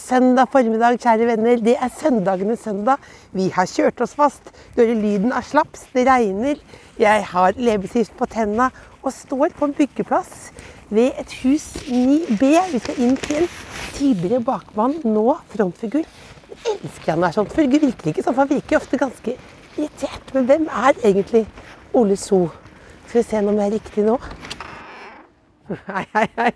søndag 0.00 0.48
formiddag, 0.52 0.98
kjære 1.00 1.26
venner. 1.26 1.60
Det 1.62 1.74
er 1.76 1.90
søndagenes 1.98 2.62
søndag. 2.64 3.02
Vi 3.32 3.48
har 3.54 3.66
kjørt 3.66 4.00
oss 4.04 4.14
fast. 4.18 4.50
Du 4.74 4.82
hører 4.82 4.98
lyden 4.98 5.32
av 5.32 5.44
slaps. 5.46 5.86
Det 5.92 6.06
regner. 6.08 6.60
Jeg 7.00 7.24
har 7.30 7.56
leppestift 7.56 8.14
på 8.18 8.28
tenna 8.30 8.70
og 9.02 9.12
står 9.12 9.54
på 9.58 9.68
en 9.68 9.74
byggeplass 9.76 10.52
ved 10.92 11.18
et 11.18 11.32
hus 11.42 11.66
9B. 11.88 12.52
Vi 12.72 12.82
skal 12.84 13.00
inn 13.02 13.16
til 13.20 13.42
en 13.42 13.48
tidligere 13.96 14.42
bakmann, 14.44 14.98
nå 15.04 15.38
frontfigur. 15.54 16.04
Jeg 16.52 16.78
elsker 16.78 17.14
han 17.14 17.26
er 17.26 17.34
sånn, 17.34 17.48
for 17.50 17.64
virker 17.64 18.12
ikke 18.12 18.24
sånn, 18.24 18.36
for 18.36 18.44
han 18.44 18.52
virker 18.52 18.78
ofte 18.78 19.00
ganske 19.00 19.36
irritert. 19.78 20.34
Men 20.36 20.50
hvem 20.50 20.68
er 20.68 21.00
egentlig 21.00 21.46
Ole 21.96 22.16
So? 22.20 22.44
Skal 23.06 23.22
vi 23.22 23.28
se 23.28 23.40
om 23.44 23.56
det 23.56 23.66
er 23.66 23.74
riktig 23.78 24.06
nå. 24.06 24.20
Hei, 25.88 26.06
hei, 26.12 26.28
hei. 26.36 26.52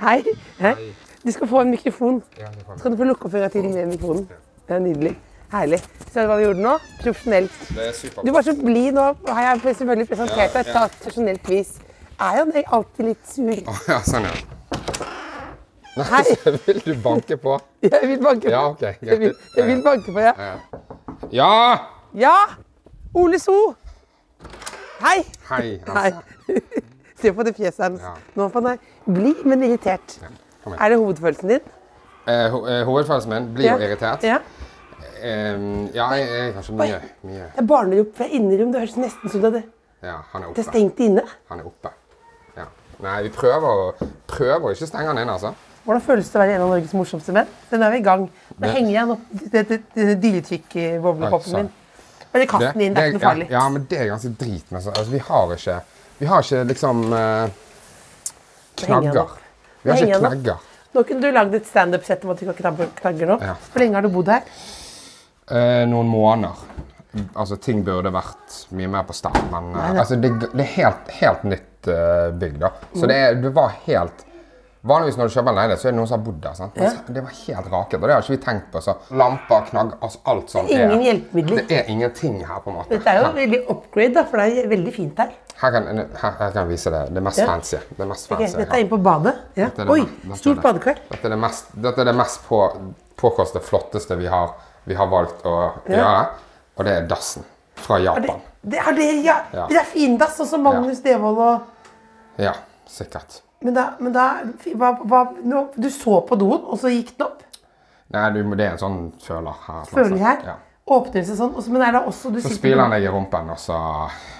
Hei. 0.00 0.20
hei. 0.60 0.76
Du 1.24 1.30
skal 1.32 1.48
få 1.48 1.60
en 1.60 1.70
mikrofon. 1.70 2.22
Så 2.76 2.82
kan 2.82 2.92
du 2.92 2.96
få 2.96 3.04
lukke 3.04 3.24
opp 3.24 3.52
til 3.52 3.64
med 3.70 3.86
mikrofonen. 3.86 4.28
Det 4.68 4.76
er 4.76 4.78
nydelig. 4.84 5.14
Herlig. 5.52 5.78
du 6.14 6.20
hva 6.26 6.36
du 6.36 6.44
gjorde 6.44 6.62
nå. 6.64 6.74
Profesjonelt. 7.02 7.58
Det 7.76 7.86
er. 7.88 8.22
Du 8.26 8.32
var 8.32 8.42
så 8.42 8.54
blid 8.58 8.92
nå. 8.96 9.06
Har 9.28 9.42
jeg 9.42 9.60
selvfølgelig 9.78 10.08
presentert 10.08 10.36
deg 10.36 10.52
på 10.52 10.58
et 10.58 10.72
tradisjonelt 10.74 11.48
vis. 11.48 11.72
Er 12.20 12.38
jo 12.38 12.44
alltid 12.78 13.08
litt 13.08 13.30
sur. 13.30 13.54
Ja, 13.88 14.00
sånn, 14.06 14.28
ja. 14.28 14.34
Nei, 15.94 16.22
så 16.42 16.52
vil 16.66 16.80
du 16.84 16.94
banke 17.02 17.36
på? 17.38 17.56
Jeg 17.86 18.08
vil 18.10 18.22
banke 18.22 18.48
på. 18.48 18.50
Ja, 18.50 18.62
ok. 18.70 18.82
Jeg 19.02 19.20
vil, 19.20 19.34
jeg 19.56 19.66
vil 19.66 19.82
banke 19.84 20.12
på, 20.12 20.20
ja. 20.20 20.32
Ja! 21.32 21.50
Ja! 22.18 22.34
Ole 23.14 23.38
So! 23.38 23.74
Hei. 25.04 25.20
Hei, 25.50 25.80
Hei. 25.86 26.10
altså. 26.10 26.62
Se 27.22 27.32
på 27.32 27.46
det 27.46 27.54
fjeset 27.56 27.84
hans. 27.84 28.02
Ja. 28.02 28.16
Nå 28.34 28.48
er 28.48 28.56
han 28.72 28.80
blid, 29.06 29.44
men 29.46 29.62
irritert. 29.62 30.18
Er 30.72 30.88
det 30.88 30.98
hovedfølelsen 30.98 31.48
din? 31.48 31.72
Eh, 32.26 32.46
ho 32.50 32.62
eh, 32.66 32.84
hovedfølelsen 32.88 33.32
min 33.34 33.50
blir 33.54 33.70
jo 33.70 33.76
irritert. 33.84 34.24
Ja. 34.24 34.38
Em, 35.24 35.90
ja, 35.94 36.06
jeg 36.12 36.28
jeg 36.28 36.54
kanskje 36.54 36.72
mye, 36.76 36.96
mye 37.24 37.44
Det 37.52 37.60
er 37.62 37.68
barnerop 37.68 38.16
fra 38.16 38.26
innerom. 38.28 38.72
Det 38.72 38.80
høres 38.80 38.96
nesten 39.00 39.28
ut 39.28 39.32
som 39.32 39.44
det 39.44 39.62
Ja, 40.04 40.18
han 40.32 40.42
er 40.42 40.46
oppe. 40.48 40.56
det 40.56 40.66
er 40.66 40.70
stengt 40.70 40.98
inne. 41.00 41.22
Han 41.48 41.60
er 41.60 41.68
oppe. 41.68 41.92
Ja. 42.56 42.66
Nei, 43.04 43.22
vi 43.28 43.30
prøver 43.32 43.68
å, 43.68 44.10
prøver 44.28 44.68
å 44.68 44.74
ikke 44.74 44.88
stenge 44.88 45.08
han 45.08 45.20
inn, 45.22 45.32
altså. 45.32 45.54
Hvordan 45.84 46.02
føles 46.04 46.28
det 46.32 46.38
å 46.38 46.40
være 46.40 46.56
en 46.56 46.64
av 46.64 46.70
Norges 46.72 46.92
morsomste 46.96 47.32
menn? 47.36 47.48
Den 47.70 47.82
er 47.84 47.92
vi 47.92 48.00
i 48.00 48.04
gang. 48.04 48.26
Nå 48.56 48.68
henger 48.72 48.92
jeg 48.94 49.14
opp 49.14 49.32
det, 49.52 49.64
det, 49.68 49.80
det 49.96 50.14
dyretrykk-boblepoppen 50.22 51.58
min. 51.58 51.72
Eller 52.34 52.48
kast 52.50 52.70
den 52.72 52.86
inn, 52.86 52.94
det 52.96 53.02
er 53.02 53.10
ikke 53.12 53.18
noe 53.20 53.26
farlig. 53.28 53.48
Ja, 53.52 53.64
men 53.70 53.84
det 53.90 53.98
er 54.00 54.08
ganske 54.10 54.32
drit. 54.40 54.70
Så, 54.72 54.90
altså, 54.90 55.10
vi 55.12 55.20
har 55.28 55.52
ikke 55.54 55.80
Vi 56.18 56.26
har 56.30 56.44
ikke 56.46 56.62
liksom 56.70 57.02
eh, 57.12 57.48
knagger. 58.80 59.34
Vi 59.84 59.92
har 59.92 60.02
ikke 60.06 60.18
knagger. 60.24 60.70
Nå 60.94 61.02
kunne 61.08 61.20
du 61.26 61.34
lagd 61.34 61.54
et 61.58 61.66
standup-sett 61.66 62.24
om 62.24 62.32
at 62.34 62.40
du 62.40 62.46
ikke 62.46 62.64
har 62.64 62.90
knagger 63.00 63.30
nå. 63.34 63.38
Ja. 63.42 63.54
Hvor 63.72 63.82
lenge 63.82 63.98
har 63.98 64.06
du 64.06 64.12
bodd 64.14 64.30
her? 64.30 64.44
Eh, 65.50 65.84
noen 65.90 66.08
måneder. 66.08 66.60
Altså, 67.38 67.56
ting 67.62 67.82
burde 67.86 68.10
vært 68.14 68.54
mye 68.74 68.88
mer 68.90 69.04
på 69.06 69.14
stell, 69.14 69.36
men 69.52 69.68
eh, 69.78 69.98
altså, 70.00 70.16
det, 70.18 70.32
det 70.44 70.64
er 70.64 70.70
helt, 70.78 71.10
helt 71.20 71.44
nytt 71.46 71.90
uh, 71.90 72.30
bygg, 72.40 72.56
da. 72.62 72.70
Så 72.94 73.06
det, 73.10 73.18
er- 73.28 73.36
det 73.42 73.52
var 73.54 73.76
helt 73.84 74.24
Vanligvis 74.84 75.16
når 75.16 75.30
du 75.30 75.32
kjøper 75.32 75.48
en 75.48 75.56
leilighet, 75.56 75.80
så 75.80 75.88
er 75.88 75.92
det 75.94 75.96
noen 75.96 76.08
som 76.10 76.18
har 76.18 76.24
bodd 76.26 76.40
der. 76.44 76.54
sant? 76.58 76.74
Ja. 76.76 76.90
Det 77.08 77.22
var 77.24 77.30
helt 77.38 77.68
raket, 77.72 77.94
og 78.02 78.02
det 78.08 78.14
har 78.14 78.22
ikke 78.26 78.34
vi 78.34 78.40
tenkt 78.44 78.66
på. 78.74 78.80
Så 78.84 78.94
lamper, 79.16 79.62
knagg, 79.70 79.94
altså 80.04 80.18
alt 80.28 80.50
sånt. 80.52 80.68
Det 80.68 80.76
er 80.76 80.90
ingen 80.90 81.04
hjelpemidler. 81.06 81.62
Det 81.70 81.78
er 81.78 81.88
ingenting 81.94 82.34
her, 82.44 82.58
på 82.60 82.68
en 82.70 82.76
måte. 82.76 82.90
Dette 82.92 83.08
er 83.14 83.22
jo 83.22 83.30
veldig 83.38 83.60
upgrade, 83.72 84.12
da, 84.18 84.24
for 84.28 84.42
det 84.42 84.64
er 84.64 84.68
veldig 84.68 84.92
fint 84.94 85.22
her. 85.24 85.30
Her 85.62 85.70
kan, 85.70 85.86
her, 85.88 86.06
her 86.20 86.36
kan 86.50 86.58
jeg 86.60 86.68
vise 86.68 86.90
det. 86.92 87.00
Det 87.14 87.22
mest 87.22 87.38
Ja. 87.38 87.46
fancy. 87.46 87.76
Det 87.96 88.08
mest 88.10 88.28
fancy 88.28 88.44
okay, 88.44 88.58
dette 88.60 88.74
er 88.76 88.80
inne 88.84 88.90
på 88.90 88.98
badet. 89.08 89.34
Ja. 89.56 89.68
Oi, 89.88 90.00
stort 90.36 90.56
det- 90.56 90.62
badekar. 90.66 90.94
Dette 91.10 91.24
er 91.24 91.30
det 91.30 91.38
mest, 91.38 91.64
dette 91.80 92.00
er 92.00 92.04
det 92.04 92.14
mest 92.20 92.44
på, 92.48 92.60
påkostede, 93.16 93.62
flotteste 93.64 94.16
vi 94.20 94.26
har, 94.26 94.50
vi 94.84 94.94
har 94.94 95.06
valgt 95.06 95.44
å 95.48 95.72
gjøre. 95.88 96.26
Og 96.76 96.84
det 96.84 96.92
er 96.98 97.06
dassen 97.08 97.44
fra 97.76 97.96
Er 97.96 98.20
det, 98.20 98.28
Japan. 98.28 98.40
det, 98.62 98.78
er 98.84 98.92
det, 98.92 99.08
ja. 99.24 99.38
Ja. 99.54 99.66
det 99.70 99.76
er 99.80 99.84
fin 99.84 100.18
dass, 100.18 100.36
også 100.40 100.58
Magnus 100.60 101.00
Devold 101.00 101.38
og 101.38 101.60
Ja, 102.36 102.52
sikkert. 102.86 103.40
Men 103.64 103.76
da, 103.76 103.84
men 104.00 104.12
da 104.12 104.26
hva, 104.76 104.92
hva, 105.08 105.24
nå, 105.40 105.66
Du 105.80 105.88
så 105.92 106.20
på 106.28 106.36
doen, 106.36 106.60
og 106.68 106.78
så 106.80 106.92
gikk 106.92 107.14
den 107.16 107.26
opp? 107.26 107.42
Nei, 108.14 108.28
du, 108.34 108.42
det 108.54 108.66
er 108.66 108.76
en 108.76 108.82
sånn 108.82 108.98
føler 109.24 109.56
her. 109.66 109.86
Føler 109.90 110.20
her? 110.20 110.42
Ja. 110.52 110.56
Åpner 110.94 111.24
seg 111.24 111.38
sånn? 111.38 111.54
også, 111.56 111.72
Men 111.72 111.86
er 111.86 111.94
det 111.96 112.02
også 112.10 112.30
du 112.34 112.42
Så 112.44 112.52
spyler 112.58 112.82
han 112.84 112.92
deg 112.92 113.06
i 113.06 113.12
rumpen, 113.12 113.48
og 113.54 113.60
så 113.60 113.78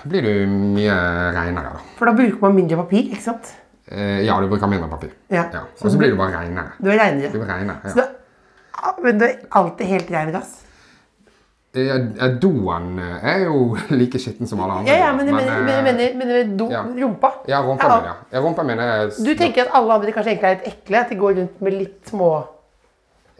blir 0.05 0.27
du 0.27 0.51
mye 0.53 0.97
renere, 1.33 1.73
da. 1.73 1.85
For 1.97 2.11
da 2.11 2.13
bruker 2.19 2.43
man 2.45 2.59
mindre 2.59 2.83
papir, 2.83 3.07
ikke 3.09 3.25
sant? 3.25 3.55
Eh, 3.89 4.21
ja, 4.27 4.37
du 4.41 4.51
bruker 4.53 4.69
mindre 4.69 4.91
papir. 4.93 5.15
Ja. 5.33 5.47
Og 5.81 5.89
så 5.89 5.97
blir 6.01 6.13
du 6.13 6.21
bare 6.21 6.45
renere. 6.45 6.77
Du 6.81 6.91
er 6.93 7.01
reinere. 7.01 7.33
Du 7.33 7.41
er 7.41 7.49
renere, 7.49 7.81
Så 7.89 8.03
ja. 8.05 8.05
det, 8.05 8.93
men 9.07 9.23
du 9.23 9.27
er 9.31 9.41
alltid 9.57 9.89
helt 9.89 10.13
rein 10.13 10.35
rass? 10.37 10.61
Eh, 11.75 12.29
Doen 12.41 12.99
eh, 12.99 13.25
er 13.25 13.39
jo 13.45 13.77
like 14.01 14.19
skitten 14.19 14.47
som 14.47 14.61
alle 14.63 14.73
andre. 14.81 14.93
Ja, 14.93 15.07
ja, 15.07 15.13
men 15.13 15.27
men, 15.27 15.35
mener, 15.35 15.57
eh, 15.59 15.65
men, 15.65 15.75
jeg 15.75 15.85
mener, 15.85 16.15
mener 16.25 16.57
do, 16.59 16.69
ja. 16.71 16.83
rumpa. 17.03 17.31
Ja, 17.51 17.63
rumpa 17.67 17.89
Ja, 17.89 17.97
min, 17.97 18.05
ja. 18.07 18.15
ja. 18.31 18.41
Rumpa 18.41 18.63
min 18.63 18.79
er 18.79 19.11
Du 19.19 19.35
tenker 19.35 19.67
at 19.67 19.75
alle 19.75 19.95
andre 19.99 20.13
kanskje 20.15 20.31
egentlig 20.37 20.51
er 20.51 20.59
litt 20.61 20.69
ekle? 20.71 21.01
At 21.01 21.11
de 21.11 21.19
går 21.19 21.35
rundt 21.41 21.61
med 21.67 21.79
litt 21.81 22.11
små 22.11 22.31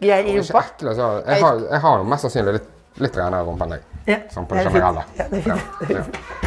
greier 0.01 0.27
i 0.27 0.35
Ikke 0.35 0.43
rumpa? 0.43 0.63
ekle, 0.75 0.95
så 0.95 1.09
jeg 1.23 1.43
har, 1.45 1.61
jeg 1.71 1.83
har 1.87 2.07
mest 2.11 2.27
sannsynlig 2.27 2.57
litt, 2.59 2.69
litt 3.07 3.19
renere 3.23 3.47
rumpe 3.47 3.67
enn 3.69 3.75
deg. 3.77 3.91
Ja, 4.05 4.19
Sånn 4.29 4.45
på 4.45 4.53
det 4.53 4.65
er 4.65 4.69
generelle. 4.69 5.01
Ja, 5.17 5.25
det 5.31 5.39
er. 5.39 5.47
Ja, 5.49 5.99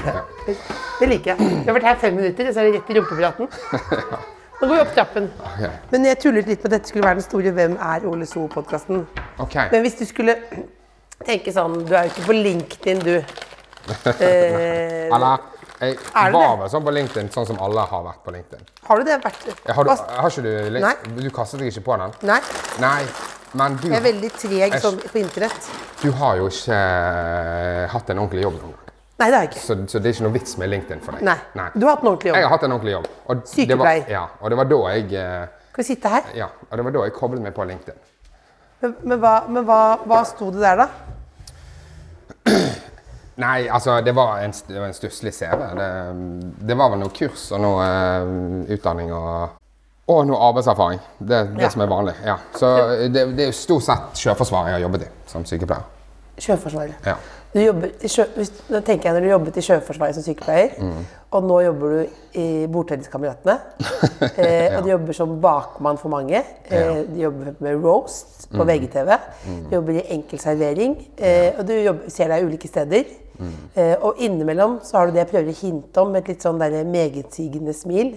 ja, 0.04 0.12
ja. 0.12 0.54
Det 1.00 1.09
liker 1.09 1.32
jeg. 1.32 1.38
Vi 1.41 1.66
har 1.66 1.75
vært 1.75 1.88
her 1.88 1.97
fem 2.04 2.15
minutter, 2.21 2.50
og 2.50 2.54
så 2.54 2.60
er 2.60 2.69
det 2.69 2.78
rett 2.78 2.93
i 2.93 2.98
rumpepraten. 3.00 3.48
Nå 4.60 4.66
går 4.66 4.75
vi 4.75 4.81
opp 4.82 4.93
trappen. 4.94 5.27
Okay. 5.54 5.71
Men 5.91 6.06
jeg 6.06 6.21
tullet 6.22 6.48
litt 6.50 6.62
med 6.62 6.69
at 6.69 6.77
dette 6.77 6.91
skulle 6.91 7.06
være 7.06 7.21
den 7.21 7.27
store 7.27 7.53
Hvem 7.54 7.77
er 7.88 8.06
Ole 8.10 8.27
So-podkasten. 8.27 9.06
Okay. 9.38 9.71
Men 9.72 9.84
hvis 9.87 9.98
du 10.00 10.04
skulle 10.06 10.37
tenke 11.26 11.52
sånn 11.52 11.84
Du 11.88 11.94
er 11.96 12.06
jo 12.08 12.12
ikke 12.14 12.26
på 12.26 12.36
LinkedIn, 12.38 12.98
du. 13.04 13.14
Eh, 14.20 15.08
Eller, 15.08 15.38
jeg 15.80 15.94
det 15.96 16.32
var 16.34 16.56
vel 16.60 16.68
sånn 16.68 16.82
på 16.84 16.92
LinkedIn, 16.92 17.28
sånn 17.32 17.46
som 17.48 17.60
alle 17.64 17.84
har 17.88 18.02
vært 18.04 18.18
på 18.26 18.32
LinkedIn. 18.34 18.64
har 18.88 18.98
du 18.98 19.04
det 19.06 19.16
vært 19.22 19.46
Har, 19.76 19.84
du, 19.86 19.90
har 19.94 20.28
ikke 20.28 20.42
du? 20.44 20.78
Nei. 20.82 20.94
Du 21.16 21.30
kastet 21.32 21.60
deg 21.62 21.70
ikke 21.72 21.84
på 21.86 21.96
den? 22.02 22.12
Nei, 22.28 22.40
Nei, 22.82 22.98
men 23.56 23.78
du, 23.80 23.86
jeg 23.88 23.96
er 24.00 24.04
veldig 24.04 24.30
treg 24.36 24.58
Jeg- 24.74 24.82
sånn 24.82 24.98
på 25.00 25.18
internett. 25.22 25.70
du 26.02 26.10
har 26.18 26.36
jo 26.36 26.48
ikke 26.50 26.74
eh, 26.74 27.86
hatt 27.94 28.10
en 28.10 28.18
ordentlig 28.18 28.42
jobb 28.44 28.58
noen 28.60 28.74
gang. 28.74 28.92
Nei, 29.18 29.30
det 29.30 29.34
har 29.38 29.46
jeg 29.46 29.50
ikke. 29.54 29.62
Så, 29.64 29.76
så 29.90 29.98
det 30.02 30.10
er 30.10 30.14
ikke 30.18 30.26
noe 30.28 30.36
vits 30.36 30.58
med 30.60 30.68
LinkedIn 30.70 31.00
for 31.02 31.16
deg. 31.16 31.24
Nei. 31.26 31.68
Du 31.74 31.86
har 31.88 31.96
hatt 31.96 32.02
en 32.04 32.10
ordentlig 32.12 32.28
jobb. 32.30 32.36
Jeg 32.38 32.44
har 32.44 32.52
hatt 32.52 32.66
en 32.68 32.72
ordentlig 32.76 32.92
jobb. 32.98 33.08
Var, 33.30 33.40
Sykepleier. 33.54 34.04
ja, 34.12 34.26
og 34.42 34.50
det 34.52 34.58
var 34.60 34.68
da 34.74 34.78
jeg 34.92 35.08
eh, 35.22 35.48
Skal 35.72 35.82
vi 35.82 35.88
sitte 35.94 36.12
her? 36.12 36.28
ja, 36.38 36.46
og 36.68 36.76
det 36.76 36.84
var 36.84 36.94
da 36.98 37.06
jeg 37.08 37.16
koblet 37.16 37.42
meg 37.48 37.54
på 37.56 37.64
LinkedIn. 37.66 37.98
Men, 38.81 38.94
men, 39.03 39.19
hva, 39.22 39.34
men 39.50 39.65
hva, 39.66 39.78
hva 40.06 40.21
sto 40.28 40.50
det 40.55 40.61
der, 40.62 40.84
da? 40.84 40.89
Nei, 43.39 43.69
altså, 43.71 44.00
det 44.03 44.12
var 44.19 44.41
en, 44.43 44.53
det 44.66 44.78
var 44.81 44.89
en 44.89 44.94
stusslig 44.97 45.33
CV. 45.34 45.61
Det, 45.78 45.89
det 46.66 46.77
var 46.78 46.91
vel 46.91 47.03
noe 47.05 47.12
kurs 47.15 47.44
og 47.55 47.61
noe 47.62 47.84
uh, 47.87 48.72
utdanning 48.75 49.12
og, 49.15 49.61
og 50.11 50.25
noe 50.27 50.41
arbeidserfaring. 50.49 50.99
Det 51.21 51.44
det 51.55 51.62
Ja. 51.66 51.71
som 51.71 51.84
er 51.84 51.91
vanlig. 51.93 52.15
ja. 52.27 52.39
Så 52.59 52.72
det, 53.15 53.27
det 53.39 53.44
er 53.47 53.53
jo 53.53 53.59
stort 53.61 53.87
sett 53.87 54.19
Sjøforsvaret 54.25 54.72
jeg 54.72 54.78
har 54.81 54.87
jobbet 54.89 55.06
i 55.06 55.10
som 55.31 55.47
sykepleier. 55.47 55.87
Sjøforsvaret. 56.39 57.07
Ja. 57.07 57.15
Du 57.54 57.60
i 58.04 58.09
sjø, 58.12 58.24
hvis, 58.36 58.50
nå 58.68 58.80
tenker 58.84 59.09
jeg 59.09 59.15
når 59.16 59.24
du 59.24 59.30
jobbet 59.30 59.56
i 59.56 59.62
Sjøforsvaret 59.65 60.15
som 60.18 60.22
sykepleier, 60.27 60.74
Mm. 60.78 61.04
og 61.33 61.45
nå 61.48 61.60
jobber 61.65 61.89
du 61.95 62.41
i 62.41 62.66
Bordtenniskameratene, 62.68 63.54
eh, 64.36 64.77
og 64.77 64.84
du 64.84 64.91
jobber 64.91 65.16
som 65.16 65.33
bakmann 65.41 65.97
for 65.98 66.12
mange. 66.12 66.42
Eh, 66.71 67.04
du 67.09 67.21
jobber 67.22 67.54
med 67.65 67.80
roast 67.84 68.34
Mm. 68.50 68.59
på 68.59 68.65
VGTV. 68.65 69.16
Du 69.71 69.74
jobber 69.77 69.92
i 70.00 70.04
enkel 70.15 70.39
servering, 70.41 70.95
eh, 71.18 71.53
og 71.59 71.66
du 71.68 71.72
jobber, 71.74 72.09
ser 72.10 72.28
deg 72.28 72.45
ulike 72.45 72.68
steder. 72.68 73.04
Mm. 73.39 73.50
Eh, 73.77 73.95
og 74.03 74.15
innimellom 74.18 74.78
så 74.83 74.98
har 74.98 75.06
du 75.06 75.12
det 75.12 75.24
jeg 75.27 75.28
prøver 75.33 75.53
å 75.53 75.59
hinte 75.62 76.00
om, 76.00 76.12
med 76.12 76.22
et 76.24 76.28
litt 76.34 76.42
sånn 76.47 76.59
der 76.59 76.84
megetsigende 76.84 77.72
smil. 77.77 78.15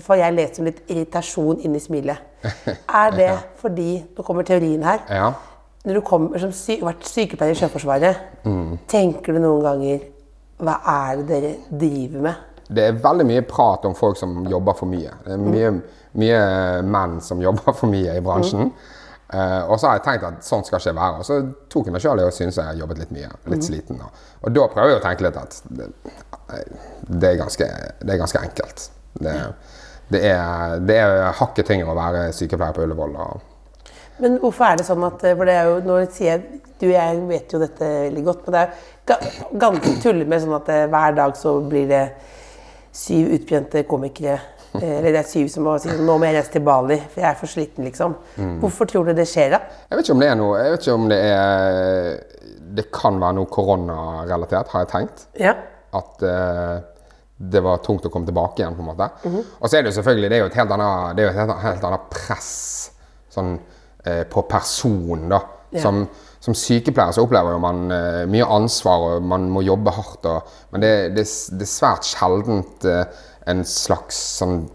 For 0.00 0.16
jeg 0.16 0.32
leser 0.34 0.64
litt 0.64 0.78
irritasjon 0.88 1.60
inni 1.60 1.78
smilet. 1.78 2.16
Er 2.88 3.10
det 3.14 3.30
fordi 3.60 3.98
Nå 4.16 4.24
kommer 4.24 4.42
teorien 4.48 4.82
her 4.82 5.02
ja. 5.12 5.26
Når 5.82 5.98
du 5.98 6.02
kommer 6.06 6.38
som 6.38 6.52
sy 6.54 6.78
vært 6.82 7.06
sykepleier 7.08 7.56
i 7.56 7.58
Sjøforsvaret, 7.58 8.22
tenker 8.90 9.34
du 9.34 9.42
noen 9.42 9.64
ganger 9.66 10.08
Hva 10.62 10.76
er 10.86 11.18
det 11.18 11.26
dere 11.26 11.52
driver 11.68 12.26
med? 12.28 12.48
Det 12.72 12.84
er 12.86 12.98
veldig 13.02 13.26
mye 13.26 13.42
prat 13.44 13.84
om 13.88 13.94
folk 13.98 14.16
som 14.16 14.44
jobber 14.48 14.76
for 14.78 14.88
mye. 14.88 15.10
Det 15.24 15.34
er 15.34 15.40
mye, 15.42 15.72
mye 16.22 16.42
menn 16.86 17.18
som 17.24 17.42
jobber 17.42 17.74
for 17.74 17.90
mye 17.90 18.14
i 18.16 18.22
bransjen. 18.24 18.70
Uh, 19.32 19.64
og 19.72 19.78
så 19.80 19.88
har 19.88 19.98
jeg 19.98 20.04
tenkt 20.06 20.24
at 20.28 20.46
sånn 20.46 20.64
skal 20.64 20.78
ikke 20.78 20.94
være. 20.96 21.20
Og 21.20 21.26
så 21.26 21.38
tok 21.72 21.88
jeg 21.88 21.96
meg 21.96 22.04
sjøl 22.04 22.22
i 22.22 22.26
å 22.28 22.32
synes 22.32 22.60
jeg 22.60 22.68
har 22.68 22.78
jobbet 22.78 23.02
litt 23.02 23.14
mye. 23.16 23.30
Litt 23.52 23.66
sliten. 23.66 24.00
Og, 24.04 24.24
og 24.40 24.54
da 24.54 24.66
prøver 24.72 24.94
jeg 24.94 25.00
å 25.00 25.04
tenke 25.04 25.26
litt 25.26 25.38
at 25.40 25.60
det, 25.68 25.88
det, 27.08 27.30
er, 27.30 27.38
ganske, 27.40 27.68
det 28.00 28.14
er 28.14 28.20
ganske 28.22 28.42
enkelt. 28.46 28.88
Det, 29.18 29.36
det, 30.12 30.22
er, 30.30 30.76
det 30.84 30.98
er 31.00 31.30
hakket 31.40 31.72
tyngre 31.72 31.92
å 31.92 31.98
være 31.98 32.26
sykepleier 32.36 32.76
på 32.76 32.86
Ullevål. 32.86 33.16
Og, 33.24 33.48
Men 34.22 34.38
hvorfor 34.42 34.68
er 34.68 34.78
det 34.78 34.86
sånn 34.86 35.02
at 35.06 35.22
For 35.24 35.48
det 35.48 35.54
er 35.58 35.68
jo, 35.70 35.78
nå 35.86 35.98
sier 36.14 36.28
jeg 36.30 36.60
Du 36.80 36.86
og 36.88 36.94
jeg 36.94 37.20
vet 37.28 37.52
jo 37.54 37.60
dette 37.62 37.88
veldig 38.06 38.24
godt, 38.26 38.46
men 38.46 38.54
det 38.54 38.62
er 38.62 39.26
jo 39.26 39.58
ganske 39.62 39.92
tullete 40.02 40.30
med 40.30 40.42
sånn 40.44 40.56
at 40.56 40.70
eh, 40.74 40.86
hver 40.90 41.14
dag 41.18 41.36
så 41.38 41.52
blir 41.66 41.86
det 41.90 42.02
syv 42.92 43.30
utbrente 43.36 43.82
komikere. 43.88 44.38
eh, 44.80 44.98
Eller 44.98 45.12
det 45.14 45.20
er 45.22 45.28
syv 45.30 45.48
som 45.52 45.66
må 45.66 45.76
si 45.82 45.90
nå 45.94 46.16
må 46.18 46.26
jeg 46.26 46.36
reise 46.38 46.52
til 46.54 46.64
Bali, 46.66 46.98
for 47.12 47.22
jeg 47.22 47.28
er 47.30 47.38
for 47.38 47.50
sliten, 47.50 47.86
liksom. 47.86 48.14
Hvorfor 48.62 48.90
tror 48.90 49.06
du 49.08 49.12
det 49.16 49.28
skjer, 49.30 49.54
da? 49.54 49.60
jeg 49.90 49.98
vet 49.98 50.08
ikke 50.08 50.16
om 50.16 50.22
det 50.24 50.30
er 50.30 50.38
noe 50.40 50.58
Jeg 50.58 50.74
vet 50.74 50.86
ikke 50.86 50.96
om 50.98 51.08
det 51.12 51.20
er 51.28 52.22
Det 52.78 52.86
kan 52.94 53.20
være 53.20 53.36
noe 53.38 53.50
koronarelatert, 53.52 54.72
har 54.72 54.84
jeg 54.86 54.90
tenkt. 54.94 55.26
Ja. 55.38 55.54
At 55.92 56.24
uh, 56.24 56.78
det 57.36 57.60
var 57.62 57.82
tungt 57.84 58.06
å 58.06 58.10
komme 58.10 58.26
tilbake 58.28 58.62
igjen, 58.62 58.74
på 58.78 58.82
en 58.84 58.90
måte. 58.94 59.08
Og 59.28 59.66
så 59.68 59.76
er 59.76 59.82
det 59.82 59.90
jo 59.92 59.98
selvfølgelig 59.98 60.30
Det 60.30 60.36
er 60.38 60.42
jo 60.44 60.50
et 60.50 60.58
helt 60.62 60.72
annet, 60.78 61.16
det 61.18 61.22
er 61.22 61.28
jo 61.28 61.32
et 61.34 61.40
helt, 61.42 61.54
helt 61.66 61.86
annet 61.90 62.06
press 62.14 62.52
sånn, 63.32 63.56
eh, 64.04 64.22
på 64.28 64.44
personen, 64.50 65.28
da. 65.32 65.42
Ja. 65.72 65.80
Som, 65.86 66.02
som 66.42 66.56
sykepleier 66.58 67.14
så 67.16 67.22
opplever 67.24 67.56
man 67.62 67.86
eh, 67.94 68.22
mye 68.28 68.44
ansvar, 68.44 69.06
og 69.08 69.28
man 69.28 69.48
må 69.52 69.62
jobbe 69.64 69.94
hardt. 69.96 70.26
Og, 70.28 70.54
men 70.74 70.84
det, 70.84 70.92
det, 71.16 71.26
det 71.56 71.66
er 71.66 71.70
svært 71.70 72.08
sjeldent 72.10 72.88
eh, 72.88 73.04
en 73.48 73.62
slags 73.66 74.18
sånn 74.38 74.66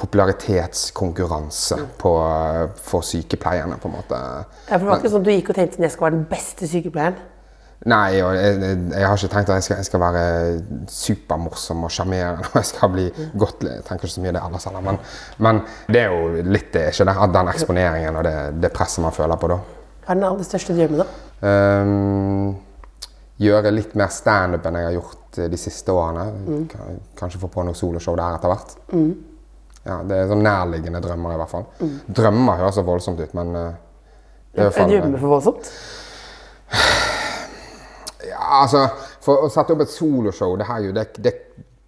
popularitetskonkurranse 0.00 1.78
på, 2.00 2.14
eh, 2.26 2.64
for 2.88 3.06
sykepleierne, 3.06 3.78
på 3.80 3.90
en 3.90 3.96
måte. 4.00 4.18
Ja, 4.18 4.74
for 4.74 4.82
det 4.82 4.90
var 4.90 5.02
ikke 5.02 5.12
sånn 5.14 5.22
at 5.22 5.28
du 5.30 5.34
gikk 5.36 5.52
og 5.54 5.60
tenkte 5.60 5.78
at 5.78 5.86
jeg 5.86 5.94
skal 5.94 6.08
være 6.08 6.18
den 6.18 6.26
beste 6.32 6.68
sykepleieren? 6.70 7.22
Nei, 7.84 8.16
og 8.24 8.32
jeg, 8.32 8.60
jeg, 8.62 8.76
jeg 8.94 9.04
har 9.04 9.18
ikke 9.18 9.28
tenkt 9.34 9.50
at 9.52 9.58
jeg 9.58 9.64
skal, 9.66 9.80
jeg 9.82 9.88
skal 9.90 10.00
være 10.00 10.26
supermorsom 10.88 11.82
og 11.84 11.92
sjarmerende. 11.92 12.46
og 12.50 12.56
Jeg 12.56 12.68
skal 12.70 12.92
bli 12.94 13.04
godt 13.36 13.66
Jeg 13.68 13.84
tenker 13.84 14.08
ikke 14.08 14.14
så 14.14 14.24
mye 14.24 14.32
det 14.32 14.40
ellers 14.40 14.68
heller. 14.70 14.84
Men, 14.86 15.00
men 15.44 15.60
det 15.92 16.00
er 16.00 16.14
jo 16.14 16.44
litt 16.48 16.70
det, 16.72 16.86
ikke 16.94 17.08
det? 17.10 17.16
At 17.26 17.34
den 17.36 17.50
eksponeringen 17.52 18.20
og 18.20 18.24
det, 18.24 18.36
det 18.64 18.72
presset 18.72 19.04
man 19.04 19.16
føler 19.16 19.40
på 19.40 19.52
da. 19.52 19.60
Hva 20.04 20.14
er 20.14 20.20
den 20.20 20.26
aller 20.30 20.48
største 20.48 20.76
drømmen, 20.76 21.04
da? 21.04 21.06
Um, 21.44 22.56
gjøre 23.40 23.72
litt 23.74 23.94
mer 23.98 24.12
standup 24.12 24.64
enn 24.68 24.80
jeg 24.80 24.88
har 24.88 24.96
gjort 24.96 25.38
eh, 25.42 25.48
de 25.52 25.60
siste 25.60 25.92
årene. 25.92 26.26
Mm. 26.48 26.98
Kanskje 27.18 27.40
få 27.42 27.52
på 27.52 27.64
noe 27.68 27.76
soloshow 27.76 28.16
der 28.16 28.38
etter 28.38 28.52
hvert. 28.52 28.76
Ja, 29.84 29.98
det 30.08 30.16
er 30.16 30.30
sånn 30.30 30.44
nærliggende 30.44 31.02
drømmer 31.04 31.34
i 31.34 31.40
hvert 31.42 31.52
fall. 31.52 31.66
Drømmer 32.08 32.62
høres 32.62 32.78
så 32.80 32.84
voldsomt 32.86 33.20
ut, 33.20 33.34
men 33.36 33.52
uh, 33.52 33.66
det 34.54 34.62
er 34.62 34.70
jo 34.70 34.76
faen 34.78 34.94
drømmer 34.94 35.20
for 35.20 35.36
voldsomt. 35.36 35.74
Ja, 38.28 38.42
altså, 38.62 38.86
For 39.24 39.46
å 39.46 39.52
sette 39.52 39.74
opp 39.74 39.84
et 39.84 39.92
soloshow, 39.92 40.56
det, 40.60 40.68
jo, 40.84 40.92
det, 40.96 41.06
det, 41.24 41.34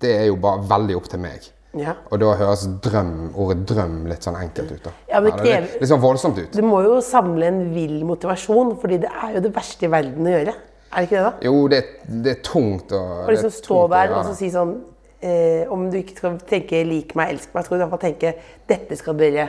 det 0.03 0.15
er 0.23 0.27
jo 0.31 0.41
bare 0.41 0.65
veldig 0.69 0.97
opp 0.99 1.11
til 1.13 1.23
meg. 1.23 1.51
Ja. 1.77 1.93
Og 2.09 2.21
da 2.23 2.31
høres 2.39 2.63
drøm, 2.85 3.35
ordet 3.37 3.67
drøm 3.69 3.99
litt 4.09 4.25
sånn 4.25 4.39
enkelt 4.41 4.73
ut. 4.73 4.87
da. 4.87 4.93
Ja, 5.11 5.21
men 5.21 5.35
det 5.37 5.45
det 5.45 5.53
er 5.53 5.67
litt, 5.67 5.77
litt 5.83 5.91
sånn 5.91 6.01
voldsomt 6.01 6.41
ut. 6.41 6.57
Du 6.57 6.65
må 6.65 6.81
jo 6.87 6.97
samle 7.05 7.51
en 7.51 7.61
vill 7.75 7.99
motivasjon, 8.09 8.77
fordi 8.81 9.03
det 9.05 9.13
er 9.13 9.37
jo 9.37 9.45
det 9.45 9.53
verste 9.57 9.89
i 9.89 9.93
verden 9.93 10.29
å 10.29 10.33
gjøre. 10.33 10.57
Er 10.87 10.97
det 10.97 11.09
ikke 11.09 11.19
det, 11.19 11.25
da? 11.27 11.33
Jo, 11.45 11.63
det, 11.69 11.81
det 12.25 12.33
er 12.33 12.43
tungt 12.47 12.93
å 12.97 13.03
Å 13.27 13.29
liksom 13.29 13.53
stå 13.53 13.81
der 13.93 14.15
og 14.15 14.29
så 14.29 14.35
si 14.39 14.49
sånn 14.55 14.77
eh, 15.19 15.67
Om 15.73 15.89
du 15.91 15.97
ikke 15.99 16.15
skal 16.17 16.37
tenke 16.47 16.79
'lik 16.87 17.17
meg, 17.19 17.35
elsk 17.35 17.57
meg', 17.57 17.67
skal 17.67 17.75
du 17.75 17.81
i 17.81 17.83
hvert 17.83 17.95
fall 17.97 18.05
tenke 18.07 18.33
'dette 18.71 18.97
skal 18.97 19.19
dere 19.19 19.49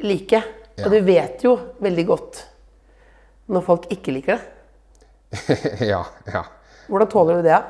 like'. 0.00 0.42
Ja. 0.76 0.86
Og 0.86 0.94
du 0.94 1.00
vet 1.04 1.44
jo 1.44 1.56
veldig 1.82 2.06
godt 2.06 2.44
når 3.52 3.66
folk 3.66 3.90
ikke 3.92 4.14
liker 4.14 4.36
det. 4.36 4.55
ja, 5.92 6.02
ja. 6.32 6.44
Hvordan 6.86 7.08
tåler 7.08 7.40
du 7.40 7.46
det? 7.46 7.60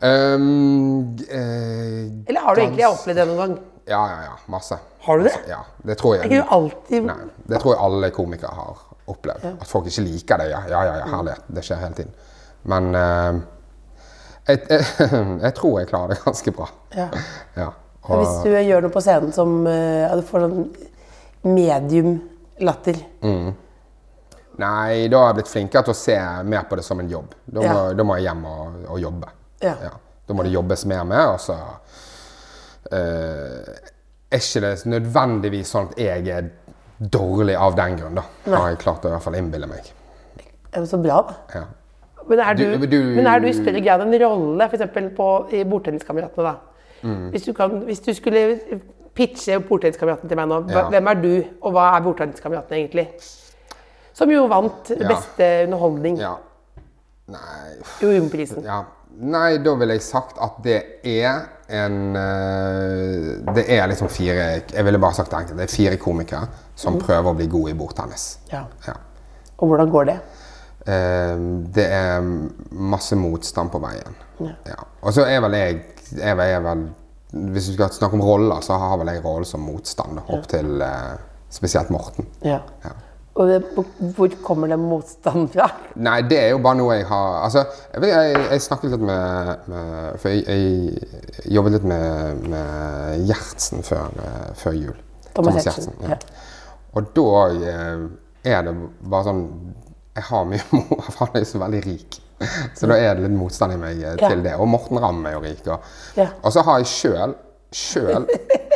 Um, 0.00 1.16
eh, 1.30 2.28
Eller 2.28 2.40
har 2.40 2.54
du 2.54 2.60
egentlig 2.62 2.86
opplevd 2.88 3.18
det 3.20 3.26
noen 3.30 3.38
gang? 3.40 3.56
Ja, 3.86 4.02
ja, 4.10 4.18
ja. 4.26 4.34
Masse. 4.52 4.78
Har 5.06 5.18
du 5.18 5.24
det? 5.24 5.34
Ja, 5.48 5.62
det 5.82 5.96
tror 5.98 6.16
jeg. 6.16 6.30
du 6.30 6.42
alltid 6.42 7.06
Nei, 7.06 7.16
det 7.46 7.60
tror 7.62 7.76
jeg 7.76 7.82
alle 7.86 8.10
komikere 8.10 8.52
har 8.54 8.82
opplevd. 9.06 9.46
At 9.54 9.68
folk 9.70 9.86
ikke 9.86 10.04
liker 10.08 10.42
det. 10.42 10.50
Ja, 10.50 10.62
ja, 10.68 10.84
ja, 10.84 10.96
ja 11.00 11.10
herlighet. 11.14 11.46
Det 11.46 11.64
skjer 11.64 11.80
hele 11.84 11.98
tiden. 12.00 12.14
Men 12.66 12.90
uh, 12.98 13.38
jeg, 14.48 14.62
jeg, 14.68 15.10
jeg 15.46 15.54
tror 15.54 15.78
jeg 15.80 15.90
klarer 15.92 16.14
det 16.14 16.20
ganske 16.24 16.54
bra. 16.58 16.68
Ja. 16.96 17.08
Ja. 17.56 17.70
Og, 18.06 18.22
Hvis 18.22 18.34
du 18.44 18.52
gjør 18.54 18.84
noe 18.84 18.94
på 18.94 19.02
scenen 19.02 19.32
som 19.34 19.58
uh, 19.66 20.16
du 20.18 20.26
får 20.26 20.46
sånn 20.46 20.66
medium 21.46 22.18
latter 22.66 22.98
Nei, 24.58 25.08
da 25.12 25.18
har 25.18 25.26
jeg 25.32 25.34
blitt 25.42 25.48
flinkere 25.52 25.82
til 25.84 25.92
å 25.92 25.96
se 25.98 26.16
mer 26.48 26.62
på 26.70 26.76
det 26.76 26.84
som 26.84 27.00
en 27.00 27.08
jobb. 27.10 27.34
Da 27.46 27.60
må, 27.60 27.66
Ja. 27.66 27.92
da 27.92 28.02
må 28.04 28.16
jeg 28.16 28.24
hjem 28.28 28.44
og, 28.46 28.76
og 28.88 29.00
jobbe. 29.00 29.28
Ja. 29.62 29.74
Da 30.28 30.34
må 30.34 30.42
det 30.42 30.52
jobbes 30.52 30.84
mer 30.86 31.04
med, 31.04 31.26
og 31.28 31.38
så 31.40 31.56
uh, 32.92 33.74
er 34.30 34.42
ikke 34.42 34.62
det 34.64 34.72
nødvendigvis 34.90 35.70
sånn 35.74 35.90
at 35.92 35.98
jeg 36.00 36.28
er 36.34 36.48
dårlig 37.12 37.56
av 37.60 37.76
den 37.76 37.96
grunn, 38.00 38.16
da. 38.20 38.24
Har 38.56 38.70
jeg 38.72 38.80
klart 38.82 39.04
å 39.04 39.10
i 39.10 39.14
hvert 39.14 39.22
fall 39.26 39.36
innbille 39.38 39.68
meg. 39.70 39.90
Er 40.72 40.80
det 40.84 40.88
så 40.90 40.98
bra, 41.02 41.20
da? 41.28 41.36
Ja. 41.60 41.64
Men 42.26 42.40
er 42.42 42.54
du, 42.58 42.64
Du- 42.78 42.86
du- 42.86 43.14
men 43.16 43.26
er 43.26 43.38
du 43.40 43.46
i 43.46 43.52
større 43.52 43.80
grad 43.84 44.00
en 44.02 44.12
rolle, 44.18 44.64
f.eks. 44.64 44.82
i 45.52 45.62
Bordtenniskameratene, 45.64 46.42
da? 46.42 46.56
Mm. 47.04 47.30
Hvis, 47.30 47.44
du 47.44 47.52
kan, 47.52 47.70
hvis 47.86 48.00
du 48.00 48.12
skulle 48.14 48.80
pitche 49.14 49.60
bordtenniskameratene 49.60 50.28
til 50.28 50.36
meg 50.36 50.48
nå, 50.48 50.70
Ja. 50.72 50.88
hvem 50.90 51.06
er 51.08 51.14
du, 51.22 51.44
og 51.62 51.72
hva 51.72 51.96
er 51.96 52.02
bordtenniskameratene 52.02 52.80
egentlig? 52.80 53.06
Som 54.16 54.30
jo 54.32 54.46
vant 54.48 54.90
Ja. 54.96 55.08
beste 55.12 55.48
underholdning, 55.66 56.18
ja. 56.22 56.36
Nei 57.28 57.76
jo 58.00 58.12
Jumprisen. 58.14 58.64
Ja. 58.64 58.84
Nei, 59.16 59.56
da 59.64 59.72
ville 59.80 59.96
jeg 59.96 60.04
sagt 60.04 60.36
at 60.44 60.58
det 60.64 60.78
er 61.08 61.46
en 61.72 62.16
eh, 62.16 63.54
Det 63.56 63.64
er 63.72 63.86
liksom 63.88 64.10
fire 64.12 64.34
Jeg 64.70 64.84
ville 64.86 65.00
bare 65.02 65.16
sagt 65.16 65.30
det 65.32 65.38
enkelt. 65.40 65.56
Det 65.58 65.64
er 65.66 65.72
fire 65.72 65.96
komikere 66.00 66.48
som 66.76 66.98
prøver 67.00 67.30
å 67.32 67.36
bli 67.38 67.46
gode 67.50 67.72
i 67.72 67.76
bordtennis. 67.78 68.26
Ja. 68.52 68.66
Ja. 68.86 68.94
Og 69.56 69.70
hvordan 69.72 69.90
går 69.90 70.04
det? 70.10 70.18
Eh, 70.86 71.36
det 71.74 71.86
er 71.96 72.20
masse 72.70 73.16
motstand 73.18 73.72
på 73.72 73.80
veien. 73.82 74.14
Ja. 74.40 74.52
Ja. 74.68 74.78
Og 75.02 75.16
så 75.16 75.24
er 75.24 75.40
vel 75.46 75.56
jeg, 75.56 75.80
jeg, 76.12 76.36
jeg 76.52 76.62
vel, 76.68 76.84
Hvis 77.56 77.66
du 77.70 77.72
skal 77.74 77.90
snakke 77.96 78.14
om 78.20 78.22
roller, 78.22 78.60
så 78.62 78.76
har 78.78 78.98
vel 79.00 79.10
jeg 79.14 79.24
rollen 79.24 79.48
som 79.48 79.64
motstander 79.66 80.28
opp 80.36 80.46
til 80.52 80.80
eh, 80.84 81.16
spesielt 81.50 81.90
Morten. 81.90 82.28
Ja. 82.44 82.60
Og 83.36 83.48
det, 83.50 83.56
hvor 84.16 84.32
kommer 84.44 84.70
den 84.72 84.80
motstanden 84.88 85.48
fra? 85.52 85.66
Nei, 86.00 86.22
det 86.24 86.38
er 86.40 86.50
jo 86.54 86.60
bare 86.64 86.78
noe 86.78 86.94
jeg 86.96 87.04
har 87.10 87.34
Altså, 87.44 87.66
jeg, 87.92 88.08
jeg, 88.08 88.44
jeg 88.54 88.62
snakket 88.64 88.94
litt 88.94 89.02
med, 89.04 89.66
med 89.68 90.14
For 90.22 90.32
jeg, 90.32 90.44
jeg 90.48 91.50
jobbet 91.58 91.76
litt 91.76 91.84
med, 91.90 92.46
med 92.54 93.26
Gjertsen 93.28 93.84
før, 93.84 94.08
eh, 94.24 94.46
før 94.56 94.78
jul. 94.78 94.96
Thomas 95.36 95.60
Gjertsen. 95.66 95.98
ja. 96.06 96.14
ja. 96.16 96.20
Og 96.96 97.10
da 97.12 97.26
eh, 97.74 98.06
er 98.56 98.62
det 98.64 98.72
bare 99.04 99.26
sånn 99.28 99.42
Jeg 100.16 100.24
har 100.30 100.46
mye 100.48 100.64
mor, 100.78 101.04
for 101.10 101.26
han 101.26 101.36
er 101.36 101.44
jo 101.44 101.50
så 101.52 101.60
veldig 101.60 101.82
rik. 101.84 102.20
Så 102.76 102.88
da 102.88 102.96
er 103.00 103.14
det 103.18 103.26
litt 103.26 103.36
motstand 103.36 103.76
i 103.76 103.80
meg 103.80 104.00
eh, 104.00 104.16
Ja. 104.16 104.30
til 104.32 104.40
det. 104.48 104.54
Og 104.56 104.68
Morten 104.72 105.00
Ramm 105.02 105.20
er 105.28 105.36
jo 105.36 105.44
rik. 105.44 105.60
Og, 105.76 105.84
Ja. 106.16 106.30
og 106.40 106.52
så 106.56 106.64
har 106.64 106.80
jeg 106.80 106.88
sjøl 106.94 107.36
Sjøl 107.76 108.24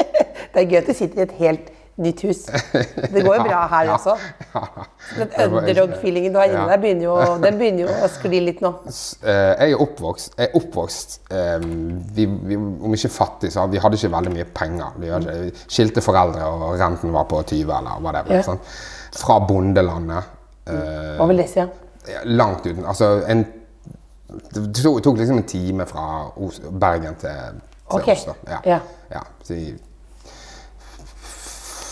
Det 0.53 0.59
er 0.59 0.67
gøy 0.69 0.79
at 0.83 0.89
du 0.91 0.97
sitter 0.99 1.23
i 1.23 1.27
et 1.31 1.37
helt 1.41 1.69
nytt 2.03 2.23
hus. 2.27 2.41
Det 3.15 3.23
går 3.25 3.37
jo 3.37 3.45
bra 3.45 3.61
her 3.71 3.91
også. 3.95 4.15
Den 5.17 5.55
underdog-feelingen 5.59 6.35
du 6.35 6.39
har 6.41 6.51
inni 6.51 6.65
deg, 6.71 6.81
begynner 6.83 7.07
jo, 7.07 7.17
den 7.45 7.59
begynner 7.61 7.85
jo 7.87 7.97
å 8.07 8.11
skli 8.13 8.41
litt 8.47 8.63
nå. 8.65 8.73
Eh, 8.89 9.53
jeg 9.61 9.75
er 9.75 9.85
oppvokst, 9.85 10.35
jeg 10.39 10.49
er 10.49 10.59
oppvokst 10.61 11.17
eh, 11.35 11.69
vi, 12.17 12.27
vi, 12.27 12.59
Om 12.59 12.97
ikke 12.97 13.13
fattig, 13.15 13.53
så 13.55 13.67
vi 13.71 13.83
hadde 13.83 14.01
ikke 14.01 14.13
veldig 14.17 14.35
mye 14.35 14.49
penger. 14.57 14.99
Vi 15.03 15.13
hadde 15.13 15.37
vi 15.45 15.53
skilte 15.67 16.05
foreldre, 16.05 16.49
og 16.49 16.77
renten 16.81 17.15
var 17.15 17.29
på 17.31 17.43
20 17.43 17.77
eller 17.79 18.03
hva 18.05 18.17
det 18.17 18.25
var. 18.31 18.77
Fra 19.21 19.41
bondelandet. 19.43 20.37
eh, 21.21 21.29
vil 21.33 21.45
det 21.45 21.49
si? 21.51 21.67
Langt 22.31 22.65
uten 22.67 22.85
Altså 22.89 23.21
en 23.29 23.43
Det 24.55 24.63
tok, 24.83 25.19
liksom 25.19 25.41
en 25.41 25.47
time 25.47 25.87
fra 25.87 26.31
Bergen 26.71 27.17
til, 27.19 27.61
til 27.91 27.99
okay. 27.99 28.15
Oslo. 28.15 28.39
Ja. 28.47 28.61
Ja. 28.65 28.79
ja. 29.11 29.25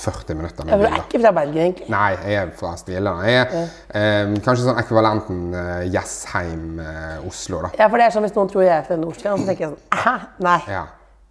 Si 0.08 0.16
40 0.18 0.38
minutter 0.38 0.64
Ja, 0.64 0.76
med 0.76 0.84
for 0.86 0.88
du 0.88 0.98
er 0.98 1.04
ikke 1.04 1.20
fra 1.22 1.32
Bergen, 1.36 1.58
egentlig. 1.62 1.88
Nei, 1.92 2.10
jeg 2.24 2.34
er 2.42 2.52
fra 2.58 2.74
Stiland. 2.80 3.24
Jeg 3.28 3.40
er 3.40 3.56
eh, 4.00 4.36
kanskje 4.44 4.64
sånn 4.66 4.80
ekvivalenten 4.82 5.40
uh, 5.54 5.82
Jessheim-Oslo, 5.94 7.62
da. 7.66 7.70
Ja, 7.78 7.88
for 7.88 8.00
det 8.00 8.06
er 8.08 8.14
sånn 8.14 8.24
Hvis 8.26 8.36
noen 8.36 8.50
tror 8.52 8.64
jeg 8.64 8.74
er 8.76 8.86
fra 8.88 8.96
Nordstrand, 9.00 9.42
så 9.42 9.50
tenker 9.50 9.66
jeg 9.66 9.74
sånn 9.74 10.02
Hæ? 10.04 10.14
Nei. 10.48 10.58
Ja. 10.68 10.84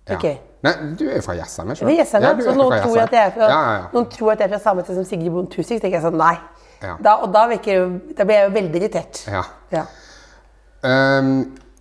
ja. 0.08 0.18
Okay. 0.18 0.36
Nei, 0.66 0.74
du 0.98 1.04
er 1.10 1.20
jo 1.20 1.24
fra 1.26 1.36
Jessheim, 1.38 1.72
ikke 1.74 1.86
er 1.86 2.00
Jessheim, 2.00 2.24
Ja, 2.26 2.32
ja, 2.34 2.44
så 2.48 2.56
noen 2.58 2.74
tror, 2.82 2.98
jeg 2.98 3.20
er 3.22 3.34
fra, 3.36 3.48
Ja, 3.52 3.60
ja, 3.62 3.74
ja. 3.78 3.88
noen 3.94 4.08
tror 4.14 4.32
at 4.34 4.42
jeg 4.42 4.50
er 4.50 4.54
fra 4.56 4.62
samme 4.64 4.86
sted 4.88 4.98
som 4.98 5.06
Sigrid 5.06 5.32
Bonde 5.36 5.52
Tusvik, 5.54 5.82
tenker 5.84 6.00
jeg 6.00 6.06
sånn 6.08 6.18
Nei. 6.18 6.34
Ja. 6.82 6.96
Da, 7.02 7.16
og 7.26 7.32
da, 7.34 7.46
virker, 7.50 7.88
da 8.18 8.26
blir 8.26 8.38
jeg 8.42 8.50
jo 8.50 8.54
veldig 8.58 8.82
irritert. 8.84 9.24
ja. 9.32 9.44
Ja. 9.74 9.86
Ehm, 10.88 11.32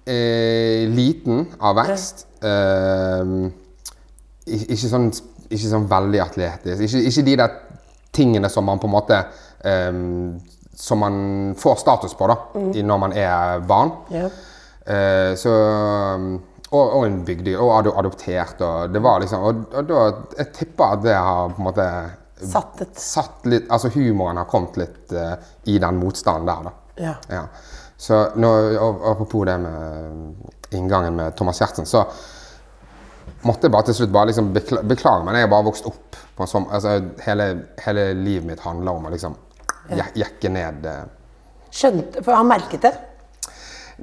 eh, 0.08 0.86
liten 0.88 1.42
av 1.60 1.76
vekst. 1.76 2.24
Ehm, 2.42 3.50
ik- 4.46 4.70
ikke, 4.72 4.88
sånn, 4.88 5.10
ikke 5.50 5.70
sånn 5.70 5.86
veldig 5.90 6.20
atletisk. 6.24 6.82
Ikke, 6.86 7.02
ikke 7.10 7.24
de 7.26 7.36
der 7.40 7.56
tingene 8.16 8.50
som 8.52 8.66
man 8.66 8.80
på 8.82 8.88
en 8.88 8.94
måte 8.94 9.22
um, 9.64 10.36
Som 10.76 11.00
man 11.00 11.54
får 11.58 11.78
status 11.80 12.14
på 12.16 12.26
da, 12.28 12.36
mm. 12.54 12.72
når 12.84 12.98
man 13.00 13.14
er 13.16 13.64
barn. 13.64 13.94
Yeah. 14.12 14.34
Uh, 14.86 15.32
så 15.38 15.54
og, 16.66 16.82
og 16.82 17.06
en 17.06 17.22
bygdedyr. 17.24 17.58
Og 17.62 17.72
ado- 17.78 17.94
adoptert. 17.98 18.60
Og 18.60 18.92
det 18.92 19.02
var 19.02 19.22
liksom 19.22 19.42
Og, 19.46 19.64
og 19.72 19.88
da 19.88 20.04
Jeg 20.38 20.52
tipper 20.60 20.96
at 20.96 21.02
det 21.06 21.16
har 21.16 21.50
på 21.54 21.62
en 21.62 21.68
måte 21.70 21.88
Satt 22.36 22.82
satt 23.00 23.46
litt 23.48 23.70
Altså 23.72 23.88
humoren 23.94 24.36
har 24.36 24.48
kommet 24.50 24.76
litt 24.76 25.14
uh, 25.16 25.38
i 25.64 25.78
den 25.80 26.00
motstanden 26.02 26.50
der, 26.50 26.66
da. 26.68 27.14
Ja. 27.32 27.44
Så 27.96 28.18
nå, 28.36 28.50
apropos 29.08 29.44
det 29.48 29.56
med 29.58 30.34
inngangen 30.76 31.16
med 31.16 31.36
Thomas 31.36 31.60
Gjertsen, 31.60 31.86
så 31.86 32.04
måtte 33.46 33.68
jeg 33.68 33.72
bare 33.74 33.86
til 33.88 33.94
slutt 34.00 34.12
bare 34.14 34.28
liksom 34.30 34.52
bekla- 34.54 34.82
beklage, 34.90 35.24
men 35.26 35.34
jeg 35.38 35.46
har 35.46 35.50
bare 35.54 35.66
vokst 35.68 35.86
opp 35.88 36.16
på 36.36 36.44
en 36.44 36.50
sånn 36.50 36.66
altså 36.76 36.96
hele, 37.24 37.46
hele 37.84 38.06
livet 38.18 38.44
mitt 38.50 38.60
handler 38.66 38.98
om 38.98 39.06
å 39.08 39.12
liksom 39.14 39.36
je- 39.90 40.12
jekke 40.22 40.50
ned 40.52 40.86
eh, 40.90 41.04
Skjønte 41.76 42.22
For 42.24 42.32
han 42.36 42.46
merket 42.48 42.82
det? 42.86 42.92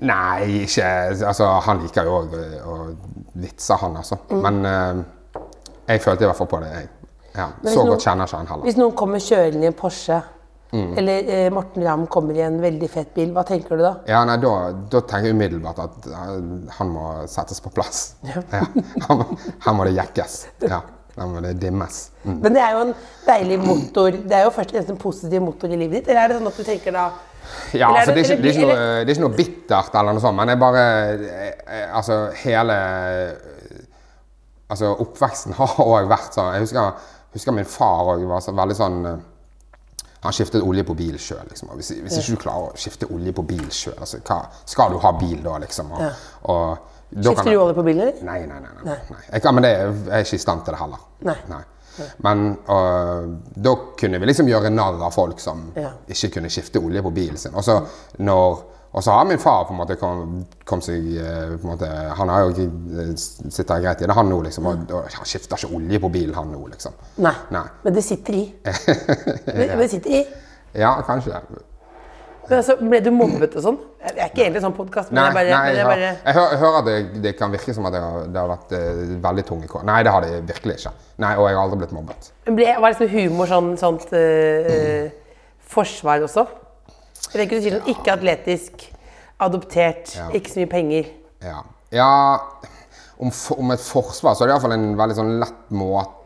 Nei, 0.01 0.63
ikke 0.65 0.85
Altså, 1.27 1.45
han 1.67 1.81
liker 1.83 2.07
jo 2.09 2.15
òg 2.23 2.31
å 2.65 2.77
vitse, 3.43 3.75
han, 3.77 3.95
altså. 3.99 4.17
Mm. 4.31 4.41
Men 4.41 4.65
eh, 4.65 5.41
jeg 5.93 6.01
følte 6.01 6.25
i 6.25 6.29
hvert 6.31 6.39
fall 6.39 6.49
på 6.49 6.59
det, 6.63 6.71
jeg. 6.73 6.89
Ja, 7.35 7.47
så 7.63 7.75
noen- 7.79 7.91
godt 7.93 8.05
kjenner 8.07 8.29
ikke 8.29 8.37
han 8.41 8.47
heller. 8.49 8.63
Hvis 8.67 8.77
noen 8.81 8.95
kommer 8.97 9.21
kjørende 9.21 9.63
i 9.65 9.69
en 9.69 9.77
Porsche, 9.77 10.17
Mm. 10.73 10.93
eller 10.97 11.27
eh, 11.29 11.47
Morten 11.53 11.83
Ramm 11.85 12.07
kommer 12.09 12.33
i 12.33 12.41
en 12.41 12.55
veldig 12.61 12.87
fett 12.89 13.11
bil, 13.13 13.29
hva 13.35 13.43
tenker 13.45 13.77
du 13.77 13.83
da? 13.85 13.91
Ja, 14.09 14.23
nei, 14.25 14.39
da, 14.41 14.53
da 14.89 15.01
tenker 15.05 15.29
jeg 15.29 15.35
umiddelbart 15.37 15.81
at 15.83 16.07
eh, 16.09 16.31
han 16.79 16.89
må 16.89 17.03
settes 17.29 17.61
på 17.61 17.69
plass. 17.75 17.99
Ja. 18.25 18.41
Han, 19.07 19.19
må- 19.21 19.37
her 19.67 19.75
må 19.77 19.85
det 19.85 19.93
jekkes. 19.99 20.37
Ja, 20.65 20.79
her 21.19 21.29
må 21.29 21.43
det 21.45 21.51
dimmes. 21.61 21.99
Mm. 22.23 22.39
Men 22.41 22.57
det 22.57 22.63
er 22.65 22.73
jo 22.73 22.81
en 22.87 22.95
deilig 23.27 23.59
motor. 23.61 24.17
Det 24.17 24.39
er 24.39 24.47
jo 24.47 24.53
først 24.55 24.73
og 24.73 24.79
fremst 24.79 24.93
en 24.95 25.01
positiv 25.03 25.45
motor 25.45 25.69
i 25.69 25.77
livet 25.77 25.99
ditt. 26.01 26.09
Eller 26.09 26.23
er 26.25 26.33
det 26.33 26.39
sånn 26.41 26.49
at 26.49 26.57
du 26.57 26.65
tenker 26.71 26.95
da 26.97 27.05
Ja, 27.75 27.89
Eller 27.91 27.99
er 27.99 27.99
altså, 27.99 28.13
det, 28.15 28.23
er 28.23 28.33
ikke, 28.33 28.41
det, 28.41 28.53
er 28.55 28.65
noe, 28.65 28.77
det 29.03 29.11
er 29.11 29.17
ikke 29.17 29.25
noe 29.27 29.37
bittert 29.37 29.95
eller 29.99 30.15
noe 30.17 30.23
sånt, 30.23 30.37
men 30.39 30.49
det 30.49 30.53
er 30.55 30.61
bare 30.63 30.83
eh, 31.11 31.49
eh, 31.67 31.85
Altså, 31.99 32.17
hele 32.45 32.77
Altså, 34.71 34.89
oppveksten 35.03 35.53
har 35.59 35.75
òg 35.83 36.07
vært 36.09 36.33
sånn 36.37 36.53
Jeg 36.55 36.65
husker, 36.65 37.05
husker 37.35 37.55
min 37.59 37.67
far 37.69 38.13
òg 38.15 38.23
var 38.29 38.41
så, 38.45 38.53
veldig 38.57 38.77
sånn 38.79 38.99
Han 40.23 40.31
skiftet 40.33 40.63
olje 40.63 40.83
på 40.87 40.95
bil 40.95 41.17
sjøl, 41.19 41.43
liksom. 41.49 41.69
Hvis, 41.75 41.89
hvis 41.99 42.17
ikke 42.21 42.35
du 42.37 42.41
klarer 42.45 42.71
å 42.71 42.77
skifte 42.79 43.07
olje 43.11 43.33
på 43.35 43.43
bil 43.47 43.65
sjøl, 43.75 43.97
altså, 43.99 44.19
skal 44.65 44.91
du 44.91 44.97
ha 45.03 45.11
bil 45.19 45.41
da, 45.43 45.57
liksom? 45.59 45.91
Og, 45.91 46.01
Ja. 46.01 46.09
og, 46.43 46.77
da 47.13 47.29
Skifter 47.29 47.51
jeg- 47.51 47.57
du 47.59 47.61
olje 47.63 47.75
på 47.75 47.83
bil, 47.85 47.99
eller? 47.99 48.23
Nei, 48.23 48.39
nei, 48.45 48.59
nei. 48.59 48.69
nei, 48.85 48.97
nei. 49.09 49.19
Jeg, 49.33 49.53
men 49.53 49.63
det, 49.63 49.71
jeg 49.77 50.13
er 50.17 50.23
ikke 50.25 50.39
i 50.39 50.43
stand 50.45 50.63
til 50.65 50.73
det 50.73 50.79
heller. 50.79 51.03
Nei. 51.49 51.61
Men 52.25 52.57
og, 52.67 53.35
da 53.61 53.75
kunne 53.99 54.19
vi 54.19 54.25
liksom 54.25 54.47
gjøre 54.49 54.71
narr 54.73 55.01
av 55.05 55.13
folk 55.13 55.39
som 55.39 55.71
Ja. 55.75 55.91
ikke 56.09 56.31
kunne 56.39 56.49
skifte 56.49 56.79
olje 56.81 57.03
på 57.03 57.11
bilen 57.13 57.37
sin. 57.37 57.53
Og 57.53 57.63
så, 57.63 57.75
når, 58.19 58.63
og 58.93 59.03
så 59.03 59.11
har 59.11 59.25
min 59.25 59.39
far 59.41 59.63
på 59.65 59.73
en 59.73 59.79
måte 59.79 59.95
kom, 59.97 60.45
kom 60.69 60.81
seg 60.85 61.01
øh, 61.17 61.55
på 61.57 61.65
en 61.65 61.71
måte, 61.71 61.89
Han 62.19 62.29
har 62.29 62.43
jo 62.43 62.51
ikke 62.53 62.67
sittet 63.17 63.53
sitter 63.57 63.81
greit 63.81 64.01
i 64.03 64.07
det, 64.07 64.13
han 64.13 64.29
nå, 64.29 64.37
liksom. 64.45 64.69
Og, 64.69 64.93
og 64.93 65.07
han 65.17 65.25
skifter 65.29 65.57
ikke 65.57 65.73
olje 65.79 65.99
på 66.03 66.11
bilen, 66.13 66.35
han 66.37 66.53
nå, 66.53 66.61
liksom. 66.69 66.93
Nei. 67.25 67.33
Nei. 67.55 67.65
Men 67.83 67.97
det 67.97 68.03
sitter 68.05 68.37
i. 68.37 68.43
det, 68.63 69.55
men 69.57 69.81
det 69.81 69.89
sitter 69.95 70.19
i. 70.19 70.23
Ja, 70.77 70.93
kanskje. 71.07 71.41
Men 72.43 72.57
altså, 72.59 72.75
ble 72.77 72.99
du 73.01 73.09
mobbet 73.15 73.57
og 73.57 73.65
sånn? 73.65 73.81
Jeg 74.03 74.13
er 74.19 74.29
ikke 74.29 74.43
egentlig 74.43 74.61
sånn 74.65 74.77
podkast, 74.77 75.09
men 75.13 75.21
Nei, 75.21 75.27
jeg 75.29 75.35
bare, 75.37 75.51
nei, 75.55 75.75
jeg, 75.77 75.85
bare 75.87 76.07
jeg 76.11 76.35
hører, 76.37 76.49
jeg 76.51 76.61
hører 76.61 76.79
at 76.79 76.87
det, 76.89 77.21
det 77.23 77.35
kan 77.39 77.53
virke 77.53 77.73
som 77.73 77.87
at 77.87 77.95
det 77.95 78.01
har, 78.03 78.25
det 78.27 78.41
har 78.41 78.49
vært 78.51 78.73
uh, 78.75 79.13
veldig 79.23 79.45
tung 79.47 79.61
i 79.63 79.69
kår. 79.71 79.85
Nei, 79.87 80.01
det 80.05 80.13
har 80.13 80.25
det 80.25 80.41
virkelig 80.49 80.75
ikke. 80.81 80.91
Nei, 81.23 81.31
Og 81.39 81.47
jeg 81.47 81.57
har 81.57 81.63
aldri 81.63 81.79
blitt 81.81 81.95
mobbet. 81.95 82.33
ble, 82.49 82.67
Var 82.83 82.93
liksom 82.93 83.13
humor 83.13 83.49
sånn 83.49 83.71
sånt 83.79 84.13
eh, 84.17 85.07
forsvar 85.73 86.27
også? 86.27 86.45
Sånn 87.31 87.87
ikke 87.89 88.13
atletisk, 88.13 88.87
adoptert, 89.41 90.15
Ja. 90.17 90.29
ikke 90.35 90.51
så 90.51 90.61
mye 90.61 90.71
penger. 90.71 91.07
Ja, 91.43 91.61
ja 91.91 92.09
om, 93.17 93.31
for, 93.31 93.59
om 93.59 93.71
et 93.71 93.83
forsvar 93.83 94.35
så 94.35 94.43
er 94.43 94.49
det 94.49 94.55
iallfall 94.55 94.75
en 94.75 94.91
veldig 94.99 95.15
sånn 95.17 95.33
lett 95.41 95.71
måte 95.75 96.19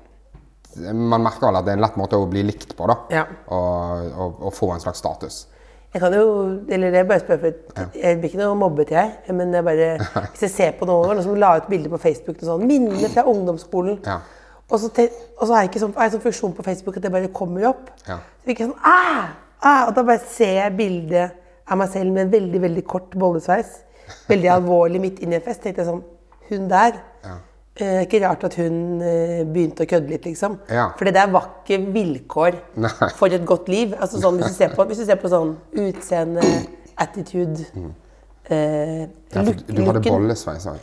Man 0.77 1.23
merker 1.25 1.47
vel 1.49 1.57
at 1.57 1.65
det 1.65 1.73
er 1.73 1.79
en 1.79 1.81
lett 1.81 1.95
måte 1.97 2.17
å 2.21 2.27
bli 2.29 2.43
likt 2.45 2.75
på, 2.77 2.85
da. 2.85 2.95
Ja. 3.09 3.23
Og, 3.49 4.09
og, 4.13 4.43
og 4.45 4.53
få 4.53 4.67
en 4.75 4.83
slags 4.83 4.99
status. 5.01 5.39
Jeg 5.89 6.03
kan 6.03 6.13
jo, 6.13 6.25
eller 6.69 6.93
jeg 6.93 7.07
bare 7.09 7.23
spør 7.23 7.39
for 7.41 7.95
Jeg 7.97 8.19
blir 8.19 8.29
ikke 8.29 8.41
noe 8.43 8.57
mobbet, 8.59 8.91
jeg. 8.93 9.33
Men 9.33 9.55
jeg 9.57 9.65
bare, 9.65 9.87
hvis 10.35 10.43
jeg 10.45 10.53
ser 10.53 10.75
på 10.77 10.85
noen, 10.85 11.15
noen 11.15 11.25
som 11.25 11.39
la 11.41 11.55
ut 11.57 11.69
bilder 11.71 11.95
på 11.95 12.01
Facebook 12.03 12.43
og 12.43 12.45
sånn, 12.51 12.67
minner 12.69 13.09
fra 13.09 13.25
ungdomsskolen. 13.31 13.97
Ja. 14.05 14.19
Og 14.67 14.83
så, 14.83 14.91
og 14.91 15.43
så 15.47 15.53
har 15.55 15.63
jeg 15.63 15.71
ikke 15.71 15.81
sånn, 15.81 15.95
jeg 15.97 16.13
sånn 16.13 16.23
funksjon 16.27 16.55
på 16.59 16.67
Facebook 16.67 16.99
at 16.99 17.07
det 17.07 17.13
bare 17.15 17.33
kommer 17.33 17.69
opp. 17.71 17.89
Ja. 18.05 18.19
Så 18.43 18.53
ikke 18.53 18.67
sånn, 18.67 18.77
ah, 18.85 19.31
ah, 19.61 19.87
Og 19.87 19.95
da 19.95 20.03
bare 20.03 20.21
ser 20.23 20.61
jeg 20.61 20.77
bildet 20.77 21.43
av 21.67 21.77
meg 21.77 21.91
selv 21.91 22.13
med 22.13 22.27
en 22.27 22.31
veldig 22.31 22.61
veldig 22.63 22.85
kort 22.87 23.15
bollesveis. 23.19 23.83
Veldig 24.29 24.49
alvorlig 24.53 25.01
midt 25.03 25.19
inn 25.19 25.33
i 25.33 25.39
en 25.39 25.43
fest. 25.43 25.61
tenkte 25.63 25.83
jeg 25.83 25.89
sånn, 25.91 26.03
Hun 26.47 26.67
der. 26.71 27.01
Eh, 27.77 27.99
ikke 28.07 28.23
rart 28.23 28.41
at 28.47 28.55
hun 28.57 29.01
eh, 29.05 29.43
begynte 29.45 29.85
å 29.85 29.89
kødde 29.89 30.09
litt, 30.09 30.23
liksom. 30.25 30.55
Ja. 30.73 30.87
For 30.97 31.05
det 31.05 31.13
der 31.13 31.29
var 31.29 31.49
ikke 31.61 31.77
vilkår 31.93 32.55
Nei. 32.81 33.09
for 33.19 33.33
et 33.33 33.45
godt 33.45 33.69
liv. 33.69 33.93
Altså 34.01 34.21
sånn, 34.23 34.39
hvis, 34.39 34.55
du 34.55 34.57
ser 34.63 34.73
på, 34.73 34.85
hvis 34.89 35.03
du 35.03 35.05
ser 35.05 35.19
på 35.21 35.29
sånn 35.29 35.53
utseende, 35.83 36.45
attitude 36.97 37.67
eh, 38.49 39.03
Ja, 39.05 39.43
for 39.43 39.51
du 39.53 39.83
hadde 39.83 39.99
looken. 39.99 40.15
bollesveis 40.15 40.65
òg. 40.71 40.79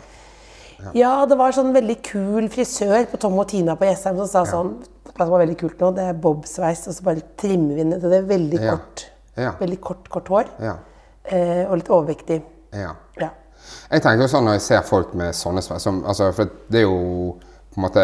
Ja, 0.95 1.13
det 1.27 1.37
var 1.41 1.55
sånn 1.57 1.73
veldig 1.75 1.97
kul 2.05 2.49
frisør 2.53 3.07
på 3.11 3.21
Tom 3.23 3.39
og 3.41 3.49
Tina 3.51 3.77
på 3.81 3.87
Jessheim 3.89 4.19
som 4.21 4.29
sa 4.31 4.43
sånn 4.49 4.75
Det 5.15 5.15
var 5.31 5.41
veldig 5.45 5.57
kult 5.61 5.81
nå, 5.81 5.93
det 5.95 6.09
er 6.11 6.17
bobsveis, 6.19 6.83
og 6.91 6.97
så 6.97 7.05
bare 7.07 7.23
trimmer 7.41 7.79
vi 7.79 7.85
ned 7.87 8.01
til 8.03 8.11
det 8.11 8.19
er 8.19 8.29
veldig 8.29 8.61
kort. 8.65 9.07
Ja. 9.39 9.53
Veldig 9.61 9.81
kort, 9.81 10.09
kort 10.11 10.29
hår. 10.29 10.51
Ja. 10.63 10.75
Eh, 11.25 11.65
og 11.69 11.79
litt 11.81 11.91
overvektig. 11.91 12.43
ja. 12.75 12.93
Ja. 13.23 13.31
Jeg 13.91 14.03
tenker 14.05 14.27
jo 14.27 14.29
sånn 14.29 14.45
når 14.45 14.59
jeg 14.59 14.65
ser 14.67 14.83
folk 14.85 15.15
med 15.17 15.33
sånne 15.39 15.63
sveis 15.65 15.85
som, 15.87 16.03
altså, 16.05 16.27
For 16.37 16.51
det 16.69 16.83
er 16.83 16.85
jo 16.85 17.37
på 17.73 17.79
en 17.81 17.85
måte 17.87 18.03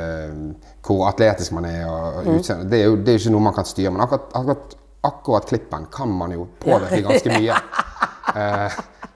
eh, 0.00 0.70
hvor 0.86 1.04
atletisk 1.10 1.52
man 1.54 1.66
er 1.68 1.84
og, 1.90 2.22
og 2.22 2.30
utseende. 2.38 2.70
Det 2.70 2.80
er 2.80 2.88
jo 2.88 2.96
det 2.96 3.12
er 3.12 3.20
ikke 3.20 3.32
noe 3.34 3.44
man 3.50 3.54
kan 3.58 3.68
styre, 3.68 3.92
men 3.92 4.02
akkurat, 4.06 4.30
akkurat, 4.40 4.76
akkurat 5.10 5.46
klippen 5.50 5.84
kan 5.92 6.14
man 6.22 6.32
jo 6.34 6.46
påvirke 6.62 7.02
ganske 7.10 7.36
mye. 7.38 7.58
Eh, 8.34 8.72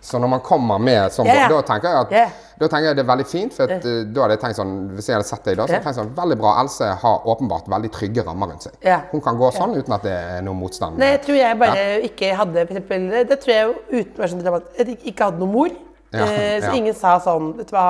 så 0.08 0.18
når 0.22 0.30
man 0.32 0.40
kommer 0.44 0.78
med 0.80 1.12
sånn, 1.12 1.28
Ja, 1.28 1.42
ja. 1.44 1.48
da 1.52 1.58
tenker 1.68 1.92
jeg 1.92 2.06
at 2.06 2.12
yeah. 2.14 2.30
da 2.58 2.68
tenker 2.72 2.88
jeg 2.88 2.96
det 2.98 3.02
er 3.04 3.08
veldig 3.10 3.26
fint. 3.28 3.54
For 3.56 3.68
at, 3.68 3.84
yeah. 3.84 4.06
da 4.08 4.24
hadde 4.24 4.36
jeg 4.38 4.42
tenkt 4.44 4.58
sånn, 4.58 4.74
Hvis 4.96 5.08
jeg 5.10 5.18
hadde 5.18 5.28
sett 5.28 5.44
deg 5.44 5.58
da, 5.58 5.66
så 5.66 5.74
hadde 5.74 5.78
jeg 5.78 5.86
tenkt 5.86 5.98
sånn 6.00 6.12
Veldig 6.16 6.38
bra. 6.40 6.52
Else 6.62 6.88
har 7.02 7.26
åpenbart 7.34 7.68
veldig 7.74 7.90
trygge 7.94 8.24
rammer 8.26 8.52
rundt 8.52 8.66
seg. 8.68 8.78
Ja. 8.86 9.02
Hun 9.12 9.22
kan 9.24 9.36
gå 9.40 9.50
sånn 9.54 9.76
uten 9.76 9.96
at 9.98 10.06
det 10.08 10.14
er 10.16 10.42
noe 10.46 10.56
motstand. 10.58 10.96
Nei, 10.98 11.12
jeg 11.16 11.22
tror 11.28 11.40
jeg 11.42 11.60
bare 11.60 11.84
ikke 12.08 12.32
hadde 12.40 12.64
for 12.64 12.74
eksempel, 12.74 13.08
Det 13.28 13.40
tror 13.44 13.54
jeg 13.54 13.76
uten 14.00 14.32
sånn 14.34 14.58
at 14.60 14.80
jeg 14.80 14.98
ikke 15.12 15.28
hadde 15.28 15.44
noen 15.44 15.54
mor. 15.54 15.74
Ja, 16.08 16.24
Eh, 16.24 16.60
så 16.62 16.70
ja. 16.70 16.76
ingen 16.80 16.94
sa 16.96 17.18
sånn 17.20 17.50
Vet 17.58 17.68
du 17.68 17.74
hva 17.76 17.88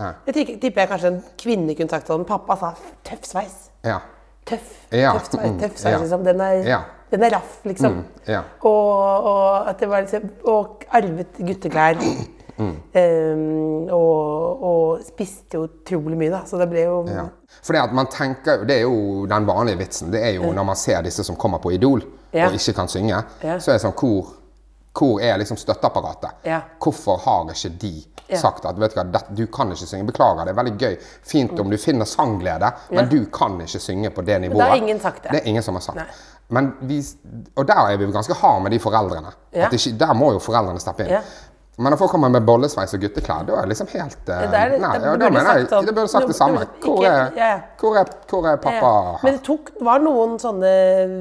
Ja. 0.00 0.14
Jeg 0.26 0.58
tipper, 0.60 0.80
jeg 0.80 0.88
kanskje 0.90 1.06
en 1.12 1.18
kvinne 1.38 1.74
kunne 1.78 1.92
sagt 1.92 2.08
sånn 2.10 2.24
Pappa 2.26 2.56
sa 2.58 2.70
tøff 3.04 3.22
sveis. 3.28 3.68
Ja. 3.84 4.00
Tøff. 4.48 4.72
Ja, 4.90 5.12
Tøff 5.12 5.28
sveis, 5.30 5.52
mm, 5.52 5.58
tøff 5.60 5.76
sveis 5.78 5.94
ja. 5.94 5.98
liksom. 6.02 6.24
Den 6.24 6.40
er, 6.40 6.62
Ja. 6.66 6.80
Den 7.10 7.22
er 7.26 7.34
raff, 7.34 7.60
liksom. 7.64 8.00
Mm, 8.00 8.04
ja. 8.28 8.42
Og, 8.60 9.24
og 9.30 9.70
at 9.70 9.80
det 9.80 9.88
var 9.90 10.04
liksom 10.04 10.28
Og 10.44 10.84
arvet 10.94 11.38
gutteklær. 11.38 11.98
Mm. 12.60 12.76
Um, 12.94 13.88
og, 13.88 14.62
og 14.62 15.04
spiste 15.06 15.56
jo 15.56 15.62
utrolig 15.64 16.18
mye, 16.20 16.32
da. 16.32 16.42
Så 16.46 16.58
det 16.60 16.68
ble 16.70 16.84
jo 16.84 17.04
Ja. 17.08 17.28
Det 17.66 17.80
at 17.80 17.92
man 17.92 18.06
tenker, 18.12 18.64
det 18.64 18.76
er 18.76 18.84
jo 18.84 19.26
den 19.26 19.46
vanlige 19.46 19.78
vitsen. 19.80 20.12
Det 20.12 20.20
er 20.22 20.36
jo 20.38 20.52
når 20.52 20.64
man 20.64 20.76
ser 20.76 21.02
disse 21.02 21.24
som 21.24 21.36
kommer 21.36 21.58
på 21.58 21.72
Idol 21.74 22.02
Ja. 22.32 22.46
og 22.46 22.54
ikke 22.54 22.72
kan 22.76 22.88
synge, 22.88 23.24
så 23.42 23.72
er 23.72 23.74
det 23.74 23.82
sånn 23.82 23.96
hvor, 23.96 24.28
hvor 24.98 25.20
er 25.22 25.38
liksom 25.38 25.56
støtteapparatet? 25.56 26.30
Ja. 26.48 26.60
Hvorfor 26.82 27.20
har 27.24 27.50
ikke 27.52 27.70
de 27.80 27.92
sagt 28.38 28.64
at 28.66 28.78
vet 28.78 28.94
du, 28.94 29.00
hva, 29.00 29.04
det, 29.10 29.20
du 29.38 29.44
kan 29.50 29.70
ikke 29.74 29.86
synge? 29.86 30.06
Beklager, 30.10 30.44
det 30.46 30.52
er 30.54 30.58
veldig 30.58 30.74
gøy. 30.78 30.96
Fint 31.26 31.60
om 31.60 31.70
du 31.70 31.76
finner 31.78 32.06
sangglede, 32.06 32.72
men 32.90 33.08
du 33.10 33.24
kan 33.34 33.58
ikke 33.60 33.80
synge 33.82 34.10
på 34.14 34.22
det 34.26 34.40
nivået. 34.40 34.66
har 34.66 34.76
ingen 34.76 35.00
sagt 35.00 35.22
det. 35.22 35.32
Det 35.32 35.42
er 35.42 35.48
ingen 35.50 35.62
som 35.66 35.74
har 35.78 35.82
sagt. 35.86 35.96
Nei. 36.02 36.06
Men 36.50 36.72
vi, 36.80 36.98
og 37.56 37.66
der 37.68 37.92
er 37.92 37.96
vi 37.96 38.10
ganske 38.10 38.34
harde 38.34 38.62
med 38.64 38.74
de 38.74 38.78
foreldrene. 38.82 39.30
Ikke, 39.54 39.92
der 39.98 40.12
må 40.18 40.32
jo 40.34 40.42
foreldrene 40.42 40.82
steppe 40.82 41.06
inn. 41.06 41.22
Men 41.80 41.94
når 41.94 41.96
folk 42.02 42.10
kommer 42.12 42.28
med 42.28 42.44
bollesveis 42.44 42.92
og 42.92 43.00
gutteklær, 43.00 43.44
da 43.48 43.54
er 43.56 43.64
det 43.64 43.70
liksom 43.72 43.88
helt 43.94 44.28
eh, 44.28 44.40
Ja, 44.42 44.48
det 44.52 44.58
er 44.58 44.72
Nei, 44.82 44.90
det 44.98 45.06
ja, 45.06 45.12
burde 45.14 45.20
da 45.22 45.30
mener 45.32 45.60
jeg 45.60 45.68
sånn- 45.70 45.86
det 45.86 45.94
burde 45.96 46.10
sagt 46.12 46.26
det 46.28 46.36
samme. 46.36 46.66
Hvor 46.82 47.04
er, 47.08 47.62
hvor 47.80 47.96
er, 47.96 48.10
hvor 48.28 48.48
er 48.50 48.58
pappa? 48.60 48.90
Ja. 49.06 49.14
Men 49.22 49.38
det 49.38 49.42
tok, 49.46 49.70
var 49.80 50.02
noen 50.04 50.34
sånne 50.42 50.72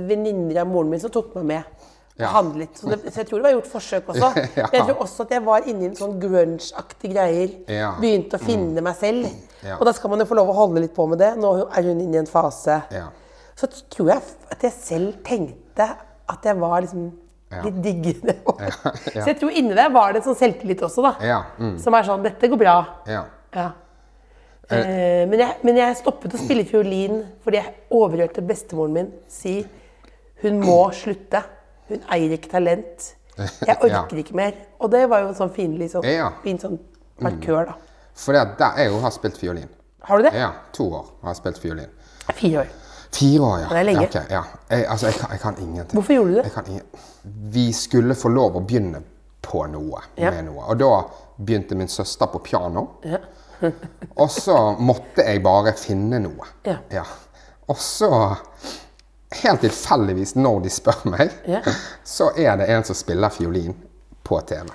venninner 0.09 0.59
av 0.65 0.67
moren 0.67 0.89
min 0.91 0.99
som 0.99 1.13
tok 1.13 1.31
meg 1.37 1.45
med. 1.53 1.63
Ja. 2.19 2.31
handlet. 2.33 2.73
Så, 2.75 2.89
det, 2.91 3.13
så 3.13 3.21
jeg 3.21 3.29
tror 3.29 3.39
det 3.39 3.47
var 3.47 3.53
gjort 3.55 3.69
forsøk 3.71 4.09
også. 4.13 4.31
Ja. 4.59 4.65
Men 4.65 4.75
jeg 4.75 4.87
tror 4.89 5.03
også 5.05 5.23
at 5.23 5.31
jeg 5.35 5.43
var 5.45 5.69
inni 5.71 5.87
en 5.87 5.95
sånn 5.95 6.17
grunge-aktig 6.19 7.13
greier. 7.13 7.53
Ja. 7.71 7.93
Mm. 7.95 8.01
Begynte 8.03 8.39
å 8.39 8.43
finne 8.43 8.83
meg 8.83 8.99
selv. 8.99 9.29
Og 9.77 9.85
da 9.87 9.93
skal 9.95 10.11
man 10.13 10.23
jo 10.23 10.27
få 10.29 10.37
lov 10.39 10.51
å 10.51 10.57
holde 10.57 10.83
litt 10.83 10.95
på 10.95 11.07
med 11.11 11.21
det. 11.21 11.31
Nå 11.39 11.53
er 11.67 11.87
hun 11.87 12.03
inne 12.03 12.19
i 12.19 12.21
en 12.21 12.29
fase. 12.29 12.81
Ja. 12.95 13.07
Så 13.59 13.71
tror 13.91 14.13
jeg 14.13 14.23
at 14.53 14.63
jeg 14.67 14.75
selv 14.75 15.17
tenkte 15.27 15.89
at 16.29 16.45
jeg 16.45 16.59
var 16.59 16.79
liksom 16.85 17.09
litt 17.65 17.81
diggende. 17.83 18.35
ja. 18.61 18.71
Så 19.09 19.27
jeg 19.31 19.37
tror 19.41 19.55
inni 19.55 19.77
der 19.77 19.91
var 19.93 20.13
det 20.13 20.21
en 20.21 20.29
sånn 20.29 20.39
selvtillit 20.39 20.83
også, 20.85 21.03
da. 21.05 21.13
Ja, 21.25 21.43
mm. 21.57 21.77
Som 21.81 21.97
er 21.97 22.07
sånn 22.07 22.25
Dette 22.25 22.51
går 22.51 22.61
bra. 22.61 22.79
Ja. 23.09 23.23
Ja. 23.55 23.69
Eh, 24.69 25.25
men, 25.25 25.39
jeg, 25.41 25.55
men 25.65 25.79
jeg 25.79 25.97
stoppet 25.97 26.35
å 26.37 26.39
spille 26.39 26.61
fiolin 26.67 27.23
fordi 27.41 27.57
jeg 27.57 27.73
overhørte 27.95 28.43
bestemoren 28.45 28.93
min 28.93 29.07
si 29.31 29.63
hun 30.43 30.61
må 30.61 30.81
slutte. 30.95 31.41
Hun 31.89 32.03
eier 32.15 32.35
ikke 32.37 32.49
talent. 32.51 33.15
Jeg 33.67 33.77
orker 33.77 33.93
Ja. 33.93 34.03
ikke 34.23 34.35
mer. 34.35 34.51
Og 34.79 34.91
det 34.91 35.05
var 35.09 35.21
jo 35.23 35.27
en 35.31 35.35
sånn 35.37 35.53
finlig 35.55 35.91
sånn, 35.93 36.03
Ja. 36.07 36.29
fin 36.43 36.57
sånn 36.59 36.79
markør, 37.23 37.65
da. 37.71 37.75
For 38.19 38.35
det 38.35 38.39
har 38.41 38.55
der 38.59 38.81
jeg 38.83 38.91
jo 38.91 38.99
har 38.99 39.11
spilt 39.15 39.37
fiolin. 39.39 39.69
Har 40.03 40.17
du 40.19 40.23
det? 40.25 40.33
Ja, 40.35 40.49
to 40.75 40.89
år 40.91 41.05
har 41.21 41.29
jeg 41.29 41.37
spilt 41.39 41.57
fiolin. 41.61 41.89
Fire 42.35 42.59
år. 42.65 42.67
Fire 43.11 43.41
år, 43.41 43.59
ja. 43.61 43.67
Det 43.69 43.77
er 43.79 43.83
lenge. 43.87 44.01
Ja, 44.01 44.07
okay, 44.07 44.25
ja. 44.29 44.41
Jeg, 44.69 44.85
altså, 44.91 45.05
jeg 45.07 45.15
kan, 45.15 45.29
jeg 45.31 45.39
kan 45.39 45.55
ingenting. 45.63 45.95
Hvorfor 45.97 46.13
gjorde 46.13 46.29
du 46.29 46.35
det? 46.35 46.43
Jeg 46.43 46.51
kan 46.53 46.67
ingen... 46.67 46.83
Vi 47.53 47.71
skulle 47.73 48.15
få 48.15 48.29
lov 48.29 48.55
å 48.59 48.61
begynne 48.67 49.01
på 49.41 49.63
noe, 49.71 50.01
med 50.17 50.43
noe. 50.45 50.65
Og 50.67 50.79
da 50.79 50.89
begynte 51.39 51.75
min 51.79 51.87
søster 51.87 52.27
på 52.27 52.39
piano. 52.43 52.83
og 54.15 54.29
så 54.31 54.57
måtte 54.79 55.23
jeg 55.25 55.41
bare 55.43 55.73
finne 55.79 56.19
noe. 56.23 56.47
Ja. 56.91 57.03
Og 57.69 57.77
så, 57.77 58.09
helt 59.43 59.61
tilfeldigvis 59.61 60.35
når 60.35 60.61
de 60.63 60.69
spør 60.73 61.05
meg, 61.05 61.31
Ja. 61.45 61.61
så 62.03 62.31
er 62.37 62.57
det 62.57 62.69
en 62.69 62.83
som 62.83 62.95
spiller 62.95 63.29
fiolin 63.29 63.75
på 64.23 64.41
TV. 64.41 64.67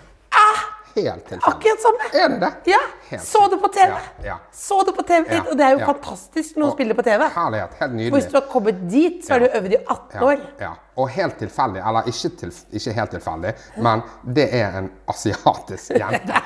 Helt 0.95 1.25
tilfeldig. 1.27 1.43
Ah! 1.43 1.51
Akkurat 1.57 1.81
samme. 1.83 2.05
Er 2.25 2.29
det 2.29 2.37
det? 2.41 2.71
Ja, 2.71 2.79
Helt 3.09 3.23
Så 3.27 3.49
du 3.51 3.57
på 3.59 3.69
TV? 3.69 3.89
Ja, 3.91 3.99
ja. 4.25 4.37
Så 4.55 4.77
du 4.87 4.93
på 4.95 5.03
TV? 5.03 5.25
Ja, 5.35 5.41
Og 5.51 5.57
det 5.59 5.65
er 5.67 5.71
jo 5.75 5.81
fantastisk 5.87 6.55
når 6.57 6.69
hun 6.69 6.73
spiller 6.77 6.95
på 6.95 7.03
TV. 7.03 7.25
Herlighet. 7.35 7.71
Helt 7.81 7.91
For 7.91 7.97
nydelig. 7.97 8.13
hvis 8.15 8.29
du 8.31 8.37
har 8.39 8.45
kommet 8.53 8.79
dit, 8.91 9.17
så 9.27 9.33
har 9.35 9.41
du 9.43 9.47
øvd 9.59 9.73
i 9.75 9.77
18 9.91 10.23
år. 10.23 10.45
Ja. 10.61 10.71
Og 10.97 11.09
helt 11.11 11.37
tilfeldig, 11.39 11.83
eller 11.89 12.07
ikke, 12.07 12.31
til, 12.39 12.53
ikke 12.73 12.93
helt 12.93 13.11
tilfeldig, 13.11 13.53
men 13.83 14.03
det 14.39 14.47
er 14.55 14.79
en 14.79 14.91
asiatisk 15.11 15.91
jente. 15.99 16.39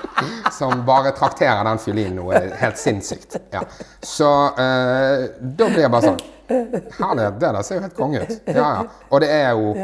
Som 0.58 0.86
bare 0.86 1.10
trakterer 1.10 1.64
den 1.66 1.78
fiolinen 1.82 2.14
noe 2.22 2.44
helt 2.62 2.78
sinnssykt. 2.78 3.36
Ja. 3.52 3.64
Så 4.06 4.30
eh, 4.54 5.26
da 5.42 5.66
blir 5.68 5.82
jeg 5.82 5.90
bare 5.90 6.12
sånn 6.12 6.22
Herlighet, 6.48 7.38
det 7.40 7.54
der 7.54 7.62
ser 7.62 7.74
jo 7.80 7.80
helt 7.86 7.96
konge 7.96 8.20
ut. 8.22 8.34
Ja, 8.46 8.66
ja. 8.74 8.82
Og 9.10 9.20
det 9.20 9.30
er 9.32 9.50
jo 9.50 9.74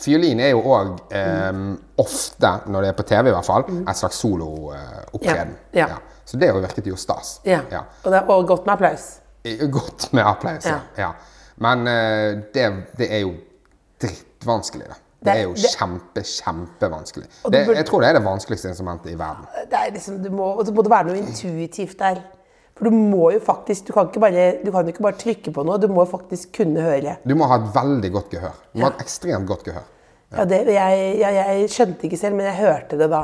Fiolin 0.00 0.40
er 0.44 0.50
jo 0.52 0.58
òg 0.60 0.90
eh, 1.16 1.60
ofte, 1.98 2.50
når 2.68 2.82
det 2.84 2.88
er 2.90 2.96
på 2.98 3.02
TV 3.08 3.30
i 3.30 3.32
hvert 3.32 3.46
fall, 3.46 3.64
en 3.70 3.94
slags 3.96 4.18
soloopptreden. 4.20 5.54
Ja, 5.72 5.86
ja. 5.94 5.96
Så 6.28 6.36
det 6.36 6.50
jo 6.50 6.58
virket 6.60 6.86
jo 6.90 6.96
stas. 7.00 7.38
Og 8.04 8.10
det 8.12 8.22
og 8.28 8.46
godt 8.50 8.66
med 8.66 8.74
applaus. 8.74 9.06
Godt 9.72 10.12
med 10.12 10.22
applaus, 10.26 10.66
ja. 10.98 11.10
Men 11.56 11.86
eh, 11.88 12.42
det, 12.54 12.66
det 12.98 13.08
er 13.14 13.22
jo 13.24 13.32
drittvanskelig, 14.02 14.86
da. 14.88 14.94
Det, 15.26 15.32
Det- 15.32 15.40
er 15.40 15.42
jo 15.42 15.54
det- 15.54 15.70
kjempe, 15.78 16.22
kjempevanskelig. 16.22 17.26
Det, 17.52 17.66
jeg 17.76 17.86
tror 17.86 18.00
det 18.00 18.08
er 18.08 18.12
det 18.12 18.24
vanskeligste 18.24 18.68
instrumentet 18.68 19.10
i 19.10 19.18
verden. 19.18 19.46
Det 19.70 19.78
er 19.86 19.92
liksom, 19.92 20.22
du 20.22 20.30
må, 20.30 20.50
så 20.64 20.72
må 20.72 20.82
være 20.88 21.04
noe 21.08 21.16
intuitivt 21.16 21.98
der. 21.98 22.20
For 22.76 22.90
du 22.90 22.92
må 22.92 23.30
jo 23.32 23.40
faktisk 23.40 23.86
Du 23.88 23.92
kan 23.96 24.10
ikke 24.10 24.20
bare, 24.20 24.46
du 24.60 24.68
kan 24.74 24.88
ikke 24.90 25.04
bare 25.06 25.16
trykke 25.16 25.52
på 25.54 25.64
noe, 25.64 25.78
du 25.80 25.88
må 25.88 26.04
faktisk 26.08 26.52
kunne 26.58 26.82
høre. 26.84 27.16
Du 27.24 27.34
må 27.38 27.48
ha 27.48 27.56
et 27.62 27.70
veldig 27.74 28.10
godt 28.12 28.34
gehør. 28.36 28.58
Du 28.72 28.80
må 28.82 28.90
ha 28.90 28.92
et 28.92 29.04
ekstremt 29.06 29.48
godt 29.48 29.64
gehør. 29.70 29.86
Ja, 30.36 30.44
det, 30.44 30.58
jeg, 30.74 31.00
jeg, 31.22 31.34
jeg 31.38 31.70
skjønte 31.72 32.04
ikke 32.08 32.18
selv, 32.20 32.36
men 32.36 32.48
jeg 32.50 32.58
hørte 32.58 32.98
det 33.00 33.08
da. 33.12 33.22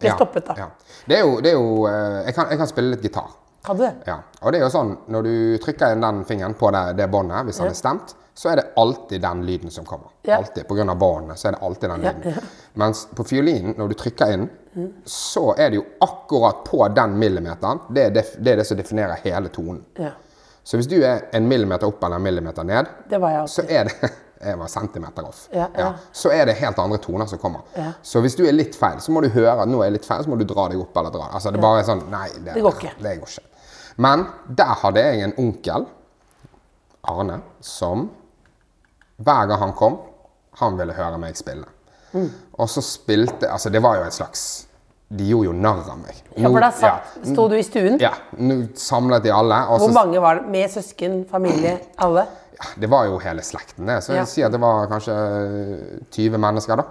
Ble 0.00 0.08
Ja, 0.10 0.16
stoppet 0.16 0.48
da. 0.48 0.56
Ja. 0.58 0.68
Det 1.06 1.18
er 1.18 1.22
jo, 1.22 1.38
det 1.44 1.52
er 1.52 1.58
jo 1.58 1.84
eh, 1.86 2.20
jeg, 2.26 2.34
kan, 2.34 2.50
jeg 2.50 2.58
kan 2.62 2.70
spille 2.70 2.94
litt 2.96 3.04
gitar. 3.06 3.28
Kan 3.64 3.78
du 3.78 3.84
det? 3.84 3.92
Ja. 4.08 4.16
Og 4.42 4.52
det 4.52 4.58
er 4.58 4.64
jo 4.66 4.72
sånn, 4.74 4.90
når 5.12 5.28
du 5.28 5.34
trykker 5.62 5.94
inn 5.94 6.02
den 6.04 6.24
fingeren 6.28 6.56
på 6.58 6.72
det, 6.74 6.82
det 6.98 7.06
båndet, 7.12 7.46
hvis 7.46 7.60
han 7.62 7.70
er 7.70 7.78
stemt, 7.78 8.16
så 8.34 8.50
er 8.50 8.58
det 8.58 8.64
alltid 8.80 9.22
den 9.22 9.44
lyden 9.46 9.70
som 9.70 9.86
kommer. 9.86 10.10
Ja. 10.26 10.40
Alltid. 10.40 10.66
Grunn 10.68 10.90
av 10.90 10.98
båndene, 11.00 11.36
så 11.38 11.48
er 11.48 11.56
det 11.56 11.62
alltid 11.68 11.92
den 11.94 12.04
Ja, 12.08 12.12
lyden. 12.18 12.50
Mens 12.82 13.04
på 13.14 13.24
fiolinen, 13.28 13.76
når 13.78 13.92
du 13.92 13.96
trykker 14.00 14.34
inn, 14.34 14.48
så 15.04 15.54
er 15.54 15.70
det 15.70 15.76
jo 15.80 15.84
akkurat 16.04 16.64
på 16.66 16.88
den 16.88 17.18
millimeteren. 17.18 17.80
Det 17.88 18.04
er 18.08 18.10
det, 18.10 18.24
det, 18.38 18.52
er 18.52 18.56
det 18.62 18.66
som 18.68 18.78
definerer 18.78 19.20
hele 19.24 19.48
tonen. 19.48 19.84
Ja. 19.98 20.10
Så 20.64 20.80
hvis 20.80 20.88
du 20.88 20.96
er 21.04 21.26
en 21.36 21.48
millimeter 21.48 21.86
opp 21.86 22.04
eller 22.04 22.16
en 22.16 22.24
millimeter 22.24 22.64
ned, 22.64 22.88
så 23.48 23.64
er 23.68 23.90
det 23.90 24.10
jeg 24.44 24.58
var 24.58 24.68
centimeter 24.68 25.26
off. 25.28 25.48
Ja, 25.52 25.68
ja. 25.76 25.92
Så 26.12 26.32
er 26.32 26.46
det 26.46 26.56
helt 26.58 26.78
andre 26.78 26.98
toner 26.98 27.26
som 27.26 27.38
kommer. 27.38 27.60
Så 28.02 28.20
hvis 28.20 28.36
du 28.36 28.44
er 28.48 28.52
litt 28.52 28.76
feil, 28.76 29.00
så 29.00 29.12
må 29.12 29.22
du 29.24 29.28
høre 29.32 29.56
at 29.62 29.70
nå 29.70 29.80
er 29.80 29.88
jeg 29.88 29.98
litt 29.98 30.08
feil, 30.08 30.24
så 30.24 30.32
må 30.32 30.36
du 30.40 30.44
dra 30.48 30.66
deg 30.72 30.80
opp 30.80 30.96
eller 31.00 31.14
dra. 31.14 31.28
Altså 31.32 31.52
det 31.52 31.60
er 31.60 31.64
bare 31.64 31.84
sånn 31.86 32.04
Nei, 32.12 32.28
det, 32.38 32.56
Det 32.56 32.64
går 32.64 32.80
ikke. 32.80 32.94
Det 33.00 33.14
går 33.22 33.34
ikke. 33.36 33.62
Men 34.04 34.26
der 34.48 34.74
hadde 34.82 35.04
jeg 35.06 35.22
en 35.24 35.36
onkel, 35.40 35.86
Arne, 37.04 37.38
som 37.60 38.08
hver 39.22 39.48
gang 39.48 39.60
han 39.60 39.74
kom, 39.78 40.00
han 40.58 40.78
ville 40.78 40.96
høre 40.96 41.20
meg 41.20 41.38
spille. 41.38 41.68
Mm. 42.14 42.28
Og 42.58 42.68
så 42.70 42.82
spilte 42.82 43.48
Altså, 43.50 43.70
det 43.74 43.80
var 43.82 43.96
jo 43.98 44.04
et 44.06 44.14
slags 44.14 44.42
De 45.10 45.24
gjorde 45.28 45.48
jo 45.48 45.52
narr 45.52 45.80
av 45.90 45.98
meg. 45.98 46.14
Ja, 46.36 46.48
for 46.48 46.60
da 46.62 46.68
Nå- 46.70 46.78
satt, 46.78 47.18
sto 47.26 47.48
du 47.50 47.56
i 47.58 47.62
stuen. 47.66 47.98
ja, 48.00 48.12
nå 48.38 48.60
samlet 48.78 49.22
de 49.22 49.30
alle. 49.34 49.58
Og 49.68 49.80
Hvor 49.82 49.88
så 49.90 49.94
mange 49.94 50.20
var 50.22 50.34
det? 50.40 50.46
Med 50.50 50.70
søsken, 50.70 51.24
familie, 51.30 51.78
alle? 51.98 52.24
ja, 52.54 52.70
det 52.80 52.88
var 52.90 53.04
jo 53.06 53.18
hele 53.18 53.42
slekten, 53.42 53.86
det. 53.86 54.00
Så 54.02 54.12
jeg 54.14 54.22
Ja. 54.22 54.24
sier 54.24 54.46
at 54.46 54.52
det 54.52 54.60
var 54.60 54.86
kanskje 54.86 55.14
20 56.10 56.38
mennesker, 56.38 56.76
da. 56.76 56.84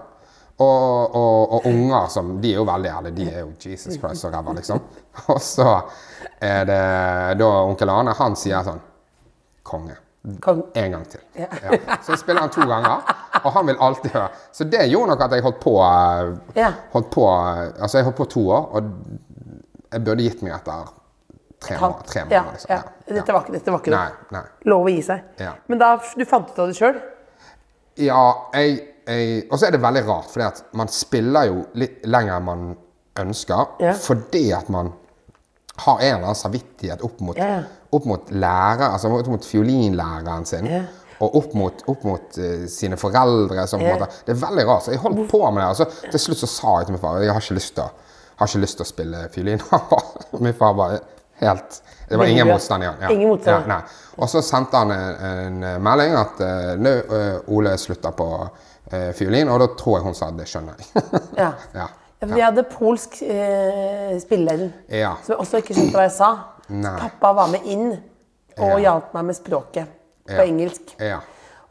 Og, 0.59 1.15
og, 1.15 1.53
og 1.53 1.65
unger 1.65 2.07
som 2.13 2.39
De 2.41 2.51
er 2.53 2.59
jo 2.61 2.63
veldig 2.69 2.89
ærlige. 2.91 3.15
De 3.15 3.27
er 3.33 3.39
jo 3.39 3.51
Jesus 3.59 3.97
Christ 3.97 4.21
så 4.21 4.29
ræva, 4.31 4.53
liksom. 4.53 4.79
Og 5.33 5.41
så 5.41 5.81
er 6.39 6.65
det 6.69 7.39
da 7.39 7.47
onkel 7.65 7.89
Arne, 7.89 8.13
han 8.13 8.35
sier 8.35 8.63
sånn 8.63 8.79
Konge. 9.63 9.95
Kong. 10.39 10.61
En 10.75 10.91
gang 10.91 11.03
til. 11.09 11.19
Ja. 11.35 11.47
Så 12.05 12.15
spiller 12.21 12.41
han 12.45 12.49
to 12.53 12.61
ganger, 12.69 13.01
og 13.43 13.51
han 13.55 13.67
vil 13.67 13.77
alltid 13.79 14.11
høre. 14.15 14.29
Så 14.55 14.63
det 14.71 14.85
gjorde 14.91 15.13
nok 15.13 15.23
at 15.25 15.35
jeg 15.37 15.43
holdt 15.45 15.59
på 15.63 15.73
eh, 15.83 16.75
Holdt 16.93 17.09
på 17.13 17.27
eh, 17.29 17.63
Altså, 17.79 17.97
jeg 17.99 18.07
holdt 18.09 18.17
på 18.21 18.27
to 18.33 18.43
år, 18.49 18.67
og 18.77 18.91
jeg 19.93 20.03
burde 20.07 20.25
gitt 20.25 20.41
meg 20.45 20.55
etter 20.57 20.87
tre 21.63 21.77
måneder. 21.79 22.07
Tre 22.09 22.21
ja, 22.21 22.25
måneder 22.25 22.55
liksom. 22.57 22.71
ja. 22.73 22.81
Dette 23.19 23.35
var 23.35 23.43
ikke, 23.45 23.53
dette 23.57 23.73
var 23.75 23.83
ikke 23.83 23.93
Nei, 23.93 24.07
nei. 24.35 24.43
Lov 24.71 24.87
å 24.87 24.93
gi 24.93 25.03
seg. 25.05 25.27
Ja. 25.43 25.53
Men 25.69 25.81
da 25.83 25.91
du 26.01 26.25
fant 26.27 26.49
ut 26.49 26.63
av 26.63 26.71
det 26.71 26.77
sjøl? 26.79 26.97
Ja, 28.01 28.23
jeg, 28.57 28.79
jeg 29.05 29.43
Og 29.51 29.59
så 29.59 29.67
er 29.67 29.75
det 29.75 29.83
veldig 29.83 30.03
rart, 30.07 30.33
at 30.41 30.63
man 30.73 30.89
spiller 30.91 31.51
jo 31.51 31.61
litt 31.77 32.01
lenger 32.09 32.39
enn 32.39 32.47
man 32.47 32.65
ønsker. 33.21 33.75
Ja. 33.83 33.93
Fordi 33.99 34.47
at 34.55 34.71
man 34.73 34.93
har 35.83 35.99
en 35.99 36.15
eller 36.15 36.27
annen 36.29 36.37
samvittighet 36.37 37.01
opp 37.05 37.21
mot, 37.25 37.37
Ja, 37.37 37.47
ja. 37.59 37.61
opp 37.93 38.05
mot 38.09 38.31
lærer, 38.31 38.91
altså 38.93 39.09
opp 39.13 39.29
mot 39.31 39.45
fiolinlæreren 39.45 40.45
sin. 40.49 40.67
Og 41.23 41.35
opp 41.39 41.53
mot, 41.57 41.83
opp 41.87 42.03
mot 42.07 42.37
uh, 42.39 42.65
sine 42.71 42.97
foreldre. 42.99 43.65
Som, 43.69 43.81
Ja. 43.81 43.93
måte, 43.95 44.09
det 44.27 44.35
er 44.35 44.39
veldig 44.41 44.65
rart. 44.67 44.83
Så 44.87 44.91
jeg 44.95 44.99
holdt 45.03 45.23
på 45.31 45.41
med 45.51 45.63
det. 45.63 45.69
Og 45.69 45.75
så 45.81 46.09
til 46.11 46.19
slutt 46.19 46.43
så 46.43 46.49
sa 46.51 46.77
jeg 46.79 46.89
til 46.89 46.97
min 46.97 47.01
far 47.03 47.21
jeg 47.23 47.31
har 47.33 47.41
ikke 47.41 47.57
lyst 47.59 47.75
til 47.77 47.83
å, 47.85 47.89
har 48.41 48.49
ikke 48.51 48.63
lyst 48.65 48.79
til 48.79 48.85
å 48.85 48.89
spille 48.91 49.23
fiolin. 49.33 49.63
min 50.47 50.53
far 50.57 50.73
var 50.77 50.99
helt 51.43 51.81
Det 52.09 52.17
var 52.19 52.25
ingen 52.29 52.47
motstand 52.47 52.83
i 52.83 52.85
han. 52.87 53.01
Ja. 53.01 53.09
Ingen 53.15 53.29
motstand. 53.29 53.71
Ja. 53.71 53.79
Og 54.17 54.29
så 54.29 54.41
sendte 54.45 54.77
han 54.77 54.91
en, 54.93 55.63
en 55.63 55.81
melding 55.83 56.13
at 56.19 56.39
uh, 56.43 56.73
nå 56.77 56.91
uh, 57.09 57.55
Ole 57.55 57.73
slutter 57.81 58.13
på 58.13 58.27
uh, 58.43 59.11
fiolin, 59.17 59.49
og 59.49 59.59
da 59.63 59.67
tror 59.79 59.97
jeg 59.99 60.05
hun 60.05 60.17
sa 60.17 60.29
det 60.37 60.45
skjønner 60.51 60.77
jeg. 60.77 61.03
Ja. 61.43 61.51
ja. 61.73 61.87
Vi 62.23 62.39
hadde 62.39 62.63
polsk 62.71 63.17
eh, 63.25 64.13
spiller 64.21 64.69
Ja. 64.87 65.15
som 65.25 65.41
også 65.43 65.59
ikke 65.59 65.73
skjønte 65.75 65.97
hva 65.97 66.05
jeg 66.05 66.13
sa. 66.15 66.29
Nei. 66.71 66.93
Pappa 67.01 67.33
var 67.35 67.49
med 67.51 67.65
inn 67.67 67.89
og 67.91 68.77
Ja. 68.77 68.77
hjalp 68.85 69.09
meg 69.17 69.25
med 69.27 69.35
språket 69.35 69.89
på 70.27 70.33
Ja. 70.37 70.43
engelsk. 70.45 70.95
Ja. 70.99 71.19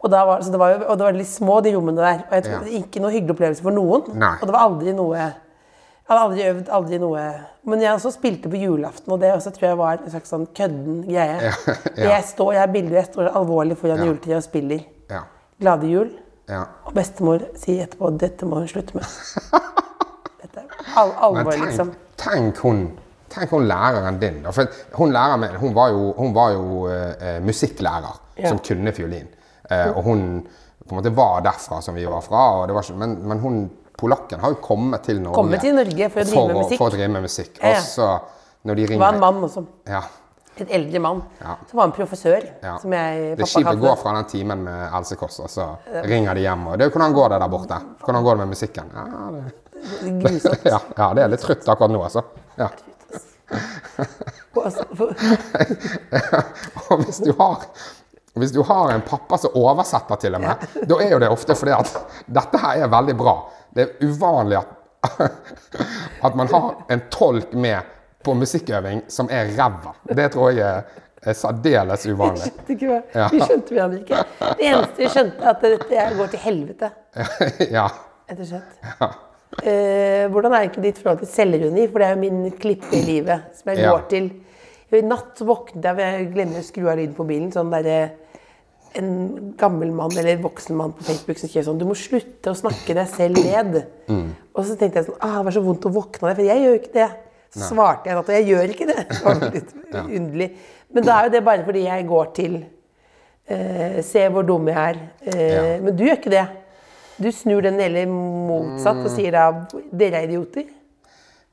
Og, 0.02 0.10
da 0.10 0.24
var, 0.26 0.40
så 0.42 0.50
det 0.50 0.58
var 0.58 0.72
jo, 0.74 0.84
og 0.88 0.98
det 0.98 1.04
var 1.06 1.12
litt 1.12 1.28
små, 1.30 1.60
de 1.62 1.72
rommene 1.76 1.96
der. 2.02 2.24
Og 2.28 2.32
jeg 2.34 2.44
tror 2.44 2.52
Ja. 2.52 2.58
det 2.64 2.72
Ikke 2.82 3.00
noe 3.00 3.10
hyggelig 3.14 3.30
opplevelse 3.36 3.62
for 3.62 3.70
noen. 3.70 4.02
Nei. 4.18 4.34
Og 4.40 4.46
det 4.48 4.52
var 4.52 4.64
aldri 4.68 4.92
noe 4.94 5.16
Jeg 5.16 6.18
hadde 6.18 6.22
aldri 6.26 6.42
øvd, 6.50 6.68
aldri 6.68 6.98
noe 6.98 7.20
Men 7.64 7.80
jeg 7.80 7.92
også 7.94 8.10
spilte 8.12 8.50
på 8.50 8.58
julaften, 8.58 9.12
og 9.12 9.20
det 9.20 9.30
også 9.32 9.52
tror 9.54 9.68
jeg 9.68 9.78
var 9.78 9.92
en 10.02 10.10
slags 10.10 10.28
sånn 10.32 10.46
kødden 10.52 11.04
greie. 11.06 11.38
Ja. 11.40 11.52
Jeg 12.18 12.24
står, 12.24 12.52
jeg 12.54 12.62
er 12.62 12.72
bilder, 12.72 12.96
jeg 12.96 13.04
står 13.06 13.28
alvorlig 13.36 13.76
foran 13.78 14.02
juletreet 14.04 14.36
og 14.36 14.42
spiller 14.42 14.80
Ja. 15.10 15.20
Glade 15.60 15.86
jul. 15.86 16.10
ja. 16.48 16.64
Og 16.84 16.92
bestemor 16.94 17.38
sier 17.56 17.86
etterpå 17.86 18.10
dette 18.18 18.42
må 18.44 18.56
hun 18.58 18.66
slutte 18.68 18.94
med. 18.98 19.06
Dette 20.42 20.64
al 20.96 21.08
Men 21.08 21.18
alvor, 21.22 21.52
tenk, 21.52 21.64
liksom. 21.66 21.92
tenk 22.16 22.58
hun 22.58 22.82
Tenk 23.32 23.50
hun 23.50 23.68
læreren 23.68 24.18
din. 24.20 24.42
da. 24.44 24.52
For 24.54 24.68
hun 24.98 25.12
læreren 25.14 25.40
min 25.40 25.60
hun 25.60 25.74
var 25.74 25.92
jo, 25.94 26.12
hun 26.18 26.34
var 26.34 26.52
jo 26.56 26.64
uh, 26.88 27.38
musikklærer 27.44 28.18
Ja. 28.38 28.48
som 28.48 28.58
kunne 28.64 28.92
fiolin. 28.96 29.28
Uh, 29.70 29.96
og 29.96 30.02
hun 30.02 30.46
på 30.88 30.94
en 30.94 30.98
måte 30.98 31.12
var 31.16 31.42
derfra 31.44 31.80
som 31.82 31.94
vi 31.94 32.04
var 32.04 32.20
fra. 32.24 32.66
Det 32.66 32.74
var 32.74 32.82
ikke, 32.82 32.98
men, 32.98 33.16
men 33.28 33.38
hun 33.38 33.70
polakken 33.98 34.40
har 34.40 34.54
jo 34.54 34.58
kommet 34.62 35.04
til 35.06 35.20
Norge 35.22 35.36
Kommet 35.36 35.62
til 35.62 35.76
Norge 35.76 36.08
for 36.10 36.24
å 36.24 36.46
med 36.48 36.56
å-. 36.56 36.64
For 36.76 36.88
å 36.88 36.94
drive 36.96 37.12
med 37.12 37.28
musikk. 37.28 37.60
Ja, 37.62 37.76
ja. 37.76 37.84
Og 38.02 38.66
når 38.68 38.80
de 38.80 38.86
Det 38.94 38.98
var 38.98 39.14
en 39.14 39.22
mann 39.22 39.40
også. 39.46 39.64
Ja. 39.88 40.02
En 40.60 40.68
eldre 40.68 41.00
mann. 41.00 41.22
Ja. 41.40 41.56
Som 41.70 41.78
var 41.80 41.88
en 41.88 41.94
professør. 41.96 42.44
Ja. 42.62 42.76
Som 42.82 42.92
jeg, 42.92 43.22
Det 43.22 43.38
pappa 43.38 43.50
skipet 43.54 43.68
kalte 43.70 43.86
går 43.86 43.96
fra 44.02 44.14
den 44.18 44.28
timen 44.28 44.64
med 44.66 44.96
Else 44.98 45.16
Kåss, 45.16 45.38
og 45.46 45.50
så 45.50 45.68
ringer 46.04 46.36
de 46.36 46.44
hjem. 46.44 46.66
Og 46.66 46.78
det, 46.78 46.90
'Hvordan 46.92 47.14
går 47.16 47.28
det 47.32 47.40
der 47.40 47.48
borte? 47.48 47.78
Hvordan 48.04 48.24
går 48.24 48.36
det 48.36 48.46
med 48.46 48.48
musikken?' 48.56 48.90
Ja, 48.94 49.04
det, 49.32 50.20
det, 50.20 50.58
ja, 50.74 50.78
ja, 50.98 51.14
det 51.14 51.22
er 51.22 51.28
litt 51.28 51.40
trutt 51.40 51.68
akkurat 51.68 51.90
nå, 51.90 52.02
altså. 52.04 52.22
Ja. 53.52 53.58
Og 56.90 57.04
hvis 57.04 57.18
du 57.24 57.32
har 57.38 57.56
hvis 58.34 58.52
du 58.52 58.62
har 58.62 58.92
en 58.92 59.00
pappa 59.00 59.38
som 59.38 59.50
oversetter 59.54 60.16
til 60.16 60.34
og 60.34 60.40
med, 60.40 60.54
da 60.88 60.96
er 61.04 61.10
jo 61.12 61.18
det 61.20 61.28
ofte 61.28 61.52
fordi 61.56 61.72
at 61.76 61.90
dette 62.32 62.58
her 62.62 62.84
er 62.86 62.88
veldig 62.92 63.14
bra. 63.18 63.34
Det 63.76 63.82
er 63.84 63.90
uvanlig 64.08 64.56
at, 64.56 64.68
at 66.28 66.34
man 66.38 66.48
har 66.48 66.70
en 66.88 67.02
tolk 67.12 67.52
med 67.52 67.80
på 68.24 68.32
musikkøving 68.38 69.02
som 69.12 69.28
er 69.30 69.52
ræva. 69.58 69.92
Det 70.16 70.30
tror 70.32 70.50
jeg 70.56 70.64
er, 70.64 70.82
er 71.22 71.32
særdeles 71.36 72.06
uvanlig. 72.08 72.42
Skjønte 72.46 72.72
ikke 72.76 72.88
hva. 72.88 73.00
Ja. 73.18 73.26
Vi 73.34 73.38
skjønte 73.42 73.70
hverandre 73.76 74.00
ikke. 74.00 74.16
Det 74.40 74.70
eneste 74.70 74.96
vi 75.02 75.08
skjønte, 75.12 75.44
er 75.44 75.48
at 75.52 75.60
dette 75.66 76.08
går 76.22 76.28
til 76.32 76.40
helvete. 76.46 76.88
ja. 77.76 77.84
Rett 78.30 78.40
og 78.40 78.46
slett. 78.48 78.72
Eh, 79.60 80.24
hvordan 80.32 80.54
er 80.56 80.62
egentlig 80.64 80.82
ditt 80.88 81.02
forhold 81.02 81.20
til 81.20 81.28
selvironi? 81.28 81.84
For 81.92 82.00
det 82.00 82.06
er 82.08 82.14
jo 82.16 82.22
min 82.22 82.50
klippe 82.56 82.94
i 82.96 83.02
livet 83.04 83.50
som 83.58 83.68
jeg 83.72 83.82
Ja. 83.84 83.90
går 83.92 84.08
til. 84.08 84.30
I 84.92 85.00
natt 85.04 85.40
våknet 85.40 85.82
jeg 85.84 85.96
ved 85.96 86.04
jeg 86.12 86.32
glemmer 86.34 86.58
å 86.60 86.64
skru 86.64 86.88
av 86.90 86.96
lyden 86.98 87.14
på 87.16 87.26
bilen. 87.28 87.50
Sånn 87.52 87.70
der, 87.70 88.10
en 88.94 89.54
gammel 89.56 89.90
mann 89.92 90.12
eller 90.18 90.36
voksen 90.42 90.76
mann 90.76 90.92
på 90.92 91.04
Facebook 91.04 91.38
som 91.40 91.48
skrev 91.48 91.64
sånn 91.64 91.78
Du 91.78 91.86
må 91.88 91.94
slutte 91.96 92.50
å 92.52 92.56
snakke 92.58 92.92
deg 92.94 93.08
selv 93.08 93.38
ned. 93.44 93.86
Og 94.54 94.64
så 94.68 94.76
tenkte 94.76 95.00
jeg 95.00 95.06
sånn 95.06 95.16
ah, 95.20 95.38
Det 95.38 95.44
var 95.46 95.52
så 95.56 95.62
vondt 95.64 95.86
å 95.88 95.92
våkne 95.94 96.28
av 96.28 96.28
det, 96.28 96.36
for 96.36 96.44
jeg 96.44 96.60
gjør 96.60 96.74
jo 96.74 96.80
ikke 96.82 96.92
det. 96.98 97.10
Så 97.52 97.68
svarte 97.72 98.08
jeg 98.08 98.16
at 98.18 98.26
jeg 98.32 98.46
gjør 98.48 98.70
ikke 98.72 98.86
det. 98.88 99.08
Det 99.08 99.22
var 99.24 99.50
litt 99.52 99.72
underlig. 100.18 100.50
Men 100.92 101.04
da 101.04 101.18
er 101.20 101.24
jo 101.28 101.30
det 101.36 101.44
bare 101.44 101.64
fordi 101.64 101.84
jeg 101.86 102.06
går 102.08 102.32
til 102.36 102.64
eh, 103.48 104.02
Se 104.02 104.28
hvor 104.28 104.44
dum 104.48 104.68
jeg 104.68 104.76
er. 104.76 105.00
Eh, 105.26 105.52
Ja. 105.52 105.78
Men 105.80 105.96
du 105.96 106.04
gjør 106.04 106.18
ikke 106.20 106.30
det. 106.36 106.46
Du 107.18 107.28
snur 107.32 107.62
den 107.64 107.80
heller 107.80 108.06
motsatt 108.08 109.02
og 109.04 109.10
sier 109.12 109.34
da 109.34 109.48
dere 109.92 110.22
er 110.22 110.30
idioter. 110.30 110.70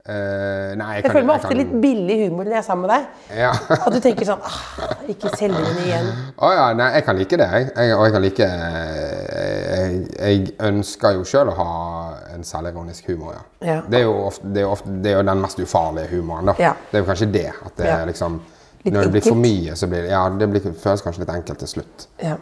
Uh, 0.09 0.71
nei, 0.79 0.93
jeg, 0.95 1.03
Jeg 1.03 1.11
føler 1.11 1.25
meg 1.27 1.35
ofte 1.35 1.49
kan- 1.51 1.57
litt 1.59 1.73
billig 1.83 2.15
humor 2.23 2.47
når 2.47 2.53
jeg 2.55 2.57
er 2.57 2.65
sammen 2.65 2.87
med 2.87 2.93
deg. 2.95 3.25
Ja. 3.37 3.49
At 3.85 3.93
du 3.93 3.99
tenker 4.01 4.25
sånn 4.25 4.41
ah, 4.47 4.55
Ikke 5.11 5.29
selgeren 5.37 5.81
igjen. 5.83 6.07
Å 6.47 6.49
ja, 6.55 6.63
nei, 6.79 6.87
jeg 6.95 7.05
kan 7.05 7.19
like 7.19 7.37
det. 7.37 7.49
Jeg, 7.51 7.67
jeg, 7.75 7.93
og 7.97 8.05
jeg 8.07 8.15
kan 8.15 8.25
like 8.25 8.47
jeg, 8.47 9.99
jeg 10.15 10.55
ønsker 10.71 11.19
jo 11.19 11.27
sjøl 11.27 11.51
å 11.51 11.55
ha 11.59 11.69
en 12.33 12.47
selvironisk 12.47 13.11
humor, 13.11 13.35
ja. 13.37 13.43
Ja. 13.67 13.77
Det, 13.85 14.01
er 14.01 14.09
ofte, 14.09 14.49
det, 14.55 14.63
er 14.63 14.71
ofte, 14.71 14.95
det 15.03 15.13
er 15.13 15.19
jo 15.19 15.27
den 15.29 15.43
mest 15.45 15.61
ufarlige 15.61 16.13
humoren, 16.15 16.53
da. 16.53 16.57
Ja. 16.63 16.73
Det 16.89 16.97
er 16.97 17.05
jo 17.05 17.09
kanskje 17.11 17.31
det. 17.35 17.47
At 17.67 17.77
det 17.83 18.01
liksom 18.13 18.41
Når 18.87 19.01
det 19.03 19.13
blir 19.17 19.27
for 19.29 19.45
mye, 19.45 19.75
så 19.75 19.91
blir 19.91 20.07
det 20.07 20.15
Ja, 20.15 20.23
det 20.31 20.49
blir, 20.55 20.71
føles 20.73 21.05
kanskje 21.05 21.27
litt 21.27 21.35
enkelt 21.35 21.61
til 21.67 21.75
slutt. 21.75 22.07
Ja. 22.23 22.39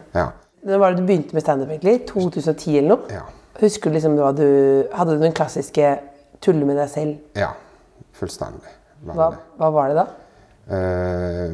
Når 0.66 0.82
var 0.82 0.94
det 0.94 1.04
du 1.04 1.08
begynte 1.08 1.38
med 1.38 1.44
standup, 1.46 1.70
2010 2.10 2.78
eller 2.80 2.96
noe? 2.96 3.14
Ja. 3.14 3.24
Husker 3.62 3.90
du 3.90 3.98
liksom 3.98 4.18
hva 4.18 4.32
du 4.38 4.46
Hadde 4.94 5.16
du 5.16 5.22
den 5.22 5.34
klassiske 5.38 5.96
tulle 6.42 6.66
med 6.66 6.78
deg 6.78 6.92
selv? 6.92 7.18
ja. 7.38 7.54
Fullstendig. 8.18 8.72
Hva, 9.06 9.28
hva 9.60 9.68
var 9.70 9.92
det 9.92 9.98
da? 10.00 10.06
Uh, 10.68 11.52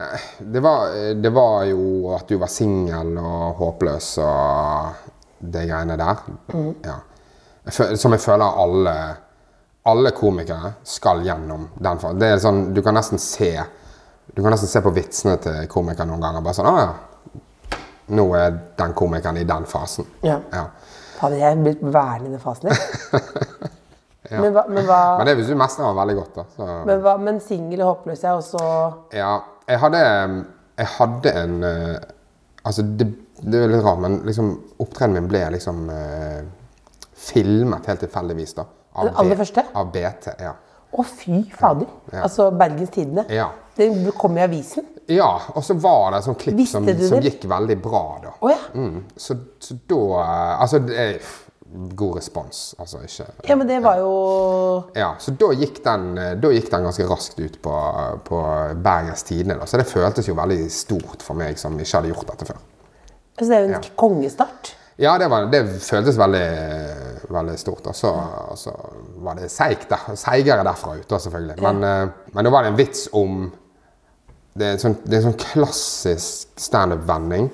nei, 0.00 0.16
det 0.56 0.62
var, 0.64 0.96
det 1.22 1.30
var 1.30 1.60
jo 1.68 1.84
at 2.16 2.26
du 2.26 2.34
var 2.40 2.50
singel 2.50 3.12
og 3.20 3.60
håpløs 3.60 4.08
og 4.24 5.04
de 5.38 5.62
greiene 5.68 5.96
der. 6.00 6.24
Ja. 6.82 6.98
Som 7.70 8.16
jeg 8.16 8.24
føler 8.24 8.58
alle, 8.64 8.96
alle 9.86 10.12
komikere 10.16 10.74
skal 10.82 11.22
gjennom 11.24 11.70
den 11.78 12.02
fasen. 12.02 12.20
Det 12.20 12.34
sånn, 12.42 12.62
du 12.74 12.82
kan 12.84 12.98
nesten 12.98 13.22
se 13.22 13.54
Du 14.34 14.40
kan 14.42 14.50
nesten 14.50 14.66
se 14.66 14.80
på 14.82 14.90
vitsene 14.90 15.36
til 15.38 15.66
komikere 15.70 16.08
noen 16.08 16.22
ganger. 16.24 16.42
Bare 16.42 16.56
sånn 16.56 16.66
ah, 16.66 16.80
ja. 16.80 16.94
Nå 18.08 18.24
er 18.36 18.56
den 18.78 18.92
komikeren 18.94 19.38
i 19.40 19.44
den 19.48 19.64
fasen. 19.66 20.06
Ja. 20.22 20.38
Ja. 20.52 20.64
Hadde 21.20 21.38
jeg 21.40 21.60
blitt 21.62 21.80
værende 21.94 22.28
i 22.28 22.32
den 22.34 22.40
fasen 22.42 22.68
ja. 24.30 24.40
Men 24.40 24.52
hva, 24.56 24.64
men 24.68 24.84
hva, 24.88 24.98
Men 25.18 25.28
det 25.28 25.34
hvis 25.38 25.48
du 25.52 25.54
mestrer 25.56 25.86
den 25.86 25.96
veldig 25.98 26.16
godt, 26.18 26.34
da. 26.36 26.44
Så. 26.56 26.66
men, 26.88 27.00
hva, 27.04 27.14
men 27.20 27.40
singel 27.44 27.82
og 27.84 27.90
håpløs 27.94 28.24
er 28.24 28.34
også 28.38 28.60
Ja, 29.14 29.34
jeg 29.68 29.80
hadde, 29.80 30.00
jeg 30.80 30.90
hadde 30.98 31.32
en 31.44 31.56
eh, 31.68 31.96
Altså, 32.64 32.82
det, 32.82 33.06
det 33.44 33.58
er 33.60 33.68
litt 33.68 33.84
rart, 33.84 34.00
men 34.00 34.18
liksom 34.24 34.50
opptredenen 34.80 35.18
min 35.22 35.28
ble 35.28 35.42
liksom 35.52 35.82
eh, 35.92 36.38
filmet 37.12 37.84
helt 37.90 38.00
tilfeldigvis, 38.00 38.54
da. 38.56 38.64
Av 38.96 39.08
Den 39.10 39.18
aller 39.20 39.34
B- 39.36 39.40
første? 39.42 39.64
Av 39.76 39.90
BT, 39.92 40.30
ja. 40.40 40.54
Å, 40.94 41.04
fy 41.04 41.42
fader! 41.52 41.88
Ja. 42.12 42.22
Altså 42.24 42.46
Bergens 42.56 42.92
Tidende. 42.94 43.24
Ja. 43.34 43.50
Det 43.76 43.90
kom 44.16 44.38
i 44.38 44.44
avisen. 44.46 44.86
Ja, 45.12 45.30
og 45.54 45.64
så 45.64 45.74
var 45.74 46.10
det 46.14 46.18
et 46.22 46.24
sånt 46.28 46.38
klipp 46.40 46.60
som, 46.68 46.86
som 46.88 47.20
gikk 47.20 47.42
veldig 47.50 47.76
bra, 47.84 48.04
da. 48.22 48.30
Oh, 48.40 48.50
ja. 48.52 48.60
Mm, 48.74 49.02
så, 49.16 49.36
så 49.60 49.76
da 49.90 49.98
eh, 50.22 50.60
Altså, 50.62 50.78
det 50.86 50.96
er 51.02 51.18
god 51.98 52.16
respons, 52.20 52.60
altså 52.78 53.00
ikke 53.02 53.26
Ja, 53.50 53.56
men 53.58 53.66
det 53.68 53.80
var 53.82 53.98
jo 53.98 54.12
Ja, 54.96 55.10
så 55.18 55.34
da 55.40 55.48
gikk 55.58 55.80
den, 55.84 56.06
eh, 56.18 56.34
da 56.40 56.52
gikk 56.54 56.70
den 56.72 56.86
ganske 56.86 57.08
raskt 57.10 57.40
ut 57.42 57.58
på, 57.64 57.74
på 58.28 58.40
Bergens 58.84 59.26
Tidende, 59.28 59.58
da. 59.60 59.66
Så 59.68 59.80
det 59.82 59.88
føltes 59.90 60.28
jo 60.30 60.36
veldig 60.38 60.70
stort 60.72 61.24
for 61.26 61.36
meg 61.40 61.58
som 61.60 61.76
ikke 61.80 61.98
hadde 61.98 62.12
gjort 62.14 62.30
dette 62.32 62.48
før. 62.52 62.62
altså, 63.36 63.50
Det 63.50 63.56
er 63.58 63.60
jo 63.66 63.68
en 63.72 63.76
Ja. 63.80 63.82
kongestart. 63.96 64.74
Ja, 64.96 65.16
det, 65.18 65.26
var, 65.28 65.48
det 65.50 65.64
føltes 65.82 66.14
veldig, 66.16 66.44
veldig 67.34 67.58
stort. 67.58 67.86
Og 67.90 67.96
så, 67.98 68.12
og 68.52 68.58
så 68.60 68.70
var 69.26 69.34
det 69.40 69.48
seigt. 69.50 69.90
Seigere 70.14 70.62
derfra 70.62 70.94
ut, 71.00 71.08
da, 71.10 71.18
selvfølgelig. 71.18 71.56
Men, 71.64 71.82
ja. 71.82 71.96
men 72.36 72.46
da 72.46 72.52
var 72.54 72.62
det 72.62 72.70
en 72.70 72.78
vits 72.78 73.08
om 73.12 73.48
Det 74.54 74.66
er 74.70 74.76
sånn, 74.78 74.94
det 75.02 75.18
er 75.18 75.24
sånn 75.24 75.38
klassisk 75.40 76.60
standup-vending 76.62 77.48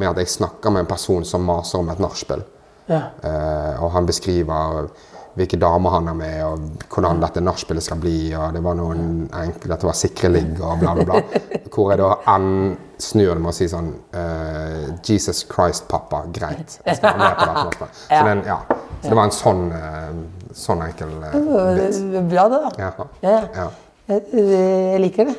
med 0.00 0.08
at 0.08 0.22
jeg 0.22 0.32
snakker 0.38 0.72
med 0.72 0.84
en 0.84 0.88
person 0.88 1.24
som 1.28 1.44
maser 1.44 1.82
om 1.82 1.90
et 1.92 2.00
nachspiel. 2.00 2.44
Ja. 2.88 3.02
Uh, 3.20 3.84
og 3.84 3.92
han 3.96 4.08
beskriver 4.08 4.88
hvilke 5.36 5.58
damer 5.60 5.92
han 5.98 6.08
er 6.08 6.16
med, 6.16 6.38
og 6.46 6.86
hvordan 6.94 7.20
dette 7.20 7.42
nachspielet 7.44 7.84
skal 7.84 8.00
bli. 8.00 8.32
og 8.32 8.54
det 8.56 8.62
var 8.64 8.76
noen 8.78 9.26
enkle, 9.36 9.68
Dette 9.74 9.88
var 9.88 9.96
sikre 9.98 10.30
ligg 10.32 10.62
og 10.62 10.80
bla, 10.80 10.94
bla, 10.96 11.04
bla. 11.04 11.42
Hvor 11.74 11.92
jeg 11.92 12.00
da 12.00 12.14
en 12.32 12.48
snur 12.96 13.36
med 13.36 13.50
å 13.52 13.56
si 13.56 13.68
sånn 13.68 13.90
uh, 14.16 14.96
Jesus 15.04 15.44
Christ, 15.50 15.84
pappa. 15.92 16.24
Greit. 16.32 16.78
Jeg 16.86 16.96
skal 17.02 17.12
være 17.12 17.20
med 17.20 17.36
på 17.36 17.50
dette 17.50 17.64
nachspielet. 17.66 18.04
Så, 18.06 18.22
den, 18.30 18.44
ja. 18.48 18.60
så 19.02 19.10
det 19.10 19.18
var 19.18 19.28
en 19.28 19.36
sånn, 19.42 19.66
uh, 19.76 20.54
sånn 20.56 20.86
enkel 20.88 21.18
uh, 21.20 21.34
bit. 21.76 22.00
Bra, 22.32 22.48
det, 22.48 22.62
da. 22.62 22.72
Ja, 22.80 23.10
ja. 23.26 23.42
Ja. 23.60 23.68
Jeg, 24.06 24.22
jeg 24.32 25.00
liker 25.02 25.30
det. 25.30 25.36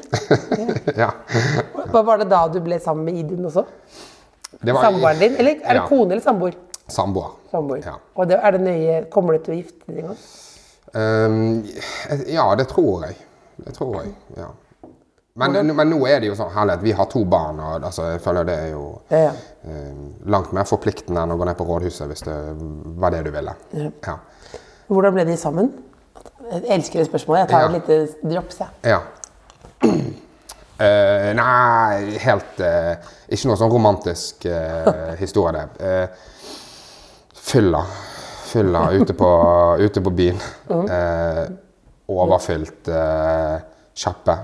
ja. 1.04 1.12
Var 1.94 2.18
det 2.24 2.28
da 2.32 2.42
du 2.52 2.60
ble 2.66 2.80
sammen 2.84 3.06
med 3.08 3.20
Idun 3.22 3.46
også? 3.48 3.64
Samboeren 4.64 5.20
din? 5.22 5.36
Eller 5.40 5.60
er 5.64 5.78
det 5.78 5.82
Ja. 5.84 5.88
kone 5.88 6.12
eller 6.16 6.24
samboer? 6.24 6.56
Samboer. 6.88 7.32
Samboer. 7.52 7.82
Ja. 7.86 7.96
Og 8.16 8.28
det, 8.28 8.40
er 8.44 8.52
det 8.56 8.62
nøye 8.64 8.98
Kommer 9.12 9.36
du 9.38 9.44
til 9.46 9.54
å 9.54 9.58
gifte 9.62 9.92
deg 9.92 10.04
en 10.04 10.12
gang? 10.12 10.22
Um, 10.98 11.66
ja, 12.32 12.46
det 12.60 12.68
tror 12.72 13.04
jeg. 13.08 13.18
Det 13.66 13.74
tror 13.76 13.98
jeg, 14.02 14.14
ja. 14.38 14.48
Men, 15.38 15.68
men 15.76 15.90
nå 15.92 16.00
er 16.10 16.20
det 16.24 16.32
jo 16.32 16.36
sånn 16.40 16.50
herlighet. 16.56 16.82
Vi 16.82 16.94
har 16.98 17.06
to 17.12 17.22
barn, 17.30 17.60
og 17.62 17.84
altså, 17.86 18.08
jeg 18.16 18.22
føler 18.24 18.48
det 18.48 18.56
er 18.58 18.70
jo 18.72 18.86
Ja, 19.14 19.20
ja. 19.28 19.34
eh, 19.70 20.00
langt 20.34 20.50
mer 20.56 20.66
forpliktende 20.66 21.22
enn 21.22 21.34
å 21.36 21.38
gå 21.38 21.46
ned 21.46 21.58
på 21.60 21.68
rådhuset 21.68 22.10
hvis 22.10 22.24
det 22.26 22.38
var 23.04 23.14
det 23.14 23.20
du 23.28 23.30
ville. 23.36 23.54
Ja. 23.78 24.16
Hvordan 24.90 25.14
ble 25.14 25.26
de 25.30 25.36
sammen? 25.38 25.70
Jeg 26.52 26.64
elsker 26.78 27.00
det 27.02 27.08
spørsmålet. 27.10 27.40
Jeg 27.40 27.50
tar 27.50 27.62
Ja. 27.62 27.68
et 27.68 27.74
lite 27.74 28.34
drops, 28.36 28.60
jeg. 28.60 28.68
ja. 28.84 29.00
Uh, 30.78 31.34
nei, 31.42 32.18
helt 32.22 32.60
uh, 32.62 32.96
Ikke 33.30 33.48
noe 33.50 33.58
sånn 33.58 33.72
romantisk 33.74 34.46
uh, 34.46 35.16
historie, 35.22 35.64
det. 35.78 35.96
Fylla. 37.48 37.82
Fylla 38.48 38.86
ute 38.96 39.14
på, 39.18 39.30
ute 39.86 40.02
på 40.04 40.12
byen. 40.16 40.38
Eh, 40.70 41.42
overfylt 42.08 42.88
uh, 42.92 43.58
kjappe. 43.98 44.36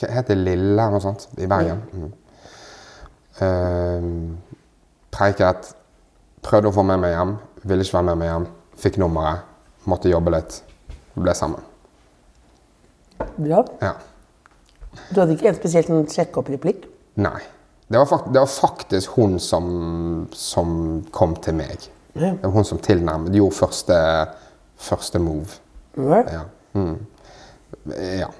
Hva 0.00 0.10
heter 0.16 0.34
det? 0.34 0.42
Lille 0.42 0.72
eller 0.72 0.96
noe 0.96 1.02
sånt 1.04 1.28
i 1.38 1.46
Bergen. 1.50 1.82
Mm. 1.94 2.10
Eh, 3.46 4.06
preiket. 5.14 5.70
Prøvde 6.42 6.72
å 6.72 6.74
få 6.74 6.82
med 6.86 7.02
meg 7.04 7.14
hjem. 7.14 7.36
Ville 7.62 7.86
ikke 7.86 7.98
være 8.00 8.08
med 8.10 8.20
meg 8.24 8.30
hjem. 8.32 8.46
Fikk 8.82 8.98
nummeret. 9.02 9.46
Måtte 9.90 10.10
jobbe 10.10 10.34
litt. 10.34 10.58
Ble 11.14 11.34
sammen. 11.36 11.60
Bra. 13.36 13.64
Ja. 13.80 13.96
Du 15.10 15.20
hadde 15.20 15.36
ikke 15.36 15.50
en 15.52 15.58
spesielt 15.58 15.88
sånn 15.88 16.08
sjekk-opp-replikk? 16.10 16.86
Nei. 17.22 17.40
Det 17.92 18.00
var, 18.00 18.08
fakt 18.08 18.30
det 18.32 18.40
var 18.40 18.48
faktisk 18.48 19.18
hun 19.18 19.36
som, 19.40 19.66
som 20.32 20.70
kom 21.12 21.34
til 21.44 21.58
meg. 21.58 21.88
Ja. 22.14 22.32
Det 22.32 22.46
var 22.46 22.54
hun 22.56 22.68
som 22.68 22.80
tilnærmet 22.80 23.36
gjorde 23.36 23.56
første, 23.56 23.98
første 24.80 25.20
move. 25.20 25.60
Ja. 25.96 26.22
Ja. 26.38 26.42
Mm. 26.72 26.96
ja. 28.22 28.30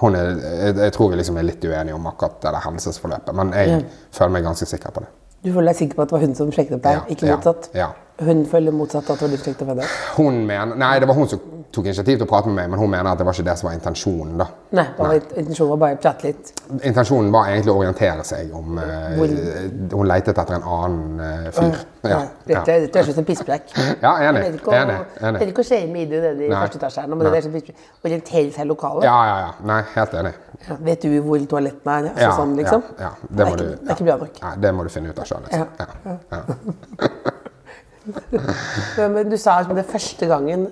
Er, 0.00 0.16
jeg, 0.16 0.76
jeg 0.78 0.92
tror 0.94 1.10
vi 1.10 1.18
liksom 1.18 1.36
er 1.40 1.48
litt 1.48 1.64
uenige 1.66 1.96
om 1.96 2.06
akkurat 2.08 2.38
det 2.40 2.52
der 2.54 2.62
hendelsesforløpet, 2.64 3.34
men 3.36 3.50
jeg 3.58 3.80
føler 4.14 4.36
meg 4.36 4.46
ganske 4.46 4.68
sikker 4.70 4.94
på 4.94 5.02
det. 5.04 5.10
Du 5.40 5.50
føler 5.50 5.72
deg 5.72 5.80
sikker 5.80 5.98
på 5.98 6.04
at 6.04 6.12
det 6.12 6.16
var 6.16 6.24
hun 6.24 6.36
som 6.38 6.52
sjekket 6.54 6.76
opp 6.76 6.84
deg, 6.84 7.00
ikke 7.16 7.26
ja, 7.26 7.36
motsatt? 7.36 7.68
ja. 7.76 7.90
Hun 8.20 8.44
føler 8.46 8.74
motsatt 8.76 9.08
at 9.08 9.16
det 9.20 9.24
var 9.24 9.32
du 9.32 9.36
som 9.40 9.46
sjekket 9.54 9.70
opp? 9.72 9.96
Hun 10.18 10.42
mener, 10.46 10.76
nei, 10.76 10.98
det 11.00 11.08
var 11.08 11.16
hun 11.16 11.28
som 11.30 11.40
tok 11.72 11.86
initiativ 11.86 12.18
til 12.18 12.26
å 12.26 12.28
prate 12.28 12.50
med 12.50 12.56
meg, 12.58 12.70
men 12.72 12.80
hun 12.82 12.90
mener 12.90 13.08
at 13.12 13.20
det 13.20 13.24
var 13.24 13.36
ikke 13.36 13.46
det 13.46 13.54
som 13.60 13.68
var 13.68 13.76
intensjonen. 13.78 14.34
da. 14.40 14.46
Nei, 14.76 14.84
det 14.98 15.06
nei. 15.06 15.20
intensjonen 15.44 15.70
var 15.70 15.78
bare 15.84 15.96
å 15.96 16.00
prate 16.02 16.26
litt. 16.26 16.50
Intensjonen 16.90 17.30
var 17.32 17.48
egentlig 17.52 17.72
å 17.72 17.76
orientere 17.80 18.24
seg 18.26 18.52
om 18.58 18.78
uh, 18.78 18.84
Hun 19.94 20.04
letet 20.10 20.38
etter 20.42 20.56
en 20.58 20.66
annen 20.66 21.22
uh, 21.22 21.48
fyr. 21.54 21.78
Ja, 22.02 22.10
ja. 22.10 22.20
Dette 22.50 22.76
dette 22.86 22.98
høres 23.02 23.12
ut 23.14 23.20
som 23.20 23.28
pisspreik. 23.28 23.72
ja 24.04 24.12
enig. 24.26 24.42
Jeg 24.44 24.52
vet 24.52 24.60
ikke 24.60 24.72
å- 24.74 24.78
enig, 24.82 24.98
jeg 25.20 25.38
vet 25.38 25.54
ikke 25.54 25.64
å 25.64 25.68
shame 25.70 26.04
Idun 26.04 26.26
nede 26.26 26.46
i 26.48 26.52
første 26.52 26.80
etasje 26.82 27.04
her 27.04 27.10
men 27.14 27.24
det 27.24 27.32
er 27.40 27.46
som 27.46 27.56
pisspreik. 27.56 27.88
Orientere 28.10 28.46
seg 28.56 28.64
i 28.66 28.70
lokalet. 28.72 29.06
Ja, 29.08 29.18
ja, 29.30 29.36
ja. 29.46 29.50
Nei, 29.70 29.80
helt 29.96 30.16
enig. 30.22 30.34
Ja, 30.68 30.76
Vet 30.90 31.06
du 31.06 31.18
hvor 31.24 31.46
toalettene 31.54 31.98
er? 31.98 32.10
Altså, 32.12 32.24
Ja, 32.26 32.32
sånn, 32.36 32.56
liksom? 32.58 32.82
ja, 32.98 33.08
ja. 33.08 33.12
Det, 33.30 33.46
er 33.46 33.52
ikke, 33.54 33.60
du- 33.60 33.68
det 33.70 33.94
er 33.94 33.94
ikke 33.96 34.08
bra 34.10 34.18
nok. 34.26 34.40
Nei, 34.44 34.54
det 34.66 34.74
må 34.76 34.84
du 34.88 34.92
finne 34.92 35.14
ut 35.14 35.22
av 35.22 35.30
sjøl. 35.30 35.46
Liksom. 35.46 35.68
Ja. 35.78 36.16
Ja. 36.34 37.30
Men, 38.98 39.30
du 39.30 39.36
sa 39.38 39.60
liksom 39.60 39.78
det 39.78 39.88
første 39.88 40.28
gangen 40.30 40.68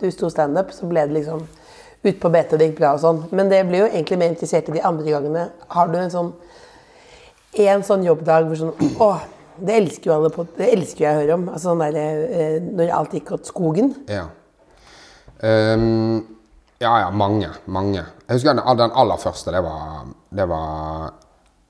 du 0.00 0.08
sto 0.14 0.30
standup, 0.32 0.72
så 0.74 0.88
ble 0.90 1.06
det 1.08 1.20
liksom 1.20 1.44
ut 2.02 2.18
på 2.18 2.30
BT 2.34 2.56
det 2.58 2.70
gikk 2.70 2.80
bra 2.80 2.96
og 2.96 3.02
sånn. 3.02 3.20
Men 3.30 3.50
det 3.52 3.62
blir 3.68 3.84
jo 3.84 3.90
egentlig 3.92 4.18
mer 4.18 4.32
interessert 4.32 4.70
i 4.70 4.76
de 4.76 4.82
andre 4.86 5.06
gangene. 5.14 5.46
Har 5.70 5.92
du 5.92 6.00
en 6.00 6.12
sånn 6.12 6.32
en 7.60 7.82
sånn 7.84 8.04
jobbdag 8.06 8.46
hvor 8.48 8.56
sånn 8.56 8.92
Å, 9.04 9.08
det 9.60 9.74
elsker 9.76 10.08
jo 10.08 10.14
alle 10.14 10.30
på 10.32 10.46
Det 10.56 10.70
elsker 10.72 11.04
jeg 11.04 11.12
å 11.12 11.20
høre 11.20 11.34
om. 11.36 11.48
Altså 11.52 11.70
sånn 11.70 11.82
der, 11.84 12.22
eh, 12.24 12.54
når 12.64 12.94
alt 12.96 13.16
gikk 13.16 13.34
åt 13.36 13.50
skogen. 13.50 13.92
Ja. 14.08 14.24
Um, 15.42 16.22
ja, 16.82 16.92
ja, 17.04 17.10
mange. 17.10 17.50
Mange. 17.66 18.04
Jeg 18.26 18.38
husker 18.38 18.54
den, 18.54 18.64
den 18.78 18.96
aller 18.98 19.20
første, 19.20 19.52
det 19.54 19.62
var 19.62 20.08
Det 20.32 20.48
var 20.48 21.12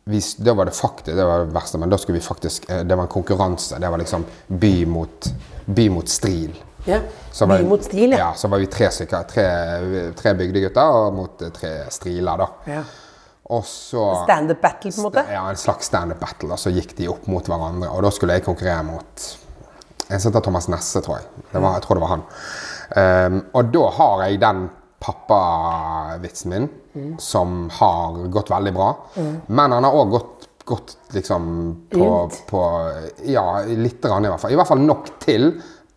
vi, 0.04 0.20
det 0.38 0.52
var 0.58 0.64
det 0.64 0.72
faktisk, 0.74 1.06
det 1.16 1.24
var 1.24 1.44
det 1.46 1.54
verste, 1.54 1.78
men 1.78 1.90
da 1.92 1.98
skulle 1.98 2.18
vi 2.18 2.24
faktisk 2.24 2.64
eh, 2.70 2.80
Det 2.84 2.96
var 2.96 3.02
en 3.06 3.08
konkurranse. 3.12 3.78
Det 3.78 3.90
var 3.90 3.98
liksom 4.02 4.24
by 4.48 4.84
mot, 4.86 5.28
by 5.66 5.88
mot 5.88 6.08
stril. 6.08 6.56
Ja. 6.84 6.98
Var- 7.40 7.58
By 7.58 7.64
mot 7.68 7.84
stril, 7.84 8.10
ja. 8.10 8.18
ja. 8.18 8.32
Så 8.36 8.48
var 8.48 8.58
vi 8.58 8.66
tre 8.66 8.88
stykker. 8.90 9.22
Tre, 9.30 9.44
tre 10.18 10.34
bygdegutter 10.34 11.12
mot 11.14 11.42
eh, 11.42 11.52
tre 11.54 11.70
striler, 11.94 12.42
da. 12.42 12.48
Ja. 12.72 12.82
Og 13.52 13.64
så 13.66 14.02
Standup 14.24 14.60
battle, 14.62 14.90
på 14.92 15.00
en 15.00 15.06
måte. 15.06 15.22
Ja, 15.30 15.44
en 15.50 15.56
slags 15.60 15.86
standup 15.90 16.20
battle. 16.22 16.50
Og 16.54 16.58
så 16.58 16.70
gikk 16.74 16.96
de 16.98 17.08
opp 17.12 17.26
mot 17.30 17.46
hverandre. 17.50 17.90
Og 17.92 18.02
da 18.02 18.10
skulle 18.14 18.34
jeg 18.38 18.44
konkurrere 18.46 18.82
mot 18.86 19.24
en 20.08 20.20
som 20.20 20.30
heter 20.32 20.44
Thomas 20.44 20.66
Nesse, 20.72 21.00
tror 21.04 21.20
jeg. 21.20 21.44
Det 21.52 21.60
var, 21.62 21.76
jeg 21.78 21.84
tror 21.86 21.98
det 21.98 22.02
var 22.04 22.12
han. 22.16 22.22
Um, 22.92 23.36
og 23.56 23.70
da 23.72 23.82
har 23.96 24.22
jeg 24.26 24.40
den 24.42 24.64
pappavitsen 25.02 26.54
min, 26.54 26.68
som 27.18 27.66
har 27.80 28.22
gått 28.32 28.52
veldig 28.52 28.72
bra. 28.76 28.88
Men 29.46 29.74
han 29.74 29.84
har 29.88 29.98
òg 29.98 30.14
gått, 30.14 30.48
gått 30.64 30.96
liksom 31.16 31.46
på, 31.90 32.08
på 32.50 32.64
Ja, 33.26 33.46
litt 33.66 34.02
grann 34.02 34.28
i 34.28 34.30
hvert 34.30 34.44
fall. 34.44 34.54
I 34.54 34.60
hvert 34.60 34.70
fall 34.70 34.84
nok 34.86 35.10
til 35.24 35.50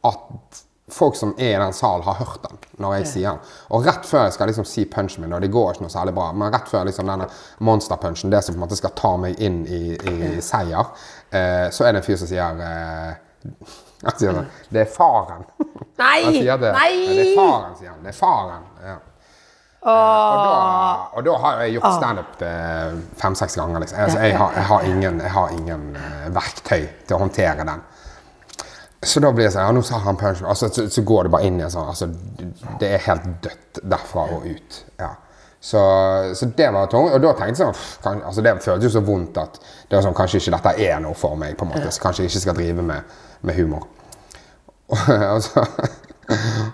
at 0.05 0.63
folk 0.91 1.15
som 1.15 1.33
er 1.37 1.55
i 1.55 1.61
den 1.61 1.73
salen, 1.73 2.03
har 2.05 2.13
hørt 2.19 2.43
den 2.43 2.59
når 2.81 2.97
jeg 2.99 3.07
sier 3.09 3.29
den. 3.33 3.53
Og 3.73 3.85
rett 3.87 4.05
før 4.05 4.27
jeg 4.27 4.35
skal 4.35 4.49
liksom 4.51 4.67
si 4.69 4.85
punchen 4.91 5.23
min, 5.23 5.33
og 5.33 5.41
det 5.41 5.51
går 5.53 5.73
ikke 5.73 5.85
noe 5.85 5.93
særlig 5.93 6.13
bra, 6.17 6.27
men 6.35 6.53
rett 6.53 6.69
før 6.69 6.85
liksom 6.89 7.09
denne 7.09 7.27
monsterpunchen, 7.65 8.33
det 8.33 8.43
som 8.45 8.55
på 8.55 8.59
en 8.59 8.65
måte 8.65 8.77
skal 8.79 8.93
ta 8.97 9.15
meg 9.21 9.39
inn 9.41 9.63
i, 9.65 9.81
i 9.95 10.35
seier, 10.45 10.91
eh, 11.31 11.67
så 11.73 11.87
er 11.87 11.95
det 11.95 12.03
en 12.03 12.07
fyr 12.07 12.19
som 12.21 12.29
sier 12.29 12.61
eh, 12.67 13.13
sånn 14.21 14.45
Det 14.69 14.85
er 14.85 14.91
faren. 14.91 15.47
Nei! 15.97 16.23
Han 16.25 16.34
sier 16.39 16.58
det. 16.62 16.71
Nei! 16.75 16.93
Ja, 16.93 17.12
det 17.15 17.25
er 17.25 17.36
faren, 17.39 17.75
sier 17.79 17.89
han. 17.93 17.99
Det 18.03 18.12
er 18.12 18.17
faren. 18.19 18.63
Ja. 18.84 18.95
Eh, 18.95 19.01
Og, 19.86 20.38
da, 20.41 21.10
og 21.13 21.25
da 21.27 21.34
har 21.43 21.60
jeg 21.62 21.75
gjort 21.75 21.97
standup 21.99 22.39
eh, 22.41 22.95
fem-seks 23.21 23.55
ganger. 23.60 23.84
Liksom. 23.84 23.99
Altså, 24.01 24.19
jeg, 24.25 24.38
har, 24.39 24.55
jeg 24.58 24.65
har 24.71 24.88
ingen, 24.89 25.19
jeg 25.21 25.34
har 25.36 25.51
ingen 25.53 25.84
eh, 25.99 26.23
verktøy 26.34 26.88
til 27.05 27.15
å 27.15 27.19
håndtere 27.21 27.67
den. 27.69 27.84
Så 29.05 29.21
da 29.21 29.29
blir 29.31 29.45
det 29.45 29.51
sånn 29.53 29.67
Ja, 29.67 29.73
nå 29.75 29.84
sa 29.86 29.99
han 30.01 30.17
punch. 30.17 30.41
Altså, 30.41 30.71
så, 30.73 30.88
så 30.89 31.03
går 31.05 31.27
det 31.27 31.31
bare 31.36 31.45
inn 31.45 31.60
i 31.60 31.65
en 31.67 31.69
sånn 31.69 31.91
altså, 31.91 32.08
Det 32.81 32.88
er 32.95 33.03
helt 33.05 33.27
dødt 33.45 33.84
derfra 33.86 34.23
og 34.34 34.47
ut. 34.49 34.79
Ja. 34.97 35.12
Så, 35.62 35.81
så 36.38 36.47
det 36.58 36.71
var 36.73 36.89
tungt. 36.89 37.13
Og 37.13 37.21
da 37.21 37.36
tenkte 37.38 37.51
jeg 37.53 37.60
sånn 37.62 38.01
kan, 38.01 38.23
altså, 38.25 38.41
Det 38.41 38.55
føltes 38.65 38.88
jo 38.89 38.93
så 38.97 39.03
vondt 39.05 39.38
at 39.38 39.60
det 39.62 39.99
var 39.99 40.08
sånn, 40.08 40.17
kanskje 40.17 40.41
ikke 40.41 40.55
dette 40.58 40.73
er 40.89 40.97
noe 41.05 41.13
for 41.17 41.38
meg. 41.38 41.53
på 41.60 41.67
en 41.67 41.75
måte, 41.75 41.93
så 41.93 42.01
Kanskje 42.08 42.25
jeg 42.25 42.34
ikke 42.34 42.43
skal 42.47 42.58
drive 42.58 42.86
med, 42.89 43.13
med 43.45 43.60
humor. 43.62 43.86
Og 45.35 45.41
så, 45.43 45.63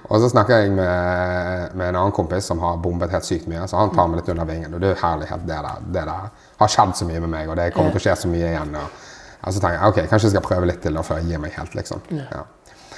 og 0.08 0.20
så 0.24 0.30
snakker 0.32 0.62
jeg 0.62 0.72
med, 0.72 1.74
med 1.76 1.90
en 1.90 1.96
annen 2.00 2.14
kompis 2.16 2.46
som 2.48 2.60
har 2.64 2.78
bombet 2.80 3.12
helt 3.12 3.26
sykt 3.28 3.50
mye. 3.52 3.66
Så 3.68 3.76
han 3.76 3.90
tar 3.92 4.08
meg 4.08 4.22
litt 4.22 4.30
under 4.32 4.48
vingen. 4.48 4.74
Og 4.78 4.80
det 4.84 4.94
er 4.94 5.02
herlighet, 5.02 5.42
det 5.48 5.58
der, 5.66 5.82
det 5.92 6.04
der 6.08 6.30
har 6.62 6.72
skjedd 6.72 6.94
så 6.96 7.08
mye 7.10 7.20
med 7.26 7.32
meg, 7.34 7.50
og 7.52 7.58
det 7.60 7.66
kommer 7.76 7.92
til 7.92 8.00
å 8.00 8.04
skje 8.06 8.16
så 8.22 8.32
mye 8.32 8.48
igjen. 8.54 8.72
Og, 8.80 9.02
og 9.42 9.52
så 9.56 9.60
tenker 9.64 9.76
jeg 9.76 9.92
ok, 9.92 10.00
kanskje 10.12 10.30
jeg 10.30 10.36
skal 10.38 10.46
prøve 10.48 10.70
litt 10.72 10.80
til 10.86 10.96
da, 10.96 11.04
før 11.04 11.20
jeg 11.20 11.34
gir 11.34 11.44
meg 11.44 11.56
helt. 11.58 11.76
liksom. 11.82 12.04
Ja. 12.16 12.46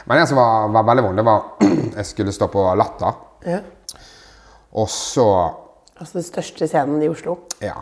Men 0.06 0.20
det 0.22 0.28
som 0.30 0.38
var, 0.42 0.70
var 0.78 0.86
veldig 0.92 1.06
vondt, 1.08 1.22
det 1.24 1.26
var 1.32 1.42
jeg 1.98 2.08
skulle 2.12 2.36
stå 2.38 2.50
på 2.54 2.68
Latter, 2.78 3.18
Ja. 3.50 3.60
og 4.78 4.90
så 4.94 5.28
Altså 5.98 6.18
den 6.20 6.26
største 6.26 6.68
scenen 6.70 7.02
i 7.06 7.10
Oslo. 7.10 7.38
Ja. 7.62 7.76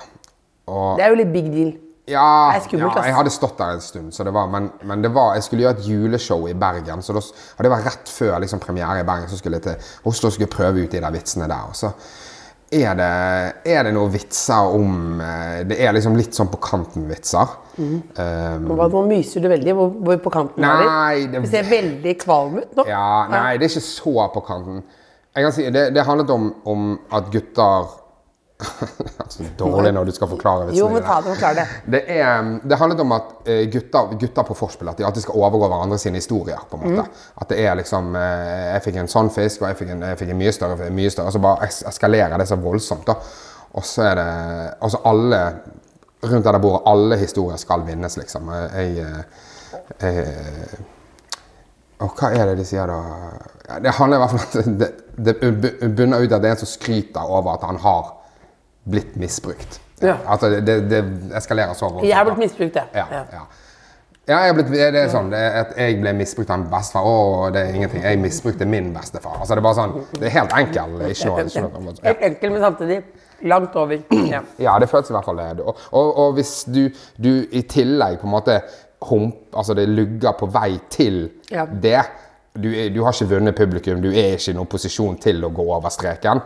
Og 0.71 0.95
Det 0.99 1.05
er 1.05 1.11
jo 1.13 1.19
litt 1.19 1.31
big 1.33 1.47
deal. 1.53 1.71
Ja, 2.09 2.51
er 2.55 2.65
ja, 2.73 2.89
jeg 3.05 3.13
hadde 3.15 3.29
stått 3.31 3.57
der 3.59 3.75
en 3.75 3.81
stund, 3.81 4.13
så 4.13 4.23
det 4.25 4.33
var, 4.33 4.47
men, 4.49 4.71
men 4.83 5.03
det 5.03 5.11
var, 5.13 5.35
jeg 5.37 5.43
skulle 5.43 5.63
gjøre 5.67 5.77
et 5.77 5.85
juleshow 5.87 6.47
i 6.49 6.53
Bergen. 6.53 7.01
så 7.01 7.13
det, 7.13 7.21
og 7.57 7.63
Det 7.63 7.71
var 7.71 7.85
rett 7.85 8.09
før 8.09 8.39
liksom, 8.41 8.59
premiere 8.59 8.99
i 8.99 9.05
Bergen. 9.07 9.29
Så 9.29 9.37
skulle 9.37 9.59
jeg 9.61 9.63
til 9.63 9.93
Oslo 10.09 10.29
skulle 10.33 10.49
prøve 10.51 10.83
ut 10.83 10.91
de 10.91 10.99
der 11.01 11.11
vitsene 11.13 11.47
der. 11.47 11.69
og 11.69 11.75
så 11.75 11.91
er 12.71 12.95
det, 12.95 13.07
er 13.67 13.83
det 13.83 13.91
noen 13.93 14.11
vitser 14.13 14.73
om 14.77 15.19
eh, 15.19 15.63
Det 15.67 15.75
er 15.83 15.91
liksom 15.91 16.15
litt 16.15 16.33
sånn 16.37 16.47
på 16.47 16.59
kanten-vitser. 16.63 17.49
Um, 17.77 18.63
Nå, 18.67 18.75
nå 18.77 19.01
myser 19.09 19.43
du 19.43 19.49
veldig. 19.51 19.73
Hvor, 19.75 19.89
hvor 20.07 20.21
på 20.23 20.31
kanten 20.31 20.63
er 20.63 20.83
Nei, 20.87 21.25
du? 21.25 21.31
det- 21.33 21.41
Du 21.43 21.49
ser 21.51 21.67
veldig 21.67 22.17
kvalm 22.23 22.57
ut 22.61 22.75
nå. 22.79 22.85
Ja, 22.87 23.27
nei, 23.31 23.57
det 23.59 23.67
er 23.67 23.73
ikke 23.75 23.87
så 23.87 24.27
på 24.33 24.43
kanten. 24.47 24.81
Si, 25.51 25.69
Det, 25.71 25.93
det 25.95 26.05
handlet 26.07 26.29
om, 26.29 26.53
om 26.65 26.87
at 27.11 27.29
gutter 27.31 27.61
er 27.83 27.91
så 29.31 29.45
dårlig 29.57 29.91
når 29.95 30.05
du 30.09 30.11
skal 30.15 30.29
forklare 30.31 30.67
vitsen. 30.67 30.79
Jo, 30.79 30.89
men 30.91 31.03
ta 31.05 31.17
det 31.21 31.33
forklar 31.33 31.57
det. 31.57 31.65
Det, 31.95 32.01
er, 32.15 32.49
det 32.63 32.79
handlet 32.79 33.03
om 33.03 33.13
at 33.15 33.49
eh, 33.49 33.63
gutter, 33.73 34.15
gutter 34.21 34.47
på 34.47 34.57
forspill 34.57 34.91
at 34.91 34.99
de 34.99 35.05
alltid 35.07 35.25
skal 35.25 35.39
overgå 35.41 35.69
hverandre 35.71 35.99
sine 36.01 36.21
historier. 36.21 36.59
på 36.69 36.77
en 36.77 36.85
måte. 36.85 37.07
At 37.41 37.53
det 37.53 37.61
er 37.65 37.77
liksom 37.79 38.15
eh, 38.15 38.73
Jeg 38.75 38.85
fikk 38.87 39.01
en 39.01 39.11
sånn 39.11 39.31
fisk, 39.33 39.61
og 39.63 39.71
jeg 39.71 39.79
fikk 39.81 39.93
en, 39.95 40.05
jeg 40.11 40.19
fikk 40.21 40.33
en 40.35 40.41
mye 40.41 40.55
større, 40.55 40.89
mye 41.01 41.13
større. 41.13 41.31
Og 41.31 41.37
så 41.37 41.43
bare 41.43 41.71
eskalerer 41.93 42.37
det 42.41 42.49
så 42.49 42.59
voldsomt. 42.61 43.07
da. 43.07 43.17
Og 43.71 43.85
så 43.87 44.09
er 44.11 44.15
det 44.19 44.31
Altså 44.81 45.01
alle 45.07 45.41
rundt 46.21 46.45
det 46.45 46.53
der 46.53 46.61
bordet, 46.61 46.81
alle 46.85 47.17
historier 47.17 47.57
skal 47.57 47.85
vinnes, 47.85 48.17
liksom. 48.17 48.49
Jeg, 48.53 48.95
jeg, 48.97 49.23
jeg 50.01 50.25
Og 52.01 52.13
hva 52.17 52.31
er 52.33 52.51
det 52.51 52.59
de 52.59 52.65
sier 52.65 52.89
da? 52.89 52.99
Ja, 53.67 53.79
det 53.81 53.93
handler 53.97 54.17
i 54.17 54.21
hvert 54.21 54.31
fall 54.33 54.61
om 54.61 54.73
at 54.75 54.79
det, 54.81 55.35
det 55.41 55.93
bunner 55.97 56.21
ut 56.21 56.31
at 56.31 56.41
det 56.41 56.49
er 56.49 56.55
en 56.55 56.61
som 56.63 56.69
skryter 56.69 57.23
over 57.25 57.53
at 57.55 57.65
han 57.65 57.79
har 57.81 58.09
blitt 58.91 59.17
misbrukt. 59.19 59.79
Ja. 60.01 60.17
Altså, 60.27 60.49
det, 60.49 60.77
det, 60.89 61.01
eskalerer 61.37 61.73
så 61.77 61.89
voldsomt. 61.89 62.09
Jeg 62.09 62.17
har 62.17 62.29
blitt 62.29 62.41
misbrukt, 62.41 62.79
ja. 62.79 62.87
Ja, 62.95 63.25
ja. 63.31 63.43
Ja, 64.29 64.37
jeg, 64.45 64.53
blitt, 64.53 64.69
det 64.71 64.99
er 65.01 65.09
sånn, 65.11 65.31
det 65.33 65.39
at 65.59 65.71
jeg 65.75 65.97
ble 65.99 66.13
misbrukt 66.15 66.51
av 66.53 66.59
en 66.59 66.67
bestefar. 66.71 67.07
Å, 67.09 67.47
det 67.53 67.63
er 67.65 67.77
ingenting. 67.79 68.03
Jeg 68.05 68.19
misbrukte 68.21 68.67
min 68.69 68.91
bestefar. 68.95 69.39
Altså, 69.39 69.55
det 69.55 69.63
er 69.63 69.65
bare 69.65 69.79
sånn, 69.79 69.95
det 70.13 70.29
er 70.29 70.35
helt 70.35 70.53
enkel. 70.59 70.93
Ikke 71.09 71.31
noe, 71.31 71.45
ikke 71.49 71.63
noe, 71.65 71.95
ja. 71.97 72.05
Helt 72.05 72.23
enkel, 72.29 72.53
men 72.53 72.63
samtidig 72.63 72.99
langt 73.51 73.75
over. 73.81 74.03
Ja. 74.29 74.43
Ja, 74.67 74.77
det 74.79 74.91
føles 74.91 75.09
i 75.09 75.17
hvert 75.17 75.27
fall 75.27 75.41
det. 75.41 75.49
Og, 75.65 75.81
og, 75.89 76.11
og 76.23 76.37
hvis 76.37 76.53
du, 76.69 76.83
du 77.17 77.31
i 77.49 77.63
tillegg 77.65 78.19
på 78.21 78.29
en 78.29 78.35
måte 78.35 78.59
hump, 79.09 79.49
altså 79.57 79.73
det 79.77 79.87
lugger 79.89 80.37
på 80.37 80.49
vei 80.53 80.75
til 80.93 81.23
Ja. 81.51 81.65
det 81.65 82.03
du, 82.53 82.67
er, 82.75 82.89
du 82.89 83.01
har 83.05 83.15
ikke 83.15 83.29
vunnet 83.31 83.55
publikum, 83.55 84.01
du 84.03 84.09
er 84.11 84.35
ikke 84.35 84.51
i 84.51 84.57
noen 84.57 84.69
posisjon 84.71 85.15
til 85.23 85.39
å 85.47 85.51
gå 85.55 85.65
over 85.71 85.93
streken. 85.93 86.41